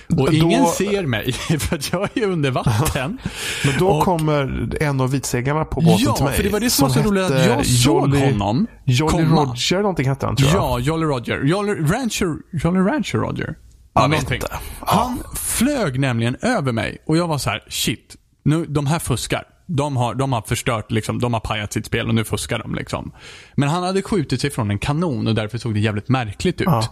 [0.10, 3.18] Och Då- ingen ser mig, för att jag är under vatten.
[3.66, 6.34] Men då och- kommer en av vitseglarna på båten Ja, till mig.
[6.34, 9.42] för det var det som var så roligt att jag såg Jolly, honom Jolly komma.
[9.44, 10.58] Roger någonting hette han tror jag.
[10.64, 11.44] Ja, Jolly Roger.
[11.44, 13.56] Jolly Rancher, Jolly Rancher Roger.
[13.94, 14.42] Ja, någonting.
[14.52, 14.58] Ja.
[14.86, 18.16] Han flög nämligen över mig och jag var så här: shit.
[18.46, 19.44] Nu, de här fuskar.
[19.68, 22.76] De har, de har förstört, liksom, de har pajat sitt spel och nu fuskar de.
[22.76, 23.12] Liksom.
[23.56, 26.68] Men han hade skjutit sig från en kanon och därför såg det jävligt märkligt ut.
[26.68, 26.84] Ja.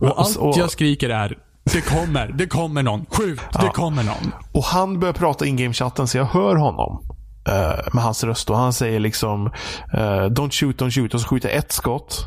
[0.00, 1.38] Och allt Och- jag skriker är,
[1.72, 3.06] det kommer, det kommer någon.
[3.10, 4.32] Skjut, det kommer någon.
[4.52, 7.02] Och han börjar prata in-game-chatten så jag hör honom.
[7.48, 8.50] eh, med hans röst.
[8.50, 9.46] Och han säger liksom
[9.92, 9.98] eh,
[10.30, 11.14] Don't shoot, don't shoot.
[11.14, 12.26] Och så skjuter ett skott.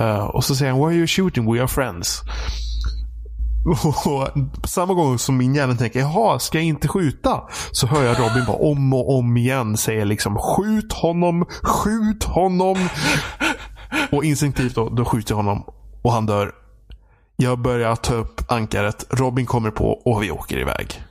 [0.00, 1.52] Eh, och så säger han Why are you shooting?
[1.54, 2.20] We are friends.
[3.64, 4.04] Och
[4.62, 7.42] på samma gång som min hjärna tänker jaha, ska jag inte skjuta?
[7.72, 12.88] Så hör jag Robin bara om och om igen säga liksom skjut honom, skjut honom.
[14.12, 15.64] Och instinktivt då, då skjuter jag honom
[16.02, 16.52] och han dör.
[17.36, 19.06] Jag börjar ta upp ankaret.
[19.10, 21.02] Robin kommer på och vi åker iväg.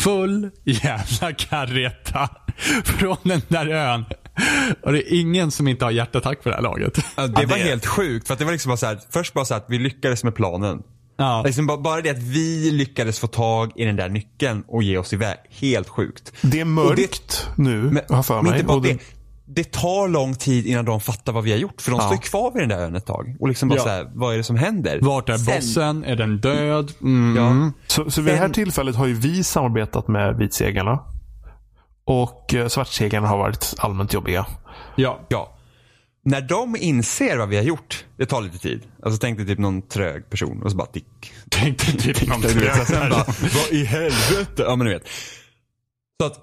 [0.00, 2.28] Full jävla kareta
[2.84, 4.04] från den där ön.
[4.82, 6.98] Och det är ingen som inte har hjärtattack för det här laget.
[7.16, 8.26] Ja, det var helt sjukt.
[8.26, 10.24] För att det var liksom bara så här, först bara så här att vi lyckades
[10.24, 10.82] med planen.
[11.22, 11.42] Ja.
[11.46, 14.98] Liksom bara, bara det att vi lyckades få tag i den där nyckeln och ge
[14.98, 15.36] oss iväg.
[15.50, 16.32] Helt sjukt.
[16.42, 18.52] Det är mörkt nu, Men, har för men mig.
[18.54, 18.98] inte bara Och det.
[19.54, 21.80] Det tar lång tid innan de fattar vad vi har gjort.
[21.80, 22.06] För de Ja.
[22.06, 23.36] står kvar vid den där ön ett tag.
[23.40, 23.82] Och liksom bara Ja.
[23.82, 24.98] så här, vad är det som händer?
[25.02, 26.04] Vart är Sen- bossen?
[26.04, 26.92] Är den död?
[27.02, 27.36] Mm.
[27.36, 27.70] Ja.
[27.86, 30.98] Så, så vid det här Sen- tillfället har ju vi samarbetat med vitseglarna.
[32.04, 34.46] Och eh, svartseglarna har varit allmänt jobbiga.
[34.96, 35.20] Ja.
[35.28, 35.52] Ja.
[36.24, 38.82] När de inser vad vi har gjort, det tar lite tid.
[39.02, 41.32] Alltså tänk dig typ någon trög person och så bara tick.
[41.50, 42.70] Tänkte typ någon trög.
[43.54, 44.62] vad i helvete?
[44.62, 45.08] Ja men du vet.
[46.20, 46.38] Så att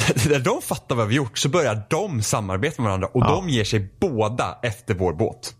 [0.28, 3.28] när de fattar vad vi gjort så börjar de samarbeta med varandra och Ja.
[3.30, 5.54] de ger sig båda efter vår båt.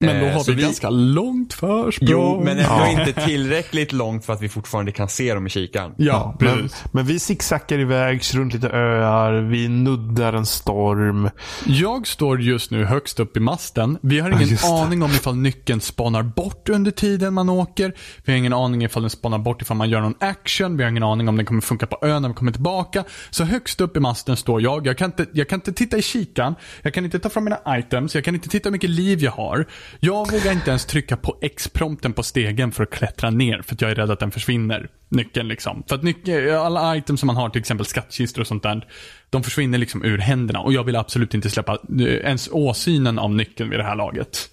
[0.00, 2.08] Men då Eh, har så vi, vi- ganska långt försprång.
[2.10, 2.88] Jo, men ändå Ja.
[3.00, 5.92] inte tillräckligt långt för att vi fortfarande kan se dem i kikaren.
[5.96, 6.84] Ja, Men, precis.
[6.92, 9.32] men vi zigzaggar iväg runt lite öar.
[9.32, 11.30] Vi nuddar en storm.
[11.66, 13.98] Jag står just nu högst upp i masten.
[14.02, 14.64] Vi har ingen det.
[14.64, 17.92] aning om ifall nyckeln spanar bort under tiden man åker.
[18.24, 20.76] Vi har ingen aning ifall den spanar bort ifall man gör någon action.
[20.76, 23.04] Vi har ingen aning om den kommer funka på ön när vi kommer tillbaka.
[23.30, 24.86] Så högst upp i masten står jag.
[24.86, 26.54] Jag kan inte, jag kan inte titta i kikan.
[26.82, 28.14] Jag kan inte ta fram mina items.
[28.14, 29.66] Jag kan inte titta hur mycket liv jag har.
[30.00, 33.62] Jag vågar inte ens trycka på X-prompten på stegen för att klättra ner.
[33.62, 34.90] För att jag är rädd att den försvinner.
[35.08, 35.82] Nyckeln liksom.
[35.88, 38.88] För att nyckeln, alla items som man har, till exempel skattkistor och sånt där.
[39.30, 40.60] De försvinner liksom ur händerna.
[40.60, 44.50] Och jag vill absolut inte släppa eh, ens åsynen av nyckeln vid det här laget.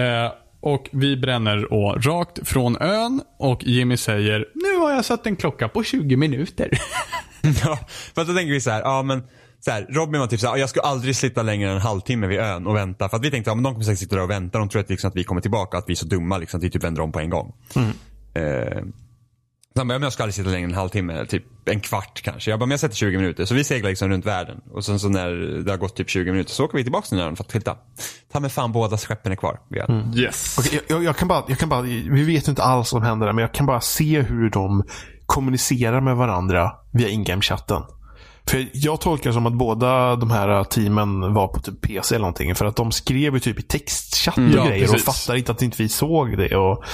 [0.00, 3.22] Eh, och vi bränner och rakt från ön.
[3.38, 6.70] Och Jimmy säger, nu har jag satt en klocka på 20 minuter.
[7.64, 7.78] Ja,
[8.14, 9.22] för att då tänker vi så här, ja men
[9.64, 11.82] så här, Robin var typ så här, "Ja, jag skulle aldrig sitta längre än en
[11.82, 13.08] halvtimme vid ön och vänta.
[13.08, 14.58] För att vi tänkte, ja men de kommer säkert sitta där och vänta.
[14.58, 16.64] De tror att, liksom, att vi kommer tillbaka, att vi är så dumma liksom, att
[16.64, 17.52] vi typ vänder om på en gång.
[18.34, 18.82] Eh,
[19.74, 22.22] så han bara, men jag ska aldrig sitta längre än en halvtimme, typ en kvart
[22.22, 22.50] kanske.
[22.50, 23.44] Jag bara, men jag sätter 20 minuter.
[23.44, 24.60] Så vi seglar liksom runt världen.
[24.70, 25.30] Och sen så när
[25.64, 27.76] det har gått typ 20 minuter så åker vi tillbaka till ön för att titta.
[28.32, 29.60] Ta med fan båda skeppen är kvar.
[29.88, 30.12] ön.
[30.16, 30.56] Yes.
[30.58, 33.02] Okej, jag, jag, kan bara, jag kan bara, vi vet ju inte alls vad som
[33.02, 34.84] händer där, men jag kan bara se hur de
[35.26, 37.82] kommunicerar med varandra via in-game-chatten.
[38.50, 42.22] För jag tolkar det som att båda de här teamen var på typ PC eller
[42.22, 42.54] någonting.
[42.54, 45.08] För att de skrev ju typ i textchatt och Ja, grejer precis.
[45.08, 46.56] och fattar inte att inte vi såg det.
[46.56, 46.84] Och,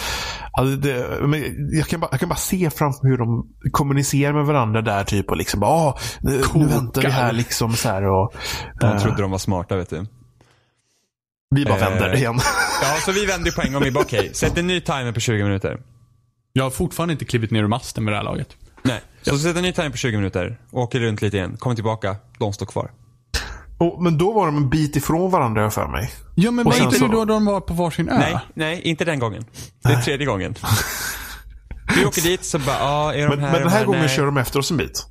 [0.53, 4.44] alltså det men jag, kan bara, jag kan bara se framför hur de kommunicerar med
[4.46, 8.03] varandra där typ och liksom bara, ah, nu, nu väntar vi här liksom så här
[8.09, 8.34] och
[8.80, 10.07] De eh, trodde de var smarta vet du.
[11.51, 12.38] vi bara vänder Eh, igen.
[12.82, 13.82] Ja, så vi vände på en gång.
[13.82, 15.80] Vi bara, okej, sätt en ny timer på 20 minuter.
[16.53, 18.57] Jag har fortfarande inte klivit ner ur masten vid det här laget.
[18.82, 19.01] Nej.
[19.22, 22.52] Så sätt en ny timer på 20 minuter, åker runt lite igen, kommer tillbaka, de
[22.52, 22.90] står kvar.
[23.78, 26.10] Och, men då var de en bit ifrån varandra för mig.
[26.34, 28.18] Ja, men var inte så- det då de var på varsin ö?
[28.18, 29.44] Nej, nej, inte den gången.
[29.82, 30.54] Det är tredje gången.
[31.96, 33.46] Vi åker dit så bara, ja, är de Men, här?
[33.52, 34.16] men den de här gången Nej.
[34.16, 35.06] kör de efter oss en bit.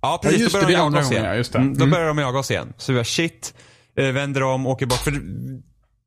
[0.00, 0.38] Ja, precis.
[0.38, 1.24] Ja, just då börjar det de jaga oss igen.
[1.52, 1.58] ja.
[1.60, 1.90] Mm, då Mm.
[1.90, 2.72] börjar de jaga oss igen.
[2.76, 3.54] Så vi bara, shit.
[3.98, 4.98] Eh, vänder om, åker bort.
[4.98, 5.10] För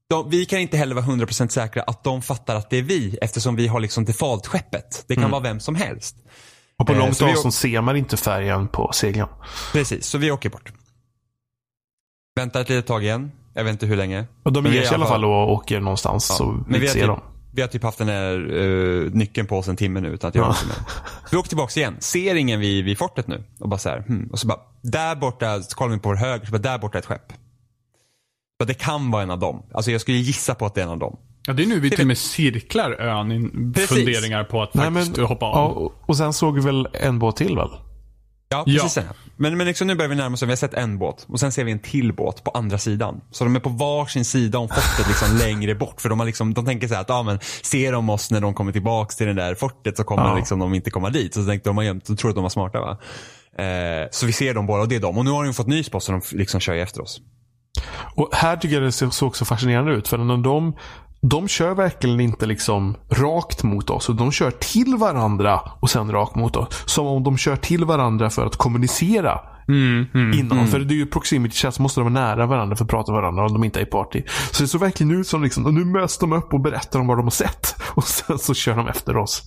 [0.10, 3.18] de, vi kan inte heller vara 100% säkra att de fattar att det är vi
[3.22, 5.06] eftersom vi har liksom default-skeppet.
[5.08, 6.16] Det kan vara vem som helst.
[6.80, 9.28] Och på Eh, långt vi- avstånd ser man inte färgen på segeln.
[9.74, 10.72] Precis, så vi åker bort.
[12.36, 13.32] Väntar ett litet tag igen.
[13.54, 14.26] Jag vet inte hur länge.
[14.44, 16.64] Och de Men vi ger sig i alla fall och åker någonstans Ja, så men
[16.68, 17.22] vi vi har, ser typ, dem.
[17.54, 20.36] vi har typ haft den här uh, nyckeln på oss en timme nu utan att
[20.36, 20.68] göra Ja.
[20.68, 20.76] med.
[21.32, 23.44] Vi åker tillbaka igen, ser ingen vid, vid fortet nu.
[23.60, 24.30] Och bara så här, hmm.
[24.32, 26.98] Och så bara, där borta, så kollar vi på vår höger, så bara, där borta
[26.98, 27.34] är ett skepp.
[28.62, 29.64] Så det kan vara en av dem.
[29.74, 31.18] Alltså jag skulle gissa på att det är en av dem.
[31.48, 33.90] Ja, det är nu vi till och med cirklar ön i Precis.
[33.90, 35.72] funderingar på att Nej, faktiskt men, hoppa ja, av.
[35.78, 37.70] och, och sen såg vi väl en båt till väl?
[38.50, 38.84] Ja, Ja.
[38.84, 39.04] precis.
[39.08, 39.14] Ja.
[39.38, 41.52] Men, men liksom nu börjar vi närma oss, vi har sett en båt och sen
[41.52, 43.22] ser vi en till båt på andra sidan.
[43.32, 46.02] Så de är på varsin sida om fortet liksom längre bort.
[46.02, 48.42] För de, har liksom, de tänker så här att, ja men ser de oss när
[48.42, 50.36] de kommer tillbaks till det där fortet så kommer Ja.
[50.36, 51.34] liksom de inte komma dit.
[51.34, 52.98] Så tänkte de, de, de tror att de var smarta va.
[53.64, 55.18] Eh, så vi ser dem båda och det är de.
[55.18, 57.22] Och nu har de fått nys på oss så de liksom kör efter oss.
[58.16, 60.08] Och här tycker jag det ser- såg så fascinerande ut.
[60.08, 60.76] För när de,
[61.30, 64.08] de kör verkligen inte liksom rakt mot oss.
[64.08, 66.84] De kör till varandra och sen rakt mot oss.
[66.86, 69.40] Som om de kör till varandra för att kommunicera.
[70.40, 70.68] innan.
[70.68, 73.12] För det är ju proximity chat så måste de vara nära varandra för att prata
[73.12, 74.24] med varandra om de inte är i party.
[74.52, 77.08] Så det såg verkligen ut som liksom, och nu möts de upp och berättar om
[77.08, 77.76] vad de har sett.
[77.96, 79.44] Och sen så kör de efter oss.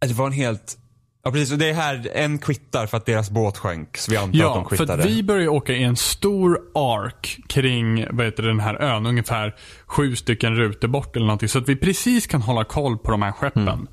[0.00, 0.76] Det var en helt,
[1.24, 1.52] ja precis.
[1.52, 3.96] Och det är här, en kvittar för att deras båt sjönk.
[3.96, 5.02] Så vi antar att de Ja, för kvittade.
[5.02, 9.06] vi börjar åka i en stor ark kring vad heter det, den här ön.
[9.06, 9.54] Ungefär
[9.86, 11.48] sju stycken rutor bort eller någonting.
[11.48, 13.88] Så att vi precis kan hålla koll på de här skeppen.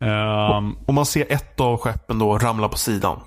[0.00, 3.20] Ehm, Och man ser ett av skeppen då ramla på sidan.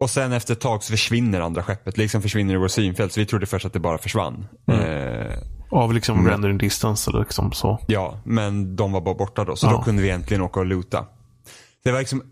[0.00, 1.96] Och sen efter ett tag så försvinner andra skeppet.
[1.98, 3.12] Liksom försvinner i vår synfält.
[3.12, 4.46] Så vi trodde först att det bara försvann.
[4.72, 5.38] Eh,
[5.70, 7.78] Av liksom rendering distance eller liksom så.
[7.86, 9.56] ja, men de var bara borta då.
[9.56, 9.70] Så Ja.
[9.70, 11.06] då kunde vi äntligen åka och luta.
[11.84, 12.22] Det var liksom,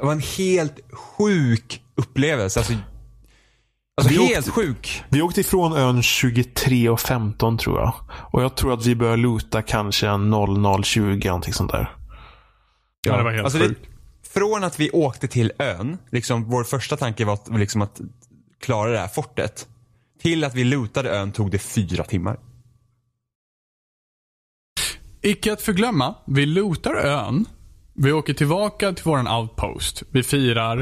[0.00, 2.60] det var en helt sjuk upplevelse.
[2.60, 2.72] Alltså,
[4.00, 5.02] alltså Vi helt åkte- sjuk.
[5.08, 7.92] Vi åkte ifrån ön 23 och 15 tror jag.
[8.32, 10.30] Och jag tror att vi började luta kanske en
[10.82, 11.94] 0020 någonting sånt där.
[13.02, 13.80] ja, det var helt alltså sjukt.
[14.34, 18.00] från att vi åkte till ön, liksom vår första tanke var att, liksom att
[18.60, 19.66] klara det här fortet.
[20.22, 22.38] Till att vi lutade ön tog det fyra timmar.
[25.22, 27.44] Icke att förglömma, vi lootar ön.
[27.94, 30.02] Vi åker tillbaka till våran outpost.
[30.10, 30.78] Vi firar.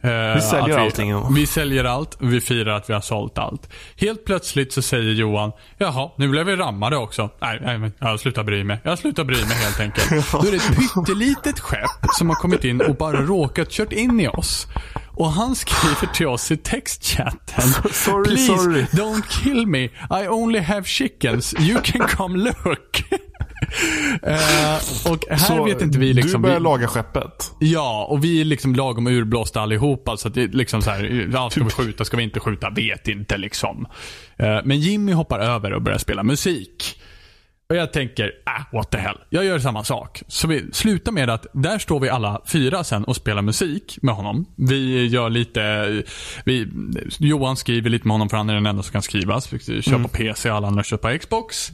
[0.00, 1.34] eh, Vi säljer att allting.
[1.34, 2.16] Vi säljer allt.
[2.20, 3.68] Vi firar att vi har sålt allt.
[3.96, 7.30] Helt plötsligt så säger Johan, jaha, nu blev vi rammade också.
[7.40, 8.80] Nej, nej jag slutar bry mig.
[8.84, 10.10] Jag slutar bry mig helt enkelt.
[10.32, 14.20] Då är det ett pyttelitet skepp som har kommit in och bara råkat kört in
[14.20, 14.66] i oss.
[15.06, 17.68] Och han skriver till oss i textchatten.
[17.92, 19.84] Sorry, Please sorry." don't kill me.
[20.10, 21.54] I only have chickens.
[21.60, 23.02] You can come look.
[24.22, 26.32] Eh, och här Så vet inte vi liksom.
[26.32, 27.52] du börjar vi, laga skeppet.
[27.60, 30.16] Ja, och vi är liksom lagom urblåsta allihopa.
[30.16, 32.70] Så att det är liksom så här, ska vi skjuta, ska vi inte skjuta?
[32.70, 33.86] Vet inte liksom.
[34.36, 36.96] Eh, Men Jimmy hoppar över och börjar spela musik.
[37.68, 39.16] Och jag tänker, äh, what the hell.
[39.28, 40.22] Jag gör samma sak.
[40.28, 44.14] Så vi slutar med att där står vi alla fyra sen och spelar musik med
[44.14, 44.46] honom.
[44.56, 45.86] Vi gör lite,
[46.44, 46.68] vi,
[47.18, 49.40] Johan skriver lite med honom för han är den enda som kan skriva.
[49.40, 51.72] Så vi kör på PC, alla andra kör på Xbox.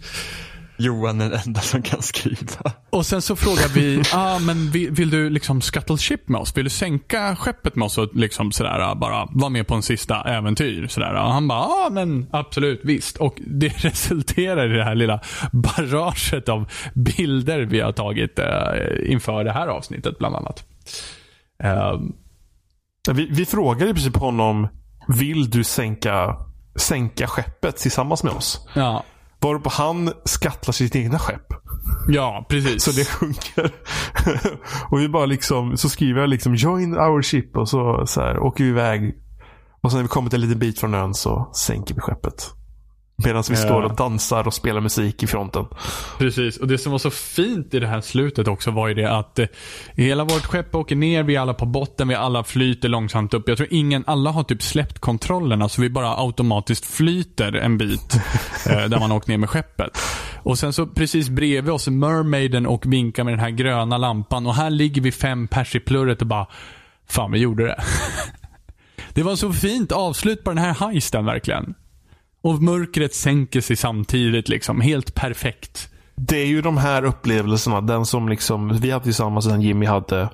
[0.78, 2.72] Johan är den enda som kan skriva.
[2.90, 6.56] Och sen så frågar vi, ah, men vill, vill du liksom scuttle ship med oss?
[6.56, 9.82] Vill du sänka skeppet med oss och liksom sådär ah, bara vara med på en
[9.82, 10.86] sista äventyr?
[10.86, 11.14] Sådär.
[11.14, 13.16] Och han bara, ja ah, men absolut, visst.
[13.16, 15.20] Och det resulterar i det här lilla
[15.52, 18.46] barraget av bilder vi har tagit eh,
[19.12, 20.64] inför det här avsnittet bland annat.
[21.62, 22.12] Ehm,
[23.14, 24.68] Vi, vi frågar i princip honom,
[25.08, 26.36] vill du sänka,
[26.76, 28.68] sänka skeppet tillsammans med oss?
[28.74, 29.04] ja.
[29.40, 31.46] Varpå han skattlar sitt egna skepp.
[32.08, 32.82] ja, precis.
[32.82, 33.74] Så det sjunker.
[34.90, 38.38] och vi bara liksom, så skriver jag liksom join our ship och så, så här,
[38.38, 39.14] åker vi iväg.
[39.80, 42.50] Och sen när vi kommit en liten bit från ön så sänker vi skeppet.
[43.24, 45.64] Medan vi står och dansar och spelar musik i fronten.
[46.18, 49.10] Precis, och det som var så fint i det här slutet också var ju det
[49.10, 49.46] att eh,
[49.94, 53.48] hela vårt skepp åker ner, vi är alla på botten, vi alla flyter långsamt upp.
[53.48, 58.14] Jag tror ingen, alla har typ släppt kontrollerna så vi bara automatiskt flyter en bit
[58.66, 59.98] eh, där man åkt ner med skeppet.
[60.42, 64.46] Och sen så precis bredvid oss är Mermaiden och vinkar med den här gröna lampan
[64.46, 66.46] och här ligger vi fem pers i plurret och bara
[67.08, 67.82] Fan, vi gjorde det.
[69.14, 71.74] det var så fint avslut på den här heisten verkligen.
[72.46, 74.80] Och mörkret sänker sig samtidigt liksom.
[74.80, 75.88] Helt perfekt.
[76.14, 77.80] Det är ju de här upplevelserna.
[77.80, 80.28] Den som liksom vi hade tillsammans den Jimmy hade.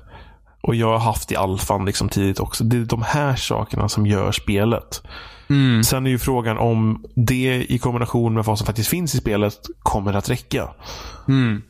[0.61, 2.63] och jag har haft i alfan liksom tidigt också.
[2.63, 5.03] Det är de här sakerna som gör spelet.
[5.49, 5.83] Mm.
[5.83, 9.59] Sen är ju frågan om det i kombination med vad som faktiskt finns i spelet
[9.83, 10.69] kommer att räcka.
[11.27, 11.61] Mm.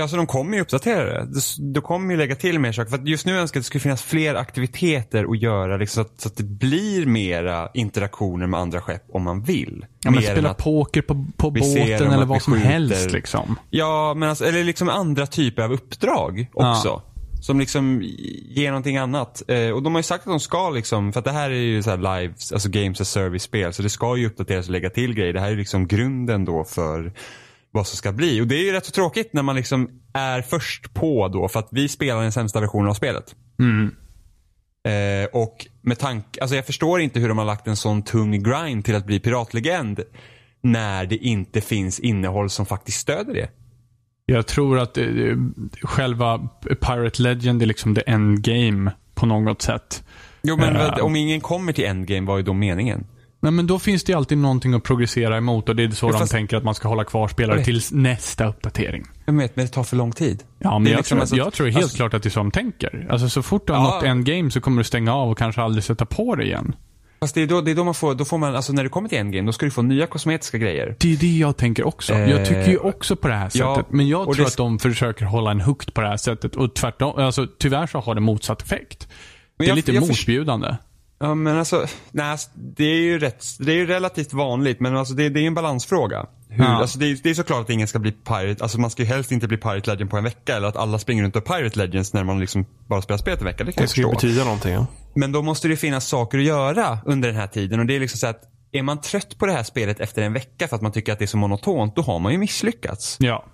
[0.00, 1.28] Ja, så de kommer ju uppdatera det.
[1.74, 2.90] De- kommer ju lägga till mer saker.
[2.90, 5.76] För att just nu önskar jag att det skulle finnas fler aktiviteter att göra.
[5.76, 9.86] Liksom, så, att, så att det blir mera interaktioner med andra skepp om man vill.
[10.04, 13.58] Ja, men Mer spela poker på, på båten eller vad som helst liksom.
[13.70, 17.02] Ja, men alltså, eller liksom andra typer av uppdrag också.
[17.42, 18.02] Som liksom
[18.48, 19.42] ger någonting annat.
[19.48, 21.54] Eh, och de har ju sagt att de ska liksom, för att det här är
[21.54, 23.72] ju så live, alltså games as service-spel.
[23.72, 25.32] Så det ska ju uppdateras och lägga till grejer.
[25.32, 27.12] Det här är liksom grunden då för
[27.72, 28.40] vad som ska bli.
[28.40, 31.48] Och det är ju rätt så tråkigt när man liksom är först på då.
[31.48, 33.34] För att vi spelar den sämsta versionen av spelet.
[33.58, 33.94] Mm.
[34.88, 38.42] Eh, och med tanke, alltså jag förstår inte hur de har lagt en sån tung
[38.42, 40.00] grind till att bli piratlegend.
[40.62, 43.48] När det inte finns innehåll som faktiskt stöder det.
[44.26, 45.06] Jag tror att eh,
[45.82, 46.48] själva
[46.80, 50.04] Pirate Legend är liksom the endgame på något sätt.
[50.42, 53.06] Jo men vad- om ingen kommer till endgame, vad är då meningen?
[53.42, 56.06] Nej, men då finns det ju alltid någonting att progressera emot och det är så
[56.06, 59.04] Ja, de fast- tänker att man ska hålla kvar spelare tills nästa uppdatering.
[59.26, 60.42] Jag vet, men det tar för lång tid.
[60.58, 62.40] Ja, men jag, liksom tror, alltså- jag tror helt alltså- klart att det är så
[62.40, 63.06] de tänker.
[63.10, 63.94] Alltså så fort du har Ja.
[63.94, 66.74] nått endgame så kommer du stänga av och kanske aldrig sätta på det igen.
[67.20, 68.88] Fast det är då, det är då man får, då får man, alltså när du
[68.88, 70.96] kommer till endgame, då ska du få nya kosmetiska grejer.
[71.00, 72.12] Det är det jag tänker också.
[72.14, 73.60] Eh, jag tycker ju också på det här sättet.
[73.60, 76.56] ja, men jag tror det- att de försöker hålla en hooked på det här sättet.
[76.56, 79.08] Och tvärtom, alltså tyvärr så har det motsatt effekt.
[79.58, 80.76] det är jag- lite jag motbjudande.
[81.22, 84.96] Ja men alltså, nej, alltså, det är ju rätt, det är ju relativt vanligt men
[84.96, 86.26] alltså det, det är ju en balansfråga.
[86.48, 86.70] Hur, Ja.
[86.70, 89.08] alltså, det, är, det är såklart att ingen ska bli pirate, alltså man ska ju
[89.08, 91.78] helst inte bli pirate legend på en vecka eller att alla springer runt och pirate
[91.78, 93.64] legends när man liksom bara spelar spelet en vecka.
[93.64, 94.26] Det kan Det jag ska ju förstå.
[94.26, 94.72] betyda någonting.
[94.72, 94.86] Ja.
[95.14, 98.00] Men då måste det finnas saker att göra under den här tiden och det är
[98.00, 98.40] liksom så att
[98.72, 101.18] är man trött på det här spelet efter en vecka för att man tycker att
[101.18, 103.16] det är så monotont, då har man ju misslyckats.
[103.20, 103.44] Ja.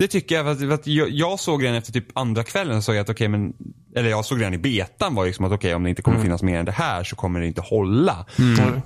[0.00, 2.82] Det tycker jag, för att, för att jag, jag såg redan efter typ andra kvällen
[2.82, 3.52] så såg jag att okej men,
[3.96, 6.24] eller jag såg redan i betan var liksom att okej om det inte kommer Mm.
[6.26, 8.26] finnas mer än det här så kommer det inte hålla.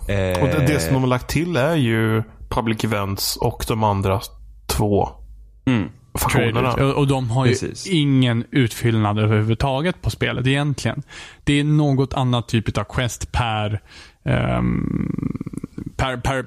[0.09, 3.85] Eh, Och det, det som de har lagt till är ju Public Events och de
[3.85, 4.21] andra
[4.67, 5.09] två
[5.67, 5.89] Mm.
[6.97, 7.87] Och, de har ju Precis.
[7.87, 11.03] ingen utfyllnad överhuvudtaget på spelet egentligen.
[11.45, 13.81] Det är något annat typ av quest per
[15.97, 16.47] per, per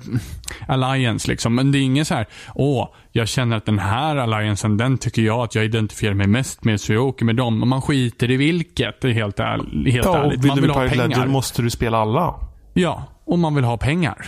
[0.68, 1.56] alliance liksom.
[1.56, 5.22] Men det är ingen så här, åh, jag känner att den här alliancen, den tycker
[5.22, 7.62] jag att jag identifierar mig mest med så jag åker med dem.
[7.62, 10.40] Och man skiter i vilket, det är helt, ärligt, helt Ja, och ärligt.
[10.40, 11.08] vill Man vill bli ha pengar.
[11.08, 12.36] Legend måste du spela alla.
[12.74, 14.26] Ja, och man vill ha pengar.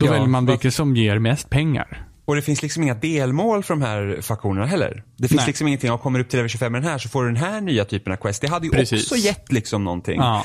[0.00, 2.04] Då Ja, väljer man vilket som ger mest pengar.
[2.24, 5.04] Och det finns liksom inga delmål för de här faktionerna heller.
[5.16, 5.46] Det finns Nej.
[5.46, 7.42] liksom ingenting, om kommer upp till level 25 med den här så får du den
[7.42, 8.42] här nya typen av quest.
[8.42, 9.02] Det hade ju Precis.
[9.02, 10.20] också gett liksom någonting.
[10.20, 10.44] Ja.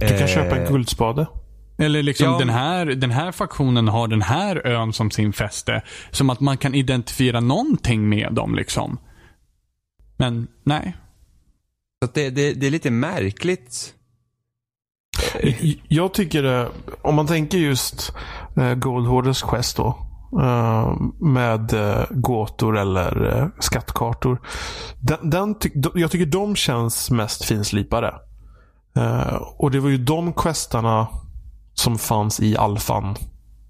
[0.00, 1.26] Du kan Eh, köpa en guldspade.
[1.78, 2.38] Eller liksom Ja.
[2.38, 5.82] den, här, den här faktionen har den här ön som sin fäste.
[6.10, 8.98] Som att man kan identifiera någonting med dem liksom.
[10.16, 10.96] Men nej.
[12.04, 13.94] Så det, det, det är lite märkligt.
[15.88, 16.68] Jag tycker det,
[17.02, 18.12] om man tänker just
[18.56, 19.86] eh, Gold Hoarders Quest då.
[20.42, 24.40] eh, med eh, gåtor eller eh, skattkartor.
[25.00, 25.54] Den, den
[25.94, 28.14] jag tycker de känns mest finslipade.
[28.98, 31.06] Eh, och det var ju de questarna
[31.74, 33.16] som fanns i alfan.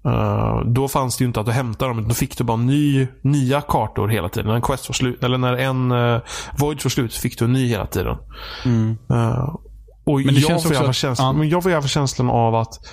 [0.05, 2.07] Eh, då fanns det ju inte att du hämtade dem.
[2.07, 4.47] Då fick du bara ny, nya kartor hela tiden.
[4.47, 6.21] När en quest var slut, eller när en uh,
[6.57, 8.17] void var slut fick du en ny hela tiden.
[9.09, 9.55] Eh,
[10.03, 11.71] och Men det jag, får i alla fall att- känslan, men jag får
[12.29, 12.87] av att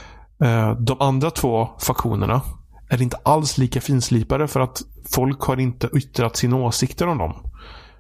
[0.44, 2.40] eh, de andra två faktionerna
[2.88, 4.82] är inte alls lika finslipade för att
[5.14, 7.34] folk har inte yttrat sina åsikter om dem.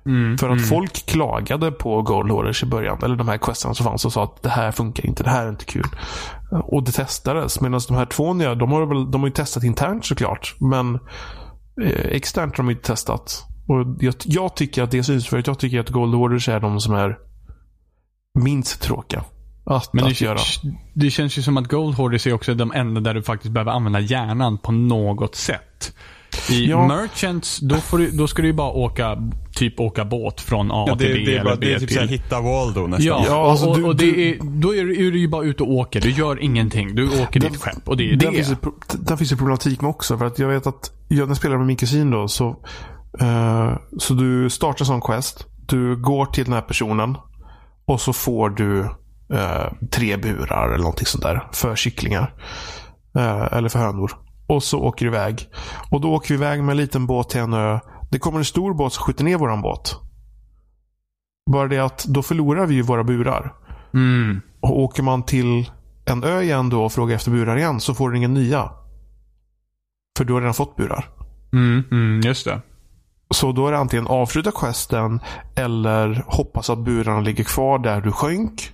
[0.06, 3.86] Mm, För att folk klagade på Gold Hoarders i början, eller de här questerna som
[3.86, 5.86] fanns och sa att det här funkar inte, det här är inte kul.
[6.64, 7.60] Och det testades.
[7.60, 10.54] Medan de här två nya, de har, väl, de har ju testat internt såklart.
[10.60, 10.94] Men
[11.82, 13.44] eh, externt har de inte testat.
[13.68, 16.60] Och jag, jag tycker att det syns för att jag tycker att Gold Hoarders är
[16.60, 17.18] de som är
[18.38, 19.24] minst tråkiga.
[19.66, 20.38] Att, Men att det, göra.
[20.94, 23.72] det känns ju som att Gold Hoarders är också de enda där du faktiskt behöver
[23.72, 25.94] använda hjärnan på något sätt.
[26.50, 26.86] I Ja.
[26.86, 29.16] Merchants, då, får du, då ska du ju bara åka,
[29.52, 32.08] typ åka båt från A till B eller B till...
[32.08, 33.06] hitta Waldo nästan.
[33.06, 35.28] Ja, Ja, alltså och, du- och det du- är, då är du, är du ju
[35.28, 36.00] bara ute och åker.
[36.00, 36.94] Du gör ingenting.
[36.94, 38.32] Du åker ditt skepp och det är det.
[38.32, 38.58] finns, det,
[38.98, 40.18] där finns det problematik med också.
[40.18, 42.48] För att jag vet att jag, när jag spelar med min kusin då så,
[43.20, 45.46] eh, så du startar en sån quest.
[45.66, 47.16] Du går till den här personen
[47.86, 48.80] och så får du
[49.34, 52.34] eh, tre burar eller någonting sånt där för kycklingar.
[53.18, 54.12] Eh, eller för hönor.
[54.46, 55.48] Och så åker du iväg.
[55.90, 57.78] Och då åker vi iväg med en liten båt till en ö.
[58.10, 59.96] Det kommer en stor båt som skjuter ner våran båt.
[61.50, 63.54] Bara det att då förlorar vi ju våra burar.
[63.94, 64.40] Mm.
[64.60, 65.70] Och åker man till
[66.04, 68.70] en ö igen då och frågar efter burar igen så får du ingen nya.
[70.18, 71.08] För du har redan fått burar.
[71.52, 72.60] Mm, mm, just det.
[73.34, 75.20] Så då är det antingen avsluta questen
[75.56, 78.72] eller hoppas att burarna ligger kvar där du sjönk.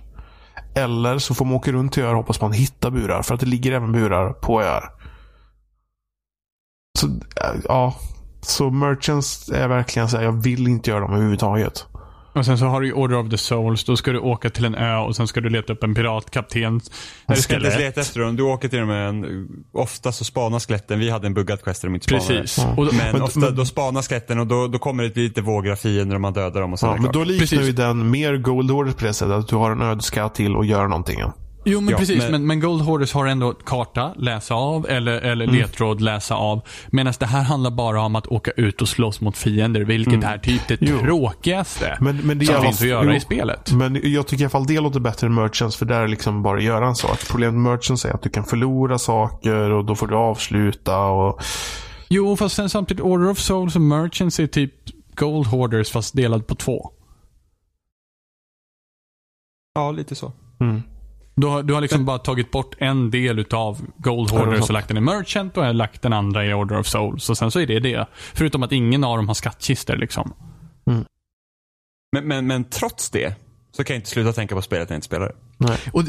[0.75, 3.21] Eller så får man åka runt till öar och hoppas man hittar burar.
[3.21, 4.89] För att det ligger även burar på öar.
[6.99, 7.95] Så, äh, ja.
[8.41, 11.85] Så merchants är verkligen så här, jag vill inte göra dem överhuvudtaget.
[12.35, 13.83] Och sen så har du ju Order of the Souls.
[13.83, 16.81] Då ska du åka till en ö och sen ska du leta upp en piratkapten.
[17.27, 18.35] Du ska inte leta efter dem.
[18.35, 19.47] Du åker till dem med en...
[19.73, 20.99] Ofta så spanar skeletten.
[20.99, 22.41] Vi hade en buggad quest där de inte spanade.
[22.41, 22.65] Precis.
[22.77, 25.71] Och, Men, Men- ofta men- då spanar skeletten och då, då kommer det lite vågor
[25.71, 27.13] av fiender och man dödar dem och så Ja, men klart.
[27.13, 29.33] då liknar ju den mer Gold Orders på det sättet.
[29.35, 31.19] Att du har en ödeskatt till och gör någonting.
[31.65, 32.17] Jo, men Ja, precis.
[32.17, 35.55] men- Men, men Gold Hoarders har ändå karta, läsa av, eller, eller Mm.
[35.55, 36.61] ledtråd, läsa av.
[36.91, 40.37] Medan det här handlar bara om att åka ut och slåss mot fiender, vilket är
[40.37, 40.93] typ det Mm.
[40.93, 40.99] Jo.
[41.05, 43.71] tråkigaste Men, men det som finns att göra jo, i spelet.
[43.71, 45.75] Men jag tycker i alla fall det låter bättre än Merchants.
[45.75, 47.19] För där är liksom bara att göra en sak.
[47.29, 50.99] Problemet med Merchants är att du kan förlora saker och då får du avsluta.
[50.99, 51.41] Och,
[52.09, 54.73] Jo, fast sen samtidigt Order of Souls och Merchants är typ
[55.15, 56.89] Gold Hoarders fast delad på två.
[59.75, 60.31] Ja, lite så.
[60.59, 60.83] mm.
[61.35, 64.87] Du har, du har liksom bara tagit bort en del utav Gold Hoarders och lagt
[64.87, 67.29] den i Merchant och lagt den andra i Order of Souls.
[67.29, 68.07] Och sen så är det det.
[68.33, 70.33] Förutom att ingen av dem har skattkister liksom.
[72.11, 73.35] Men, men, men trots det
[73.71, 75.35] så kan jag inte sluta tänka på spelet när jag inte spelar det.
[75.57, 75.77] nej.
[75.93, 76.03] Och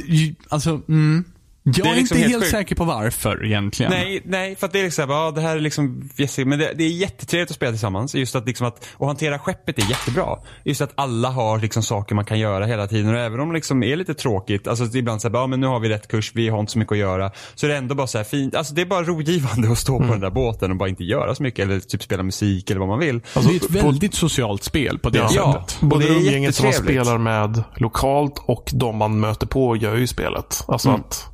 [0.48, 1.24] alltså, mm.
[1.66, 3.92] Jag är, är liksom inte helt helt säker på varför egentligen.
[3.92, 6.10] Nej, nej, för att det är liksom, ja det här är liksom,
[6.46, 8.14] men det, det är jättetrevligt att spela tillsammans.
[8.14, 10.26] Just att liksom att, och hantera skeppet är jättebra.
[10.64, 13.54] Just att alla har liksom saker man kan göra hela tiden och även om det
[13.54, 16.08] liksom är lite tråkigt, alltså det är ibland såhär, ja men nu har vi rätt
[16.08, 17.30] kurs, vi har inte så mycket att göra.
[17.54, 19.98] Så är det ändå bara så här fint, alltså det är bara rogivande att stå
[19.98, 22.80] på den där båten och bara inte göra så mycket eller typ spela musik eller
[22.80, 23.20] vad man vill.
[23.34, 25.28] det är ett på- väldigt socialt spel på det Ja.
[25.68, 25.80] Sättet.
[25.80, 29.96] Både det är umgänget som man spelar med lokalt och de man möter på gör
[29.96, 30.64] ju spelet.
[30.68, 31.00] Alltså Mm.
[31.00, 31.30] att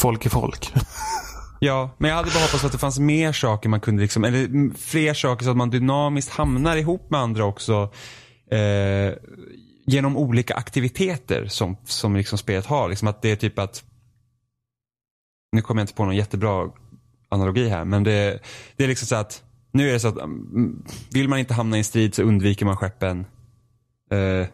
[0.00, 0.72] folk är folk.
[1.62, 4.74] Ja, men jag hade bara hoppats att det fanns mer saker man kunde liksom, eller
[4.76, 7.92] fler saker så att man dynamiskt hamnar ihop med andra också.
[8.50, 9.14] Eh,
[9.86, 12.88] genom olika aktiviteter som, som liksom spelet har.
[12.88, 13.84] Liksom att det är typ att,
[15.52, 16.70] nu kommer jag inte på någon jättebra
[17.28, 18.42] analogi här, men det,
[18.76, 20.82] det är liksom så att, nu är det så att, mm,
[21.12, 23.26] vill man inte hamna i en strid så undviker man skeppen.
[24.10, 24.46] Eh,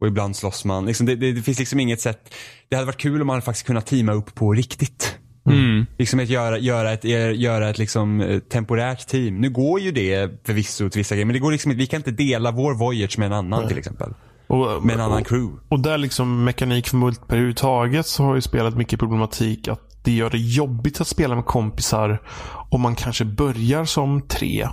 [0.00, 0.86] och ibland slåss man.
[0.86, 2.34] Liksom det, det, det finns liksom inget sätt,
[2.68, 5.18] det hade varit kul om man faktiskt kunnat teama upp på riktigt.
[5.46, 5.86] Mm.
[5.98, 7.04] Liksom att göra, göra ett,
[7.38, 9.40] göra ett liksom eh, temporärt team.
[9.40, 11.96] Nu går ju det förvisso till vissa grejer, men det går liksom inte, vi kan
[12.00, 14.14] inte dela vår voyage med en annan till exempel.
[14.46, 15.60] Och, Med en annan och, crew.
[15.68, 20.12] och där liksom mekanik för multiplayer överhuvudtaget så har ju spelat mycket problematik att det
[20.12, 22.22] gör det jobbigt att spela med kompisar
[22.70, 24.68] om man kanske börjar som tre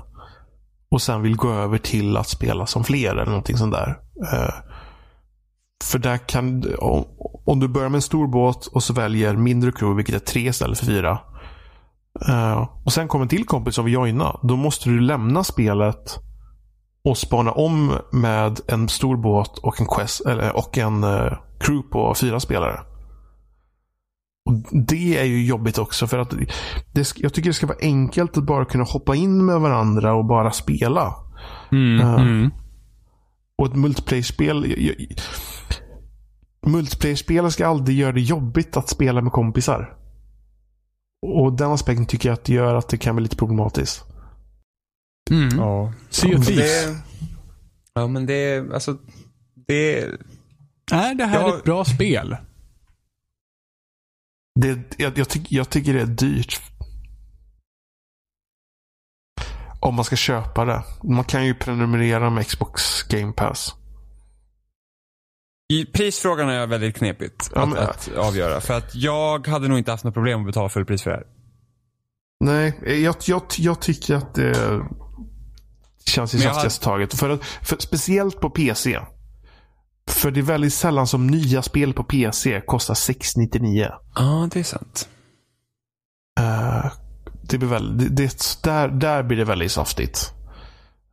[0.89, 3.97] och sen vill gå över till att spela som fler eller någonting sånt där.
[4.33, 4.53] Eh,
[5.83, 7.05] för där kan, om,
[7.45, 10.41] om du börjar med en stor båt och så väljer mindre crew, vilket är tre
[10.47, 11.19] istället för fyra.
[12.27, 14.39] eh, och sen kommer en till kompis som vill joina.
[14.43, 16.19] Då måste du lämna spelet
[17.03, 21.89] och spana om med en stor båt och en, quest, eller, och en eh, crew
[21.91, 22.79] på fyra spelare.
[24.49, 26.33] Och Det är ju jobbigt också för att
[26.93, 30.25] det, jag tycker det ska vara enkelt att bara kunna hoppa in med varandra och
[30.25, 31.13] bara spela.
[31.71, 32.07] Mm.
[32.07, 32.19] Ja.
[32.19, 32.51] Mm.
[33.57, 34.65] Och ett multiplayer-spel
[36.65, 39.97] Multiplayer-spel ska aldrig göra det jobbigt att spela med kompisar.
[41.27, 44.03] Och den aspekten tycker jag att det gör att det kan bli lite problematiskt.
[45.31, 45.57] Mm.
[45.57, 45.93] Ja.
[46.09, 46.97] Sea of Thieves.
[47.93, 48.97] Ja men det, alltså,
[49.67, 50.03] det,
[50.91, 52.37] Är det här Jag- ett bra spel?
[54.59, 56.61] Det, jag, jag, tyck, jag tycker det är dyrt.
[59.79, 60.83] Om man ska köpa det.
[61.03, 63.75] Man kan ju prenumerera med Xbox Game Pass.
[65.93, 68.61] Prisfrågan är väldigt knepigt Ja, att, men- att avgöra.
[68.61, 71.15] För att jag hade nog inte haft något problem att betala full pris för det
[71.17, 71.25] här.
[72.39, 74.81] Nej, jag, jag, jag tycker att det
[76.05, 77.13] känns i jag hastigaste taget.
[77.13, 78.99] För, att- för, speciellt på PC.
[80.09, 83.89] För det är väldigt sällan som nya spel på PC kostar 699.
[84.15, 85.09] Ja, det är sant.
[86.39, 86.91] Uh,
[87.41, 90.33] det blir väl, det, det, där, där blir det väldigt saftigt.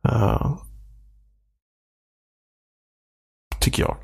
[0.07, 0.57] Uh,
[3.63, 3.97] tycker jag.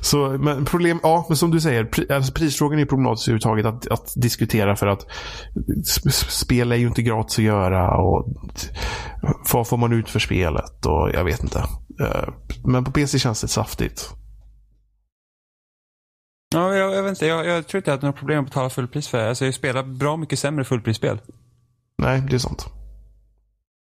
[0.00, 3.86] Så, men problem, ja, men som du säger, pri, alltså prisfrågan är problematisk överhuvudtaget att,
[3.88, 5.06] att diskutera för att
[5.66, 8.28] sp- sp- spel är ju inte gratis att göra och
[9.52, 11.58] vad får man ut för spelet och jag vet inte.
[12.00, 12.28] Eh,
[12.64, 14.10] men på PC känns det saftigt.
[16.54, 17.26] Ja, jag, jag vet inte.
[17.26, 19.28] Jag, jag tror inte jag hade några problem att betala fullpris för.
[19.28, 21.20] Alltså, jag spelar bra mycket sämre fullprisspel.
[21.98, 22.66] Nej, det är sant.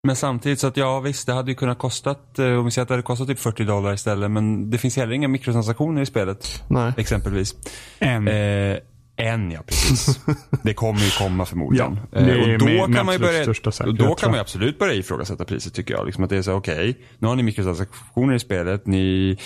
[0.02, 2.82] Men samtidigt så att ja visst, det hade ju kunnat kostat, eh, om vi säger
[2.82, 4.30] att det hade kostat typ 40 dollar istället.
[4.30, 6.62] Men det finns heller inga mikrotransaktioner i spelet.
[6.68, 6.92] Nej.
[6.96, 7.54] Exempelvis.
[7.98, 8.28] En.
[8.28, 8.76] Eh,
[9.16, 10.20] En ja, precis.
[10.62, 12.00] Det kommer ju komma förmodligen.
[12.12, 14.40] Ja, Eh, och då med- med kan man ju börja, och säkerhet, då kan man
[14.40, 16.06] absolut börja ifrågasätta priset tycker jag.
[16.06, 19.36] Liksom att det är så okej, nu har ni mikrotransaktioner i spelet, ni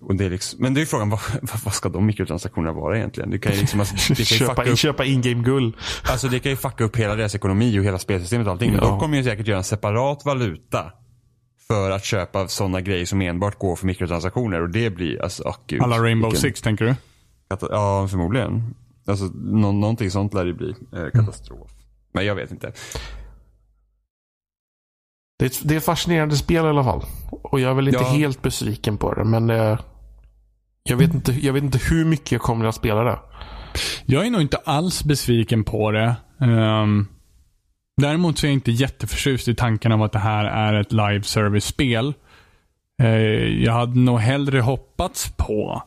[0.00, 1.20] och det är liksom, men det är frågan, vad,
[1.64, 3.30] vad ska de mikrotransaktionerna vara egentligen?
[3.30, 5.74] Det kan ju, liksom, alltså, det kan ju köpa, upp, köpa in-game guld.
[6.10, 8.70] alltså, det kan ju fucka upp hela deras ekonomi och hela spelsystemet och allting.
[8.70, 8.88] Men Ja.
[8.90, 10.92] de kommer ju säkert göra en separat valuta
[11.68, 15.56] för att köpa sådana grejer som enbart går för mikrotransaktioner och det blir, alltså, åh
[15.66, 15.82] gud.
[15.82, 16.94] Alla Rainbow vilken- Six tänker du?
[17.70, 18.74] Ja, förmodligen.
[19.06, 20.70] Alltså, nå- någonting sånt lär det bli.
[20.96, 21.70] Eh, katastrof.
[22.14, 22.72] Men jag vet inte.
[25.38, 27.02] Det är, ett, det är ett fascinerande spel i alla fall.
[27.30, 28.08] Och jag är väl inte Ja.
[28.08, 29.78] helt besviken på det, men eh,
[30.82, 33.18] jag, vet inte, jag vet inte hur mycket jag kommer att spela det.
[34.04, 36.16] Jag är nog inte alls besviken på det.
[36.40, 37.06] Ehm,
[37.96, 41.22] däremot så är jag inte jätteförtjust i tanken om att det här är ett live
[41.22, 42.14] service-spel.
[43.02, 43.08] Eh,
[43.64, 45.82] jag hade nog hellre hoppats på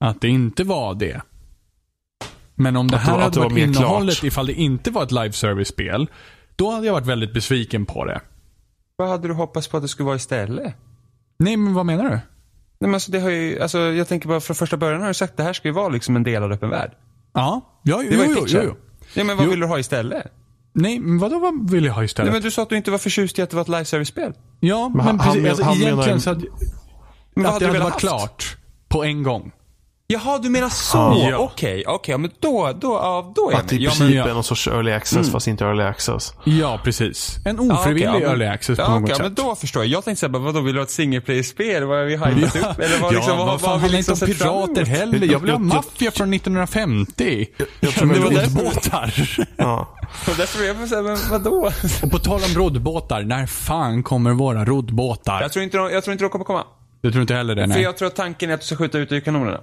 [0.00, 1.20] att det inte var det.
[2.54, 4.24] Men om det här hade varit innehållet klart.
[4.24, 6.06] ifall det inte var ett live service-spel,
[6.56, 8.20] då hade jag varit väldigt besviken på det.
[8.96, 10.74] Vad hade du hoppats på att det skulle vara istället?
[11.38, 12.10] Nej, men vad menar du?
[12.10, 12.20] Nej,
[12.78, 15.30] men alltså, det har ju, alltså, jag tänker bara från första början har du sagt
[15.30, 16.92] att det här ska ju vara liksom en delad öppen värld.
[17.32, 18.74] Ja, ja jo, Det var ju jo, jo, jo.
[19.14, 19.50] Ja, men vad Jo.
[19.50, 20.32] vill du ha istället?
[20.72, 22.26] Nej, men vadå vad vill jag ha istället?
[22.26, 23.84] Nej, men du sa att du inte var förtjust i att det var ett live
[23.84, 24.32] service-spel.
[24.60, 25.32] Ja, men, han- precis.
[25.32, 26.40] han men- alltså, han egentligen menar- så hade,
[27.34, 28.28] Men vad att hade det du hade velat varit haft?
[28.40, 28.56] klart
[28.88, 29.52] på en gång.
[30.06, 30.96] Jaha, du menar så?
[31.30, 31.38] Ja.
[31.38, 33.82] Okej, okej, ja, men då, då, ja, då är jag Att det med.
[33.82, 34.28] i Ja, princip men, ja.
[34.28, 36.34] är någon sorts early access, fast inte early access.
[36.44, 37.36] Ja, precis.
[37.44, 39.24] En ja, okej, ofrivillig ja, men- early access på ja, något okej, sätt.
[39.24, 39.90] men då förstår jag.
[39.92, 41.84] Jag tänkte säga, vadå, vill du ha ett single play-spel?
[41.84, 42.78] Vad har vi hypat upp?
[42.78, 45.12] Eller vad, liksom, ja, vad, vad fan har vi liksom sett fram pirater heller.
[45.12, 47.46] Jag vill ha Jag- jag- maffia från 1950.
[47.80, 49.14] Jag tror Med det var roddbåtar.
[49.56, 49.88] Ja.
[50.28, 51.70] Och därför är jag på så här, men vadå?
[52.02, 55.40] Och på tal om roddbåtar, när fan kommer våra roddbåtar?
[55.42, 56.64] Jag tror inte de, jag tror inte de kommer komma.
[57.00, 57.62] Du tror inte heller det?
[57.62, 57.82] För Nej.
[57.82, 59.60] jag tror att tanken är att du ska skjuta ut ur kanonerna.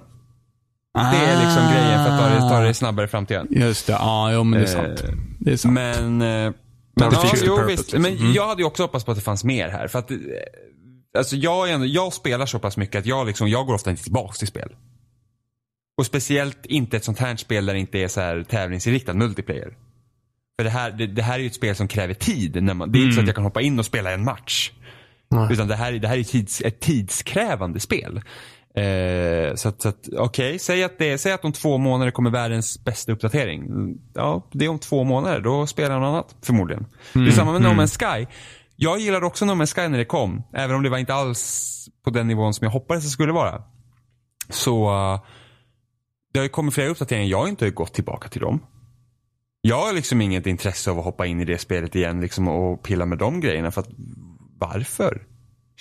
[0.94, 3.46] Det är liksom grejen för att ta det, ta det snabbare fram till igen.
[3.50, 5.02] Just det, ja, jo, men det är Eh, sant.
[5.40, 5.74] Det är sant.
[5.74, 6.52] Men, eh,
[6.96, 7.92] men, det ja, fixar jo, purpose, visst.
[7.92, 8.02] liksom.
[8.02, 8.32] men Mm.
[8.32, 9.88] jag hade ju också hoppats på att det fanns mer här.
[9.88, 10.16] För att, eh,
[11.18, 13.90] alltså jag, är ändå, jag spelar så pass mycket att jag, liksom, jag går ofta
[13.90, 14.68] inte tillbaka till spel.
[15.98, 19.74] Och speciellt inte ett sånt här spel där det inte är så här tävlingsinriktad multiplayer.
[20.58, 22.62] För det här, det, det här är ju ett spel som kräver tid.
[22.62, 24.70] När man, det är inte så att jag kan hoppa in och spela en match.
[25.30, 25.52] Nej.
[25.52, 28.20] Utan det här, det här är tids, ett tidskrävande spel.
[28.74, 32.30] Eh, så att, så att okej, säg, att det- säg att om två månader kommer
[32.30, 33.62] världens bästa uppdatering.
[33.66, 35.40] Mm, Ja, det är om två månader.
[35.40, 36.86] Då spelar jag något annat, förmodligen.
[37.12, 38.26] det är samma med No Man's Sky.
[38.76, 40.42] Jag gillade också No Man's Sky när det kom.
[40.52, 41.68] Även om det var inte alls
[42.04, 43.62] på den nivån som jag hoppades det skulle vara.
[44.48, 44.90] Så
[46.32, 47.30] det har ju kommit flera uppdateringar.
[47.30, 48.60] Jag har inte gått tillbaka till dem.
[49.60, 52.82] Jag har liksom inget intresse av att hoppa in i det spelet igen liksom, och
[52.82, 53.70] pilla med de grejerna.
[53.70, 53.88] För att,
[54.58, 55.26] varför?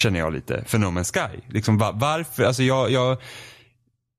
[0.02, 0.64] Känner jag lite.
[0.68, 1.40] För No Man's Sky.
[1.48, 2.44] Liksom, va- varför?
[2.44, 3.18] Alltså jag, jag,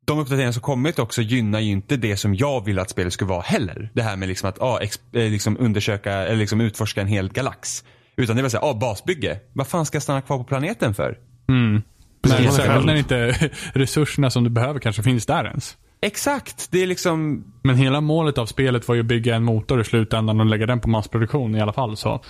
[0.06, 3.24] de uppdateringar som kommit också gynnar ju inte det som jag vill att spelet ska
[3.24, 3.90] vara heller.
[3.94, 7.32] Det här med liksom att ah, ex, eh, liksom undersöka eller liksom utforska en hel
[7.32, 7.84] galax.
[8.16, 9.40] Utan det var såhär, ah, basbygge.
[9.52, 11.18] Vad fan ska jag stanna kvar på planeten för?
[11.48, 11.72] Mm.
[11.72, 11.82] Men
[12.22, 12.54] Precis.
[12.56, 15.76] särskilt när inte resurserna som du behöver kanske finns där ens.
[16.00, 19.80] Exakt, det är liksom Men hela målet av spelet var ju att bygga en motor
[19.80, 21.96] i slutändan och lägga den på massproduktion i alla fall.
[21.96, 22.20] Så.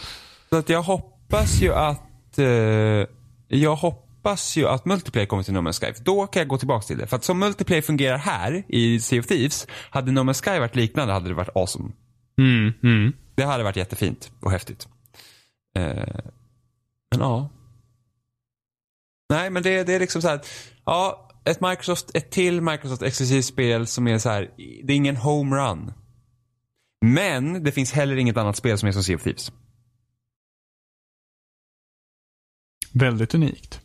[0.50, 2.46] Så att jag hoppas ju att eh,
[3.58, 5.92] jag hoppas ju att multiplayer kommer till No Man's Sky.
[5.92, 7.06] För då kan jag gå tillbaka till det.
[7.06, 10.76] För att som multiplayer fungerar här i Sea of Thieves, hade No Man's Sky varit
[10.76, 11.92] liknande hade det varit awesome.
[12.38, 13.12] Mm, mm.
[13.34, 14.88] Det hade varit jättefint och häftigt.
[15.78, 15.84] Eh,
[17.10, 17.50] men ja.
[19.30, 20.40] Nej, men det, det är liksom så här.
[20.84, 24.50] Ja, ett Microsoft, ett till Microsoft exklusivt spel som är så här.
[24.56, 25.92] Det är ingen homerun.
[27.04, 29.52] Men det finns heller inget annat spel som är som Sea of Thieves.
[32.92, 33.80] Väldigt unikt.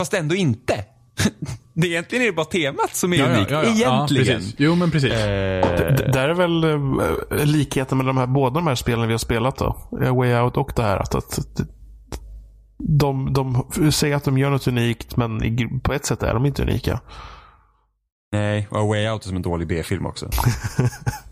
[0.00, 0.84] Fast ändå inte.
[1.74, 3.50] det egentligen är det bara temat som är unikt.
[3.50, 4.38] Ja, Egentligen.
[4.40, 4.54] precis.
[4.58, 5.12] Jo, men precis.
[5.12, 9.12] Eh, D- där är väl eh, likheten med de här, båda de här spelen vi
[9.12, 9.88] har spelat då.
[10.02, 10.96] Eh, Way Out och det här.
[10.96, 11.60] Att, att, att
[12.78, 16.46] de, de säger att de gör något unikt, men i- på ett sätt är de
[16.46, 17.00] inte unika.
[18.32, 20.30] nej, och Way Out är som en dålig B-film också.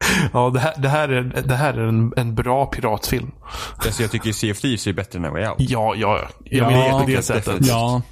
[0.32, 3.30] Ja, det här, det här är, det här är en, en bra piratfilm.
[3.76, 5.56] alltså, jag tycker Sea of Thieves är bättre än Way Out.
[5.58, 6.28] Ja, ja.
[6.44, 7.24] Jag Ja, menar på det definitivt.
[7.44, 7.66] sättet.
[7.66, 8.02] Ja,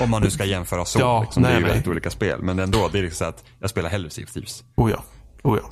[0.00, 1.00] Om man nu ska jämföra så.
[1.00, 1.72] Ja, liksom, det är nej, ju nej.
[1.72, 2.42] väldigt olika spel.
[2.42, 4.64] Men ändå, det är liksom så att jag spelar hellre Sea of Thieves.
[4.76, 5.02] Oh ja.
[5.42, 5.70] Oh ja.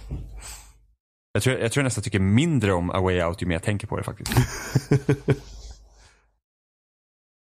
[1.32, 3.62] Jag tror, jag tror jag nästan tycker mindre om A Way Out ju mer jag
[3.62, 4.32] tänker på det faktiskt.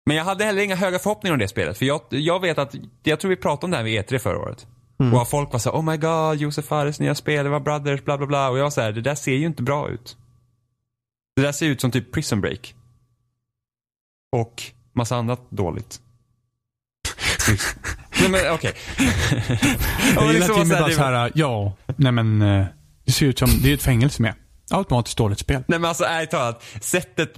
[0.06, 1.78] Men jag hade heller inga höga förhoppningar om det spelet.
[1.78, 4.38] För jag, jag vet att, jag tror vi pratade om det här vid E3 förra
[4.38, 4.66] året.
[5.14, 7.60] Och att folk var så här, oh my god, Josef Fares nya spel, det var
[7.60, 8.48] Brothers, bla bla bla.
[8.50, 10.16] Och jag var så här, det där ser ju inte bra ut.
[11.36, 12.74] Det där ser ut som typ Prison Break.
[14.32, 14.62] Och
[14.92, 16.00] massa annat dåligt.
[18.20, 18.72] Nej men okej.
[20.14, 22.66] Jag gillar så att Jimmy så här, bara det- såhär, ja, nej men eh,
[23.04, 24.34] det ser ut som, det är ett fängelse med.
[24.70, 25.64] Automatiskt dåligt spel.
[25.68, 27.34] Nej men alltså ärligt talat, sättet...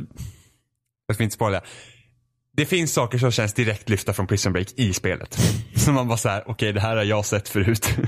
[1.07, 1.61] Jag ska inte spoila.
[2.57, 5.39] Det finns saker som känns direkt lyfta från Prison Break i spelet.
[5.77, 7.89] Så man bara såhär, okej det här har jag sett förut.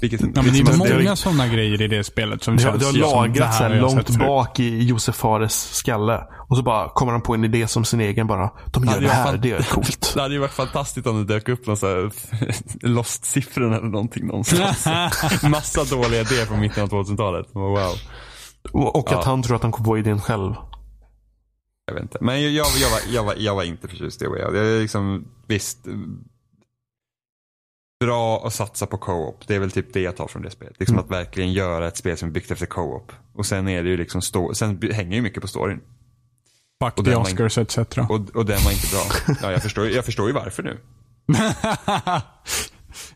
[0.00, 2.78] Vilket, Ja, men det är att- många sådana grejer i det spelet som Det känns
[2.80, 6.20] det har som, lagrats så här här långt bak i Josef Fares skalle.
[6.48, 8.50] Och så bara kommer han på en idé som sin egen bara.
[8.72, 10.12] De gör det det var här, det är coolt.
[10.14, 12.10] Det hade ju varit fantastiskt om det dök upp någon så här
[12.88, 14.86] Lost-siffrorna eller någonting någonstans.
[15.42, 17.46] Massa dåliga idéer från mitten av 2000-talet.
[17.52, 17.76] Wow.
[18.72, 19.22] Och, och att Ja.
[19.24, 20.54] han tror att han kom på idén själv.
[21.86, 22.18] Jag vet inte.
[22.20, 24.38] Men jag, jag, jag, var, jag, var, jag var inte förtjust i det.
[24.38, 25.78] Jag är liksom, visst.
[28.00, 29.46] Bra att satsa på co-op.
[29.46, 30.76] Det är väl typ det jag tar från det spelet.
[30.78, 33.12] Liksom att verkligen göra ett spel som är byggt efter co-op.
[33.34, 35.80] Och sen är det ju liksom, stå, sen hänger ju mycket på storyn.
[36.84, 37.78] Fuck Och the Oscars etc.
[37.78, 39.36] Och, och den var inte bra.
[39.42, 40.78] Ja, jag förstår, jag förstår ju varför nu.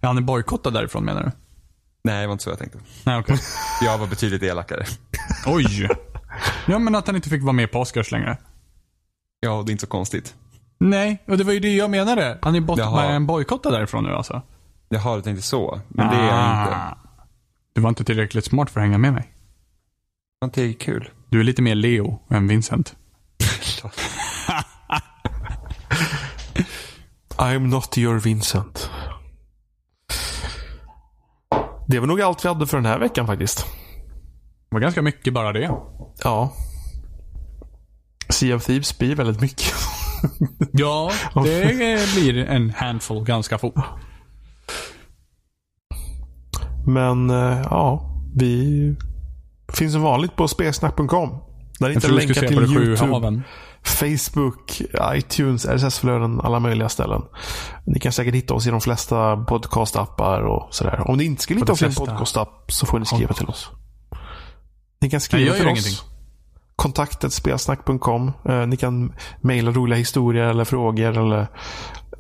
[0.01, 1.30] ja, han är bojkottad därifrån menar du?
[2.05, 2.78] Nej, det var inte så jag tänkte.
[3.05, 3.38] Nej, okej.
[3.82, 4.86] Jag var betydligt elakare.
[5.47, 5.88] Oj.
[6.66, 8.38] Ja, men att han inte fick vara med på Oscars längre.
[9.47, 10.35] Ja, det är inte så konstigt.
[10.78, 12.39] Nej, och det var ju det jag menade.
[12.43, 12.97] Han är bort Jaha.
[13.06, 14.43] med en bojkottad därifrån nu alltså.
[14.89, 15.81] Jaha, du tänkte så.
[15.89, 16.77] Men det är jag inte.
[16.77, 16.98] Ah.
[17.73, 19.32] Du var inte tillräckligt smart för att hänga med mig.
[20.52, 21.10] Det är kul.
[21.28, 22.97] Du är lite mer Leo än Vincent.
[27.36, 28.90] I'm not your Vincent.
[31.89, 33.66] Det var nog allt vi hade för den här veckan faktiskt.
[34.68, 35.70] Det var ganska mycket bara det.
[36.24, 36.52] Ja.
[38.37, 39.73] Sea of Thieves blir väldigt mycket.
[40.73, 43.75] Ja, det blir en handfull ganska fort.
[46.87, 48.97] Men eh, ja, vi
[49.73, 51.39] finns som vanligt på spelsnack.com.
[51.79, 53.43] Där skulle länkar till YouTube.
[53.85, 54.83] Facebook,
[55.15, 57.23] iTunes, RSS-flöden, alla möjliga ställen.
[57.87, 61.11] Ni kan säkert hitta oss i de flesta podcastappar och sådär.
[61.11, 63.71] Om ni inte skulle hitta oss i en podcastapp så får ni skriva till oss.
[65.01, 65.73] Ni kan skriva Nej, till oss.
[65.73, 66.15] ingenting.
[66.77, 68.32] Kontaktet spelsnack.com.
[68.48, 71.40] Eh, ni kan mejla roliga historier eller frågor eller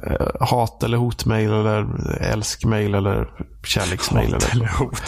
[0.06, 1.86] eh, hat eller hotmail eller
[2.20, 3.28] älskmail eller
[3.64, 4.34] kärleksmail.
[4.34, 5.02] eller, Eller hot.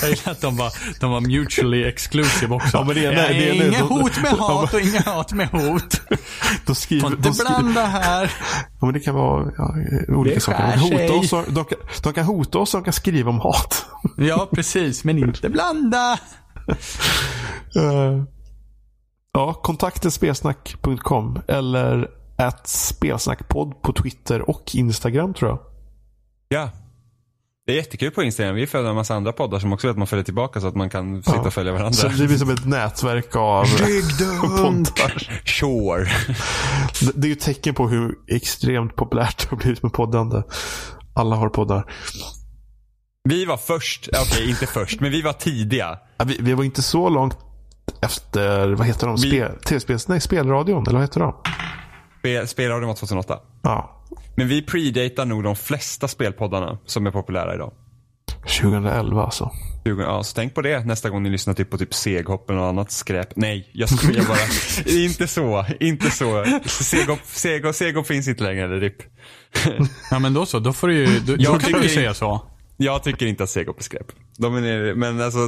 [0.00, 2.76] Jag gillar att de var, de var mutually exclusive också.
[2.76, 4.80] Ja, men det är- det är- det är- inga de- hot med de- hat och
[4.80, 6.00] inga hat med hot.
[6.66, 8.32] Då skriver, Får inte de skriver, blanda här.
[8.80, 9.74] ja, men det kan vara ja,
[10.08, 10.72] olika saker.
[10.76, 13.40] De hota oss, och- de, kan, de kan hota oss och de kan skriva om
[13.40, 13.86] hat.
[14.16, 15.04] Ja, precis.
[15.04, 16.18] Men inte blanda.
[17.76, 18.22] Eh,
[19.38, 25.58] ja, kontakten spelsnack.com eller att spelsnackpodd på Twitter och Instagram tror jag.
[26.48, 26.70] Ja.
[27.66, 28.54] Det är jättekul på Instagram.
[28.54, 30.74] Vi följer en massa andra poddar som också vill att man följer tillbaka så att
[30.74, 31.92] man kan sitta och följa varandra.
[31.92, 33.64] Så det blir som ett nätverk av
[34.62, 35.42] poddar.
[35.44, 36.08] Sure.
[37.14, 40.42] Det- är ju ett tecken på hur extremt populärt det har blivit med poddande.
[41.14, 41.92] Alla har poddar.
[43.28, 45.98] Vi var först, okej inte först, men vi var tidiga.
[46.16, 47.36] Ja, Vi, vi var inte så långt
[48.02, 49.18] efter, vad heter de?
[49.18, 51.34] Spel, TV-spels, nej, spelradion, eller vad heter de?
[52.22, 53.38] Spel- Spelradion var 2008.
[53.62, 54.04] Ja,
[54.36, 57.72] Men vi predatar nog de flesta spelpoddarna som är populära idag.
[58.60, 59.50] 2011 alltså.
[59.84, 62.66] 20, ja, så tänk på det nästa gång ni lyssnar typ på typ seghoppen och
[62.66, 63.36] annat skräp.
[63.36, 64.38] Nej, jag skojar bara.
[65.04, 66.44] inte så, inte så.
[66.64, 68.96] Seghopp, seghopp, seghopp finns inte längre, eller RIP.
[70.10, 70.58] Ja, men då så.
[70.58, 72.42] Då får du ju, då, Jag då kan du tycker- ju säga så.
[72.76, 74.06] Jag tycker inte att seghopp är skräp.
[74.38, 75.38] De är, men alltså,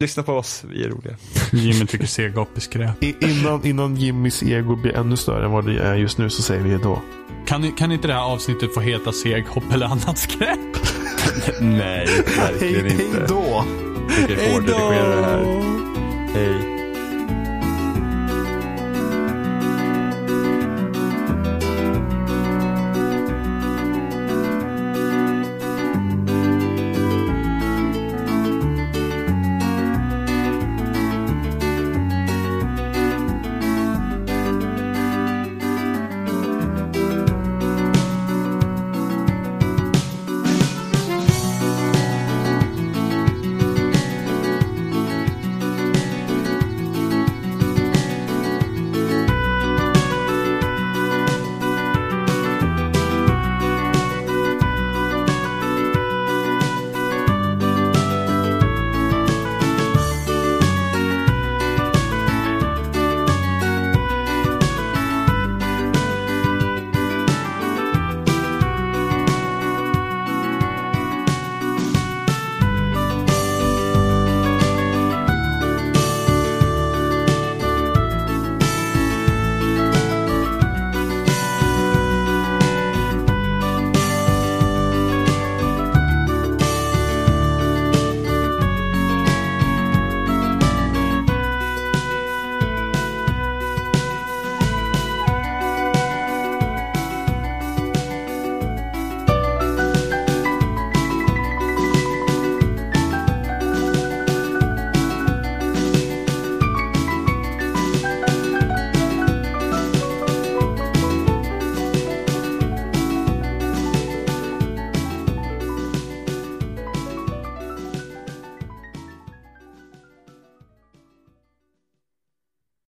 [0.00, 1.16] lyssna på oss, vi är roliga.
[1.52, 3.02] Jimmy tycker seghopp är skräp.
[3.02, 6.42] I, innan, innan Jimmys ego blir ännu större än vad det är just nu så
[6.42, 7.02] säger vi då.
[7.46, 10.58] Kan, kan inte det här avsnittet få heta seghopp eller annat skräp?
[11.60, 12.06] Nej,
[12.38, 13.04] verkligen inte.
[13.04, 13.64] hej då!
[14.18, 15.44] Vilket hårdredigerare det här.
[16.34, 16.75] Hej.